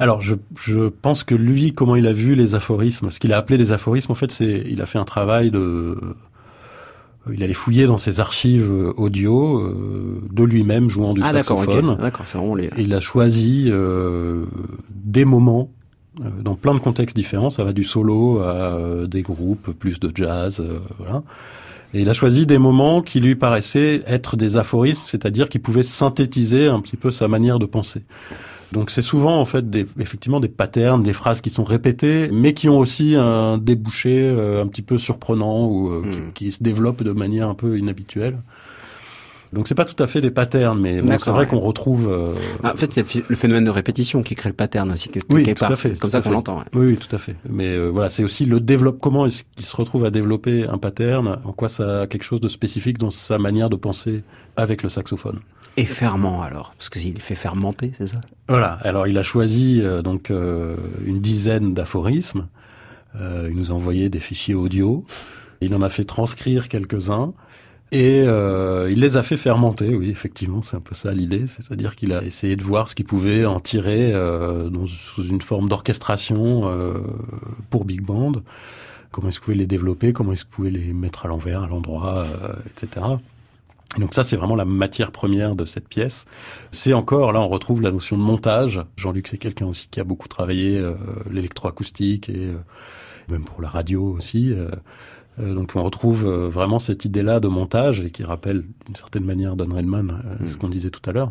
Alors, 0.00 0.22
je, 0.22 0.34
je 0.60 0.88
pense 0.88 1.22
que 1.22 1.36
lui, 1.36 1.72
comment 1.72 1.94
il 1.94 2.08
a 2.08 2.12
vu 2.12 2.34
les 2.34 2.56
aphorismes, 2.56 3.12
ce 3.12 3.20
qu'il 3.20 3.32
a 3.32 3.36
appelé 3.36 3.58
des 3.58 3.70
aphorismes, 3.70 4.10
en 4.10 4.16
fait, 4.16 4.32
c'est, 4.32 4.64
il 4.66 4.82
a 4.82 4.86
fait 4.86 4.98
un 4.98 5.04
travail 5.04 5.52
de, 5.52 6.16
il 7.32 7.42
allait 7.42 7.54
fouiller 7.54 7.86
dans 7.86 7.96
ses 7.96 8.20
archives 8.20 8.72
audio 8.96 9.60
euh, 9.60 10.22
de 10.30 10.44
lui-même 10.44 10.88
jouant 10.88 11.12
du 11.12 11.20
ah 11.24 11.32
saxophone. 11.32 11.90
ok. 11.90 12.00
D'accord, 12.00 12.26
c'est 12.26 12.38
vraiment 12.38 12.54
les... 12.54 12.66
Et 12.66 12.82
il 12.82 12.94
a 12.94 13.00
choisi 13.00 13.68
euh, 13.68 14.44
des 14.90 15.24
moments 15.24 15.70
euh, 16.20 16.30
dans 16.42 16.54
plein 16.54 16.74
de 16.74 16.80
contextes 16.80 17.16
différents. 17.16 17.50
Ça 17.50 17.64
va 17.64 17.72
du 17.72 17.84
solo 17.84 18.40
à 18.40 18.74
euh, 18.74 19.06
des 19.06 19.22
groupes, 19.22 19.70
plus 19.72 20.00
de 20.00 20.10
jazz, 20.14 20.60
euh, 20.60 20.78
voilà. 20.98 21.22
Et 21.94 22.02
il 22.02 22.10
a 22.10 22.12
choisi 22.12 22.44
des 22.44 22.58
moments 22.58 23.00
qui 23.00 23.18
lui 23.20 23.34
paraissaient 23.34 24.02
être 24.06 24.36
des 24.36 24.56
aphorismes, 24.58 25.02
c'est-à-dire 25.06 25.48
qui 25.48 25.58
pouvaient 25.58 25.82
synthétiser 25.82 26.66
un 26.66 26.80
petit 26.80 26.96
peu 26.96 27.10
sa 27.10 27.28
manière 27.28 27.58
de 27.58 27.64
penser. 27.64 28.02
Donc 28.72 28.90
c'est 28.90 29.02
souvent 29.02 29.40
en 29.40 29.44
fait 29.46 29.70
des, 29.70 29.86
effectivement 29.98 30.40
des 30.40 30.48
patterns, 30.48 31.02
des 31.02 31.14
phrases 31.14 31.40
qui 31.40 31.48
sont 31.50 31.64
répétées, 31.64 32.28
mais 32.32 32.52
qui 32.52 32.68
ont 32.68 32.78
aussi 32.78 33.14
un 33.16 33.56
débouché 33.58 34.28
euh, 34.28 34.62
un 34.62 34.66
petit 34.66 34.82
peu 34.82 34.98
surprenant 34.98 35.66
ou 35.66 35.90
euh, 35.90 36.02
Hmm. 36.02 36.32
qui, 36.34 36.44
qui 36.46 36.52
se 36.52 36.62
développent 36.62 37.02
de 37.02 37.12
manière 37.12 37.48
un 37.48 37.54
peu 37.54 37.78
inhabituelle. 37.78 38.36
Donc 39.54 39.66
c'est 39.66 39.74
pas 39.74 39.86
tout 39.86 40.00
à 40.02 40.06
fait 40.06 40.20
des 40.20 40.30
patterns, 40.30 40.78
mais 40.78 41.00
bon, 41.00 41.18
c'est 41.18 41.30
vrai 41.30 41.40
ouais. 41.40 41.46
qu'on 41.46 41.58
retrouve. 41.60 42.10
euh, 42.12 42.34
Ah, 42.62 42.74
en 42.74 42.76
fait, 42.76 42.92
c'est 42.92 43.00
le 43.00 43.06
ph- 43.06 43.24
le 43.28 43.34
phénomène 43.34 43.64
de 43.64 43.70
répétition 43.70 44.22
qui 44.22 44.34
crée 44.34 44.50
le 44.50 44.54
pattern 44.54 44.92
aussi, 44.92 45.10
Oui, 45.30 45.42
tout 45.44 45.50
à 45.52 45.54
part. 45.54 45.78
fait, 45.78 45.92
C'est 45.92 45.98
comme 45.98 46.10
ça 46.10 46.18
à 46.18 46.20
qu'on 46.20 46.28
fait. 46.28 46.34
l'entend. 46.34 46.58
ouais. 46.58 46.64
Oui, 46.74 46.86
oui, 46.88 46.96
tout 46.98 47.16
à 47.16 47.18
fait. 47.18 47.34
Mais 47.48 47.68
euh, 47.68 47.88
voilà, 47.88 48.10
c'est 48.10 48.22
aussi 48.24 48.44
le 48.44 48.60
développement. 48.60 49.00
Comment 49.00 49.24
est-ce 49.24 49.44
qu'il 49.56 49.64
se 49.64 49.74
retrouve 49.74 50.04
à 50.04 50.10
développer 50.10 50.66
un 50.68 50.76
pattern 50.76 51.38
En 51.46 51.52
quoi 51.52 51.70
ça 51.70 52.02
a 52.02 52.06
quelque 52.06 52.24
chose 52.24 52.42
de 52.42 52.48
spécifique 52.48 52.98
dans 52.98 53.10
sa 53.10 53.38
manière 53.38 53.70
de 53.70 53.76
penser 53.76 54.22
avec 54.58 54.82
le 54.82 54.90
saxophone 54.90 55.40
Et 55.78 55.84
ferment 55.84 56.42
alors, 56.42 56.74
parce 56.76 56.88
que 56.88 56.98
s'il 56.98 57.20
fait 57.20 57.36
fermenter, 57.36 57.92
c'est 57.96 58.08
ça? 58.08 58.20
Voilà. 58.48 58.72
Alors, 58.82 59.06
il 59.06 59.16
a 59.16 59.22
choisi 59.22 59.80
euh, 59.80 60.02
donc 60.02 60.32
euh, 60.32 60.76
une 61.06 61.20
dizaine 61.20 61.72
d'aphorismes. 61.72 62.48
Euh, 63.14 63.46
il 63.48 63.56
nous 63.56 63.70
a 63.70 63.74
envoyé 63.74 64.10
des 64.10 64.18
fichiers 64.18 64.54
audio. 64.54 65.04
Il 65.60 65.72
en 65.76 65.82
a 65.82 65.88
fait 65.88 66.02
transcrire 66.02 66.68
quelques-uns. 66.68 67.32
Et 67.92 68.18
il 68.18 69.00
les 69.00 69.16
a 69.16 69.22
fait 69.22 69.38
fermenter, 69.38 69.94
oui, 69.94 70.10
effectivement, 70.10 70.60
c'est 70.60 70.76
un 70.76 70.80
peu 70.80 70.94
ça 70.94 71.10
l'idée, 71.12 71.46
c'est-à-dire 71.46 71.96
qu'il 71.96 72.12
a 72.12 72.22
essayé 72.22 72.54
de 72.54 72.62
voir 72.62 72.86
ce 72.86 72.94
qu'il 72.94 73.06
pouvait 73.06 73.46
en 73.46 73.60
tirer 73.60 74.12
sous 74.86 75.24
une 75.24 75.40
forme 75.40 75.70
d'orchestration 75.70 76.70
pour 77.70 77.86
big 77.86 78.02
band, 78.02 78.32
comment 79.10 79.28
est-ce 79.28 79.38
qu'il 79.38 79.44
pouvait 79.46 79.56
les 79.56 79.66
développer, 79.66 80.12
comment 80.12 80.32
est-ce 80.32 80.44
qu'il 80.44 80.52
pouvait 80.52 80.70
les 80.70 80.92
mettre 80.92 81.24
à 81.24 81.28
l'envers, 81.28 81.62
à 81.62 81.66
l'endroit, 81.66 82.26
etc. 82.66 83.06
Et 83.96 84.00
donc 84.00 84.14
ça, 84.14 84.22
c'est 84.22 84.36
vraiment 84.36 84.56
la 84.56 84.66
matière 84.66 85.10
première 85.12 85.56
de 85.56 85.64
cette 85.64 85.88
pièce. 85.88 86.26
C'est 86.72 86.92
encore, 86.92 87.32
là, 87.32 87.40
on 87.40 87.48
retrouve 87.48 87.80
la 87.82 87.90
notion 87.90 88.16
de 88.18 88.22
montage. 88.22 88.80
Jean-Luc, 88.96 89.28
c'est 89.28 89.38
quelqu'un 89.38 89.66
aussi 89.66 89.88
qui 89.90 89.98
a 90.00 90.04
beaucoup 90.04 90.28
travaillé 90.28 90.78
euh, 90.78 90.94
l'électroacoustique 91.30 92.28
et 92.28 92.48
euh, 92.48 92.56
même 93.28 93.44
pour 93.44 93.62
la 93.62 93.68
radio 93.68 94.02
aussi. 94.16 94.52
euh, 94.52 94.68
Euh, 95.40 95.54
donc 95.54 95.72
on 95.76 95.84
retrouve 95.84 96.26
euh, 96.26 96.48
vraiment 96.48 96.80
cette 96.80 97.04
idée-là 97.04 97.38
de 97.38 97.46
montage 97.46 98.00
et 98.00 98.10
qui 98.10 98.24
rappelle 98.24 98.64
d'une 98.86 98.96
certaine 98.96 99.24
manière 99.24 99.54
Don 99.54 99.72
Redman, 99.72 100.10
euh, 100.10 100.48
ce 100.48 100.56
qu'on 100.56 100.68
disait 100.68 100.90
tout 100.90 101.08
à 101.08 101.12
l'heure. 101.12 101.30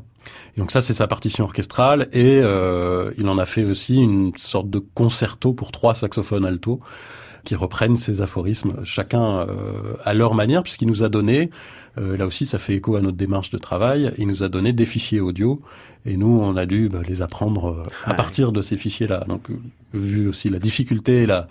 Et 0.56 0.62
donc 0.62 0.72
ça 0.72 0.80
c'est 0.80 0.94
sa 0.94 1.08
partition 1.08 1.44
orchestrale 1.44 2.08
et 2.14 2.40
euh, 2.42 3.12
il 3.18 3.28
en 3.28 3.38
a 3.38 3.46
fait 3.46 3.66
aussi 3.66 3.98
une 3.98 4.32
sorte 4.38 4.70
de 4.70 4.80
concerto 4.80 5.52
pour 5.54 5.74
trois 5.74 5.94
saxophones 5.94 6.46
alto 6.46 6.80
qui 7.48 7.56
reprennent 7.56 7.96
ces 7.96 8.22
aphorismes, 8.22 8.74
chacun 8.84 9.40
euh, 9.40 9.48
à 10.04 10.14
leur 10.14 10.34
manière, 10.36 10.64
puisqu'il 10.64 10.90
nous 10.90 11.02
a 11.04 11.08
donné, 11.08 11.50
euh, 11.98 12.18
là 12.18 12.26
aussi 12.26 12.46
ça 12.46 12.60
fait 12.60 12.76
écho 12.76 12.98
à 12.98 13.02
notre 13.02 13.16
démarche 13.16 13.52
de 13.52 13.58
travail, 13.58 14.12
il 14.18 14.28
nous 14.28 14.44
a 14.44 14.50
donné 14.50 14.74
des 14.74 14.86
fichiers 14.86 15.22
audio, 15.22 15.62
et 16.06 16.18
nous 16.18 16.28
on 16.42 16.58
a 16.58 16.66
dû 16.66 16.90
bah, 16.90 17.00
les 17.08 17.22
apprendre 17.22 17.64
euh, 17.68 17.84
à 18.04 18.10
Ouais. 18.10 18.16
partir 18.18 18.52
de 18.52 18.62
ces 18.62 18.76
fichiers-là. 18.76 19.24
Donc 19.30 19.44
vu 19.94 20.28
aussi 20.28 20.50
la 20.50 20.60
difficulté, 20.60 21.26
la, 21.26 21.48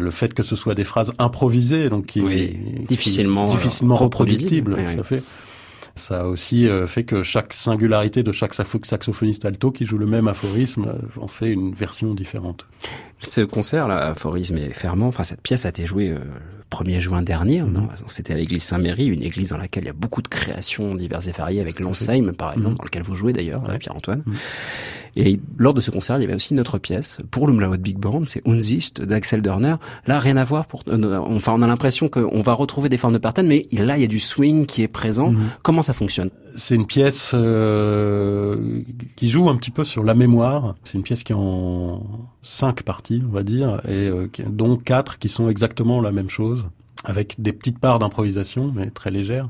le 0.00 0.10
fait 0.10 0.34
que 0.34 0.42
ce 0.42 0.56
soit 0.56 0.74
des 0.74 0.84
phrases 0.92 1.12
improvisées, 1.20 1.88
donc 1.88 2.06
qui, 2.06 2.20
Oui, 2.20 2.56
difficilement, 2.88 3.44
difficilement 3.44 3.94
euh, 3.94 3.98
reproductibles, 4.06 4.74
Oui, 4.76 4.94
tout 4.94 5.00
à 5.00 5.04
fait. 5.04 5.22
Ça 5.98 6.20
a 6.22 6.24
aussi 6.24 6.66
euh, 6.66 6.86
fait 6.86 7.04
que 7.04 7.22
chaque 7.22 7.52
singularité 7.52 8.22
de 8.22 8.32
chaque 8.32 8.54
saxo- 8.54 8.84
saxophoniste 8.84 9.44
alto 9.44 9.70
qui 9.70 9.84
joue 9.84 9.98
le 9.98 10.06
même 10.06 10.26
aphorisme 10.28 10.86
euh, 10.88 11.20
en 11.20 11.28
fait 11.28 11.50
une 11.52 11.74
version 11.74 12.14
différente. 12.14 12.66
Ce 13.20 13.40
concert, 13.40 13.88
là, 13.88 14.06
Aphorisme 14.06 14.56
et 14.58 14.70
Ferment, 14.70 15.08
enfin 15.08 15.24
cette 15.24 15.42
pièce 15.42 15.66
a 15.66 15.70
été 15.70 15.86
jouée 15.86 16.10
euh, 16.10 16.18
le 16.18 16.64
1er 16.70 17.00
juin 17.00 17.22
dernier. 17.22 17.62
Mhm. 17.62 17.88
C'était 18.06 18.34
à 18.34 18.36
l'église 18.36 18.62
Saint-Méry, 18.62 19.06
une 19.08 19.22
église 19.22 19.48
dans 19.50 19.58
laquelle 19.58 19.82
il 19.84 19.86
y 19.88 19.90
a 19.90 19.94
beaucoup 19.94 20.22
de 20.22 20.28
créations 20.28 20.94
diverses 20.94 21.26
et 21.26 21.32
variées, 21.32 21.60
avec 21.60 21.80
l'Ensheim 21.80 22.32
par 22.32 22.52
exemple, 22.52 22.72
Mhm. 22.74 22.78
dans 22.78 22.84
lequel 22.84 23.02
vous 23.02 23.14
jouez 23.16 23.32
d'ailleurs, 23.32 23.62
Ouais. 23.64 23.74
euh, 23.74 23.78
Pierre-Antoine. 23.78 24.22
Mhm. 24.24 24.34
Et 25.16 25.40
lors 25.56 25.74
de 25.74 25.80
ce 25.80 25.90
concert, 25.90 26.18
il 26.18 26.22
y 26.22 26.24
avait 26.24 26.34
aussi 26.34 26.54
une 26.54 26.60
autre 26.60 26.78
pièce 26.78 27.18
pour 27.30 27.46
le 27.46 27.52
Mlaud 27.52 27.76
Big 27.78 27.98
Band, 27.98 28.22
c'est 28.24 28.46
Unsicht 28.46 29.02
d'Axel 29.02 29.42
Dörner. 29.42 29.76
Là, 30.06 30.18
rien 30.18 30.36
à 30.36 30.44
voir. 30.44 30.66
Pour, 30.66 30.82
euh, 30.88 31.18
enfin, 31.18 31.54
on 31.56 31.62
a 31.62 31.66
l'impression 31.66 32.08
qu'on 32.08 32.40
va 32.40 32.52
retrouver 32.52 32.88
des 32.88 32.96
formes 32.96 33.14
de 33.14 33.18
pattern, 33.18 33.46
mais 33.46 33.66
là, 33.72 33.96
il 33.96 34.00
y 34.00 34.04
a 34.04 34.08
du 34.08 34.20
swing 34.20 34.66
qui 34.66 34.82
est 34.82 34.88
présent. 34.88 35.30
Mhm. 35.30 35.40
Comment 35.62 35.82
ça 35.82 35.92
fonctionne? 35.92 36.30
C'est 36.56 36.74
une 36.74 36.86
pièce 36.86 37.32
euh, 37.34 38.82
qui 39.16 39.28
joue 39.28 39.48
un 39.48 39.56
petit 39.56 39.70
peu 39.70 39.84
sur 39.84 40.02
la 40.02 40.14
mémoire. 40.14 40.74
C'est 40.84 40.94
une 40.94 41.04
pièce 41.04 41.22
qui 41.22 41.32
est 41.32 41.36
en 41.36 42.02
cinq 42.42 42.82
parties, 42.82 43.22
on 43.26 43.32
va 43.32 43.42
dire, 43.42 43.80
et 43.86 44.08
euh, 44.08 44.28
dont 44.48 44.76
quatre 44.76 45.18
qui 45.18 45.28
sont 45.28 45.48
exactement 45.48 46.00
la 46.00 46.12
même 46.12 46.30
chose, 46.30 46.66
avec 47.04 47.40
des 47.40 47.52
petites 47.52 47.78
parts 47.78 47.98
d'improvisation, 47.98 48.72
mais 48.74 48.90
très 48.90 49.10
légères. 49.10 49.48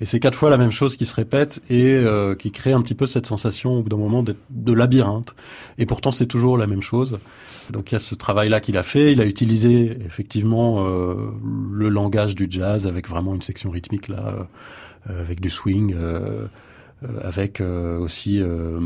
Et 0.00 0.04
c'est 0.04 0.18
quatre 0.18 0.36
fois 0.36 0.50
la 0.50 0.58
même 0.58 0.72
chose 0.72 0.96
qui 0.96 1.06
se 1.06 1.14
répète 1.14 1.60
et 1.70 1.94
euh, 1.94 2.34
qui 2.34 2.50
crée 2.50 2.72
un 2.72 2.82
petit 2.82 2.94
peu 2.94 3.06
cette 3.06 3.26
sensation 3.26 3.72
au 3.74 3.82
bout 3.82 3.88
d'un 3.88 3.96
moment 3.96 4.24
de 4.24 4.72
labyrinthe. 4.72 5.34
Et 5.78 5.86
pourtant, 5.86 6.10
c'est 6.10 6.26
toujours 6.26 6.58
la 6.58 6.66
même 6.66 6.82
chose. 6.82 7.16
Donc 7.70 7.92
il 7.92 7.94
y 7.94 7.96
a 7.96 8.00
ce 8.00 8.14
travail-là 8.14 8.60
qu'il 8.60 8.76
a 8.76 8.82
fait. 8.82 9.12
Il 9.12 9.20
a 9.20 9.26
utilisé 9.26 9.98
effectivement 10.04 10.86
euh, 10.86 11.30
le 11.72 11.88
langage 11.88 12.34
du 12.34 12.46
jazz 12.50 12.86
avec 12.86 13.08
vraiment 13.08 13.34
une 13.34 13.42
section 13.42 13.70
rythmique 13.70 14.08
là, 14.08 14.48
euh, 15.08 15.20
avec 15.20 15.40
du 15.40 15.50
swing. 15.50 15.94
Euh, 17.04 17.20
avec 17.22 17.60
euh, 17.60 17.96
aussi 17.98 18.42
euh, 18.42 18.80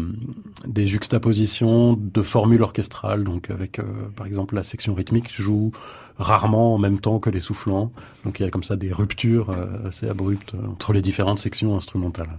des 0.67 0.85
juxtapositions 0.85 1.95
de 1.95 2.21
formules 2.21 2.63
orchestrales. 2.63 3.25
Donc 3.25 3.49
avec, 3.51 3.81
par 4.17 4.27
exemple, 4.27 4.55
la 4.55 4.63
section 4.63 4.95
rythmique 4.95 5.33
joue 5.33 5.73
rarement 6.19 6.75
en 6.75 6.79
même 6.79 6.99
temps 6.99 7.19
que 7.21 7.31
les 7.31 7.41
soufflants. 7.41 7.91
Donc 8.25 8.39
il 8.39 8.43
y 8.43 8.47
a 8.47 8.51
comme 8.51 8.63
ça 8.63 8.77
des 8.77 8.93
ruptures 8.93 9.55
assez 9.87 10.09
abruptes 10.09 10.55
entre 10.71 10.93
les 10.93 11.01
différentes 11.01 11.39
sections 11.39 11.75
instrumentales. 11.75 12.39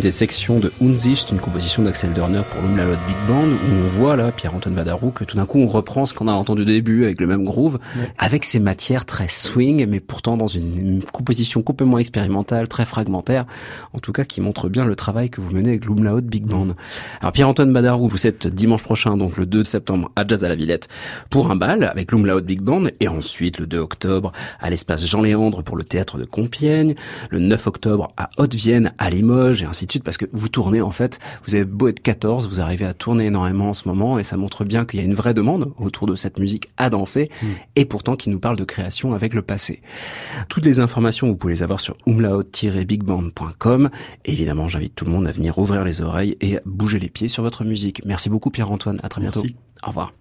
Des 0.00 0.10
sections 0.10 0.58
de 0.58 0.72
Unsicht, 0.82 1.30
une 1.30 1.38
composition 1.38 1.82
d'Axel 1.82 2.12
Dorner 2.14 2.40
pour 2.50 2.62
l'Umlaut 2.62 2.96
Big 3.06 3.16
Band, 3.28 3.44
où 3.44 3.84
on 3.84 3.86
voit 3.88 4.16
là 4.16 4.32
Pierre-Antoine 4.32 4.74
Badarou 4.74 5.10
que 5.10 5.24
tout 5.24 5.36
d'un 5.36 5.44
coup 5.44 5.58
on 5.58 5.66
reprend 5.66 6.06
ce 6.06 6.14
qu'on 6.14 6.26
a 6.26 6.32
entendu 6.32 6.62
au 6.62 6.64
début 6.64 7.04
avec 7.04 7.20
le 7.20 7.26
même 7.26 7.44
groove, 7.44 7.78
avec 8.18 8.44
ces 8.44 8.58
matières 8.58 9.04
très 9.04 9.28
swing, 9.28 9.86
mais 9.86 10.00
pourtant 10.00 10.38
dans 10.38 10.46
une, 10.46 10.78
une 10.78 11.02
composition 11.04 11.62
complètement 11.62 11.98
expérimentale, 11.98 12.66
très 12.66 12.86
fragmentaire, 12.86 13.44
en 13.92 13.98
tout 13.98 14.12
cas 14.12 14.24
qui 14.24 14.40
montre 14.40 14.70
bien 14.70 14.86
le 14.86 14.96
travail 14.96 15.28
que 15.28 15.42
vous 15.42 15.50
menez 15.50 15.70
avec 15.70 15.84
l'Umlaut 15.84 16.22
Big 16.22 16.44
Band. 16.44 16.68
Alors 17.20 17.32
Pierre-Antoine 17.32 17.72
Badarou, 17.72 18.08
vous 18.08 18.26
êtes 18.26 18.46
dimanche 18.46 18.82
prochain, 18.82 19.18
donc 19.18 19.36
le 19.36 19.44
2 19.44 19.64
septembre, 19.64 20.10
à 20.16 20.26
Jazz 20.26 20.44
à 20.44 20.48
la 20.48 20.54
Villette, 20.54 20.88
pour 21.28 21.50
un 21.50 21.56
bal 21.56 21.84
avec 21.84 22.10
l'Umlaut 22.12 22.40
Big 22.40 22.62
Band, 22.62 22.84
et 23.00 23.08
ensuite 23.08 23.58
le 23.58 23.66
2 23.66 23.78
octobre 23.78 24.32
à 24.60 24.70
l'espace 24.70 25.06
Jean 25.06 25.20
Léandre 25.20 25.62
pour 25.62 25.76
le 25.76 25.84
théâtre 25.84 26.16
de 26.16 26.24
Compiègne, 26.24 26.94
le 27.28 27.38
9 27.38 27.66
octobre 27.66 28.12
à 28.16 28.30
Haute-Vienne, 28.38 28.92
à 28.98 29.10
Limoges, 29.10 29.62
et 29.62 29.66
ainsi 29.66 29.86
de 29.86 29.89
parce 29.98 30.16
que 30.16 30.26
vous 30.32 30.48
tournez 30.48 30.80
en 30.80 30.92
fait, 30.92 31.18
vous 31.46 31.54
avez 31.54 31.64
beau 31.64 31.88
être 31.88 32.00
14, 32.00 32.48
vous 32.48 32.60
arrivez 32.60 32.84
à 32.84 32.94
tourner 32.94 33.26
énormément 33.26 33.70
en 33.70 33.74
ce 33.74 33.88
moment, 33.88 34.18
et 34.18 34.24
ça 34.24 34.36
montre 34.36 34.64
bien 34.64 34.84
qu'il 34.84 35.00
y 35.00 35.02
a 35.02 35.06
une 35.06 35.14
vraie 35.14 35.34
demande 35.34 35.72
autour 35.78 36.06
de 36.06 36.14
cette 36.14 36.38
musique 36.38 36.68
à 36.76 36.90
danser, 36.90 37.30
et 37.76 37.84
pourtant 37.84 38.16
qui 38.16 38.30
nous 38.30 38.38
parle 38.38 38.56
de 38.56 38.64
création 38.64 39.12
avec 39.12 39.34
le 39.34 39.42
passé. 39.42 39.82
Toutes 40.48 40.64
les 40.64 40.80
informations, 40.80 41.26
vous 41.26 41.36
pouvez 41.36 41.54
les 41.54 41.62
avoir 41.62 41.80
sur 41.80 41.96
umlaut-bigband.com, 42.06 43.90
évidemment, 44.24 44.68
j'invite 44.68 44.94
tout 44.94 45.04
le 45.04 45.10
monde 45.10 45.26
à 45.26 45.32
venir 45.32 45.58
ouvrir 45.58 45.84
les 45.84 46.00
oreilles 46.00 46.36
et 46.40 46.58
bouger 46.64 46.98
les 46.98 47.08
pieds 47.08 47.28
sur 47.28 47.42
votre 47.42 47.64
musique. 47.64 48.02
Merci 48.04 48.30
beaucoup 48.30 48.50
Pierre-Antoine, 48.50 49.00
à 49.02 49.08
très 49.08 49.20
bientôt. 49.20 49.40
Merci. 49.42 49.56
Au 49.82 49.88
revoir. 49.88 50.19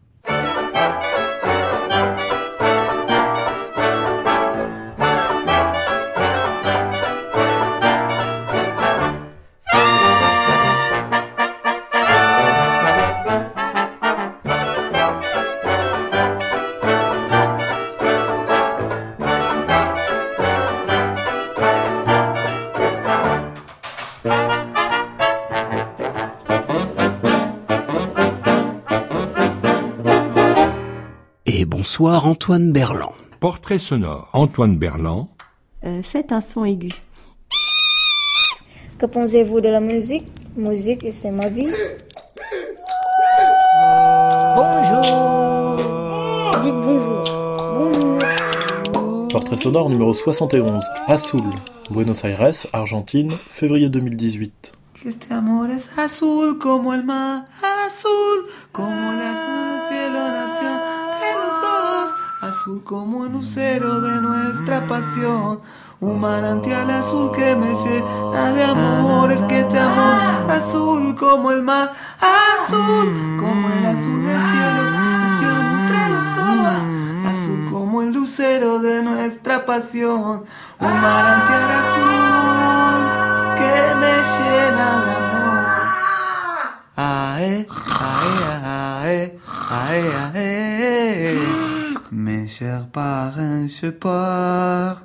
Antoine 32.08 32.72
Berland. 32.72 33.12
Portrait 33.40 33.78
sonore. 33.78 34.30
Antoine 34.34 34.78
Berland. 34.78 35.28
Euh, 35.86 36.02
faites 36.02 36.32
un 36.32 36.40
son 36.40 36.64
aigu. 36.64 36.92
Que 38.98 39.06
pensez-vous 39.06 39.60
de 39.60 39.70
la 39.70 39.82
musique? 39.82 40.26
Musique, 40.56 41.08
c'est 41.12 41.32
ma 41.32 41.48
vie. 41.48 41.70
Bonjour 44.56 45.78
Dites 46.62 46.74
bonjour. 46.74 47.24
Bonjour. 47.74 49.28
Portrait 49.30 49.58
sonore 49.58 49.90
numéro 49.90 50.14
71, 50.14 50.84
Azul, 51.08 51.44
Buenos 51.90 52.26
Aires, 52.26 52.68
Argentine, 52.74 53.38
février 53.48 53.90
2018. 53.90 54.74
Que 54.94 55.10
este 55.10 55.34
amor 55.34 55.70
es 55.70 55.88
azul 55.98 56.60
como 56.60 56.94
el 56.94 57.04
mar, 57.06 57.46
azul 57.62 58.48
como 58.74 58.90
el 58.90 59.22
azul 59.22 59.88
cielo 59.88 60.20
nació 60.32 60.68
entre 60.70 60.90
los 60.90 60.90
dos, 60.92 60.99
azul 62.42 62.84
como 62.84 63.26
el 63.26 63.34
lucero 63.34 64.00
de 64.00 64.22
nuestra 64.22 64.88
pasión, 64.88 65.60
un 66.00 66.22
manantial 66.22 66.90
azul 66.90 67.32
que 67.32 67.56
me 67.56 67.74
llena 67.74 68.54
de 68.54 68.64
amores, 68.64 69.42
que 69.42 69.60
este 69.60 69.78
amor 69.78 70.50
azul 70.50 71.16
como 71.16 71.52
el 71.52 71.62
mar, 71.62 71.92
azul 72.22 73.38
como 73.40 73.70
el 73.70 73.86
azul 73.86 74.24
del 74.24 74.40
cielo 74.52 74.84
nació 74.92 75.50
entre 75.50 76.10
los 76.10 76.36
dos, 76.38 76.82
azul 77.30 77.68
como 77.70 78.02
el 78.04 78.14
lucero 78.14 78.80
de 78.80 79.04
nuestra 79.04 79.66
pasión, 79.66 80.46
un 80.80 81.02
manantial 81.02 81.72
azul 81.82 83.00
que 83.58 83.96
me 84.00 84.14
llena 84.38 84.88
de 85.04 85.12
amor. 85.12 85.30
Ae, 86.96 87.68
ae, 88.00 88.40
ae, 88.64 89.40
ae, 89.70 90.04
ae. 90.34 91.69
Mes 92.12 92.48
chers 92.48 92.88
parents, 92.88 93.68
je 93.68 93.92
pars. 93.92 95.04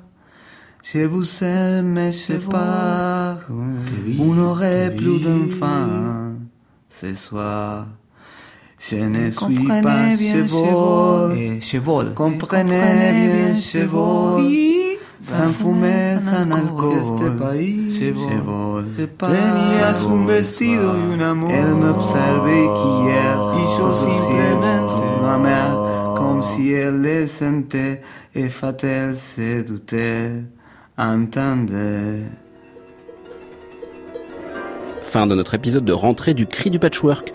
Je 0.81 1.05
vous 1.05 1.43
aime, 1.43 1.99
je 2.11 2.37
pars. 2.37 3.37
Vous 3.47 4.33
n'aurez 4.33 4.89
plus 4.95 5.19
d'enfants 5.19 6.33
ce 6.89 7.13
soir? 7.13 7.85
Je 8.79 8.95
ne 8.97 9.29
suis 9.29 9.67
pas 9.67 10.15
cheval. 10.15 11.61
cheval. 11.61 12.13
Comprenez 12.15 13.11
bien 13.33 13.55
cheval. 13.55 14.43
Sans 15.21 15.49
fumer, 15.49 16.17
sans 16.21 16.49
alcohol. 16.51 17.19
Cheval. 17.99 18.85
Tenías 19.17 20.05
un 20.09 20.25
vestido 20.25 20.95
y 20.97 21.13
un 21.13 21.19
amor. 21.19 21.51
Elle 21.51 21.75
m'observait 21.75 22.67
qu'hier. 22.77 23.37
Y 23.57 23.63
yo 23.77 23.93
simplemente 23.93 25.05
ma 25.21 25.37
mère, 25.37 25.84
comme 26.25 26.41
si 26.41 26.71
elle 26.71 27.01
le 27.01 27.27
sentait. 27.27 28.01
Et 28.33 28.49
se 28.49 29.63
doutait. 29.63 30.31
Entendait. 30.97 32.23
Fin 35.03 35.27
de 35.27 35.35
notre 35.35 35.53
épisode 35.53 35.85
de 35.85 35.93
rentrée 35.93 36.33
du 36.33 36.45
Cri 36.45 36.69
du 36.69 36.79
Patchwork. 36.79 37.31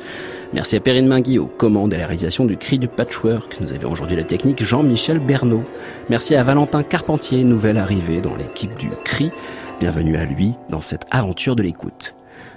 Merci 0.52 0.76
à 0.76 0.80
Perrine 0.80 1.06
Mingui 1.06 1.38
aux 1.38 1.46
commandes 1.46 1.92
et 1.92 1.96
à 1.96 2.00
la 2.00 2.06
réalisation 2.06 2.44
du 2.44 2.56
Cri 2.56 2.78
du 2.78 2.88
Patchwork. 2.88 3.58
Nous 3.60 3.72
avions 3.72 3.92
aujourd'hui 3.92 4.16
la 4.16 4.24
technique 4.24 4.64
Jean-Michel 4.64 5.20
Bernot. 5.20 5.62
Merci 6.08 6.34
à 6.34 6.42
Valentin 6.42 6.82
Carpentier, 6.82 7.44
nouvelle 7.44 7.78
arrivée 7.78 8.20
dans 8.20 8.34
l'équipe 8.34 8.76
du 8.76 8.88
Cri. 9.04 9.30
Bienvenue 9.78 10.16
à 10.16 10.24
lui 10.24 10.54
dans 10.68 10.80
cette 10.80 11.04
aventure 11.10 11.54
de 11.54 11.62
l'écoute. 11.62 12.14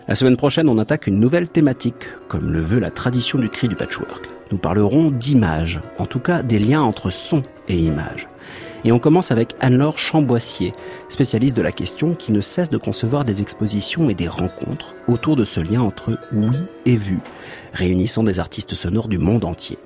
La 0.08 0.16
semaine 0.16 0.36
prochaine, 0.36 0.68
on 0.68 0.80
attaque 0.80 1.08
une 1.08 1.20
nouvelle 1.20 1.48
thématique, 1.48 2.08
comme 2.28 2.52
le 2.52 2.60
veut 2.60 2.80
la 2.80 2.92
tradition 2.92 3.40
du 3.40 3.50
Cri 3.50 3.68
du 3.68 3.76
Patchwork. 3.76 4.30
Nous 4.54 4.60
parlerons 4.60 5.10
d'images, 5.10 5.82
en 5.98 6.06
tout 6.06 6.20
cas 6.20 6.44
des 6.44 6.60
liens 6.60 6.84
entre 6.84 7.10
son 7.10 7.42
et 7.68 7.76
image. 7.76 8.28
Et 8.84 8.92
on 8.92 9.00
commence 9.00 9.32
avec 9.32 9.56
Anne-Laure 9.60 9.98
Chamboissier, 9.98 10.74
spécialiste 11.10 11.58
de 11.58 11.64
la 11.64 11.72
question 11.72 12.14
qui 12.14 12.32
ne 12.32 12.40
cesse 12.40 12.70
de 12.70 12.78
concevoir 12.78 13.26
des 13.26 13.42
expositions 13.42 14.12
et 14.12 14.14
des 14.14 14.28
rencontres 14.28 14.94
autour 15.08 15.36
de 15.36 15.44
ce 15.44 15.60
lien 15.60 15.82
entre 15.82 16.20
oui 16.32 16.56
et 16.86 16.98
vu, 16.98 17.18
réunissant 17.74 18.22
des 18.22 18.40
artistes 18.40 18.76
sonores 18.76 19.08
du 19.08 19.18
monde 19.18 19.44
entier. 19.44 19.80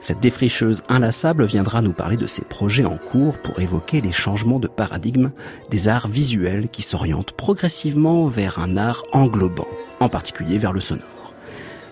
Cette 0.00 0.20
défricheuse 0.20 0.82
inlassable 0.90 1.46
viendra 1.46 1.80
nous 1.80 1.94
parler 1.94 2.18
de 2.18 2.26
ses 2.26 2.44
projets 2.44 2.84
en 2.84 2.98
cours 2.98 3.38
pour 3.38 3.58
évoquer 3.60 4.02
les 4.02 4.12
changements 4.12 4.60
de 4.60 4.68
paradigme 4.68 5.30
des 5.70 5.88
arts 5.88 6.08
visuels 6.08 6.68
qui 6.68 6.82
s'orientent 6.82 7.32
progressivement 7.32 8.26
vers 8.26 8.58
un 8.58 8.76
art 8.76 9.02
englobant, 9.12 9.68
en 10.00 10.10
particulier 10.10 10.58
vers 10.58 10.74
le 10.74 10.80
sonore. 10.80 11.13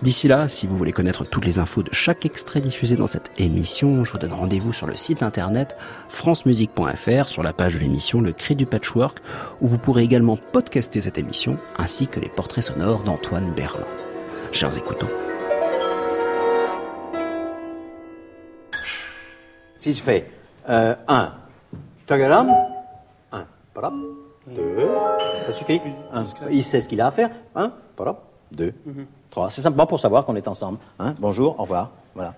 D'ici 0.03 0.27
là, 0.27 0.49
si 0.49 0.67
vous 0.67 0.77
voulez 0.77 0.91
connaître 0.91 1.25
toutes 1.25 1.45
les 1.45 1.61
infos 1.61 1.85
de 1.85 1.93
chaque 1.93 2.27
extrait 2.27 2.61
diffusé 2.61 2.97
dans 2.97 3.07
cette 3.07 3.31
émission, 3.39 4.05
je 4.05 4.11
vous 4.11 4.19
donne 4.19 4.33
rendez-vous 4.33 4.73
sur 4.73 4.89
le 4.89 4.97
site 4.97 5.23
internet 5.23 5.77
francemusique.fr 6.09 7.29
sur 7.29 7.45
la 7.45 7.53
page 7.53 7.75
de 7.75 7.79
l'émission 7.79 8.21
Le 8.21 8.33
Cri 8.33 8.57
du 8.57 8.67
Patchwork 8.67 9.19
où 9.61 9.69
vous 9.69 9.79
pourrez 9.79 10.03
également 10.03 10.37
podcaster 10.37 11.01
cette 11.01 11.19
émission 11.19 11.57
ainsi 11.79 12.09
que 12.09 12.19
les 12.19 12.29
portraits 12.29 12.65
sonores 12.65 13.05
d'Antoine 13.05 13.53
Berland. 13.55 13.87
Chers 14.51 14.77
écoutants. 14.77 15.07
Si 19.77 19.93
je 19.93 20.03
fais 20.03 20.29
1, 20.67 20.75
euh, 20.75 21.27
tagalam, 22.07 22.53
1, 23.31 23.47
2, 24.49 24.89
ça 25.47 25.53
suffit. 25.53 25.81
Un, 26.13 26.25
il 26.51 26.65
sait 26.65 26.81
ce 26.81 26.89
qu'il 26.89 27.01
a 27.01 27.07
à 27.07 27.11
faire. 27.13 27.31
1, 27.55 27.73
2, 28.51 28.75
3. 29.33 29.51
C'est 29.51 29.63
simplement 29.63 29.87
pour 29.87 29.99
savoir 29.99 30.25
qu'on 30.25 30.37
est 30.37 30.47
ensemble. 30.47 30.79
Hein 31.01 31.15
Bonjour, 31.19 31.59
au 31.59 31.63
revoir. 31.63 31.91
Voilà. 32.15 32.35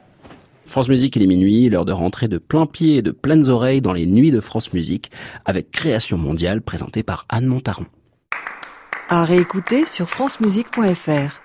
France 0.67 0.89
Musique, 0.89 1.15
il 1.17 1.23
est 1.23 1.27
minuit, 1.27 1.69
l'heure 1.69 1.85
de 1.85 1.93
rentrer 1.93 2.27
de 2.27 2.39
plein 2.39 2.65
pied 2.65 2.97
et 2.97 3.03
de 3.03 3.11
pleines 3.11 3.51
oreilles 3.51 3.83
dans 3.83 3.93
les 3.93 4.07
nuits 4.07 4.31
de 4.31 4.41
France 4.41 4.73
Musique 4.73 5.11
avec 5.45 5.71
Création 5.71 6.17
mondiale 6.17 6.63
présentée 6.63 7.03
par 7.03 7.27
Anne 7.29 7.47
Montaron. 7.47 7.85
À 9.11 9.25
réécouter 9.25 9.85
sur 9.85 10.09
francemusique.fr. 10.09 11.43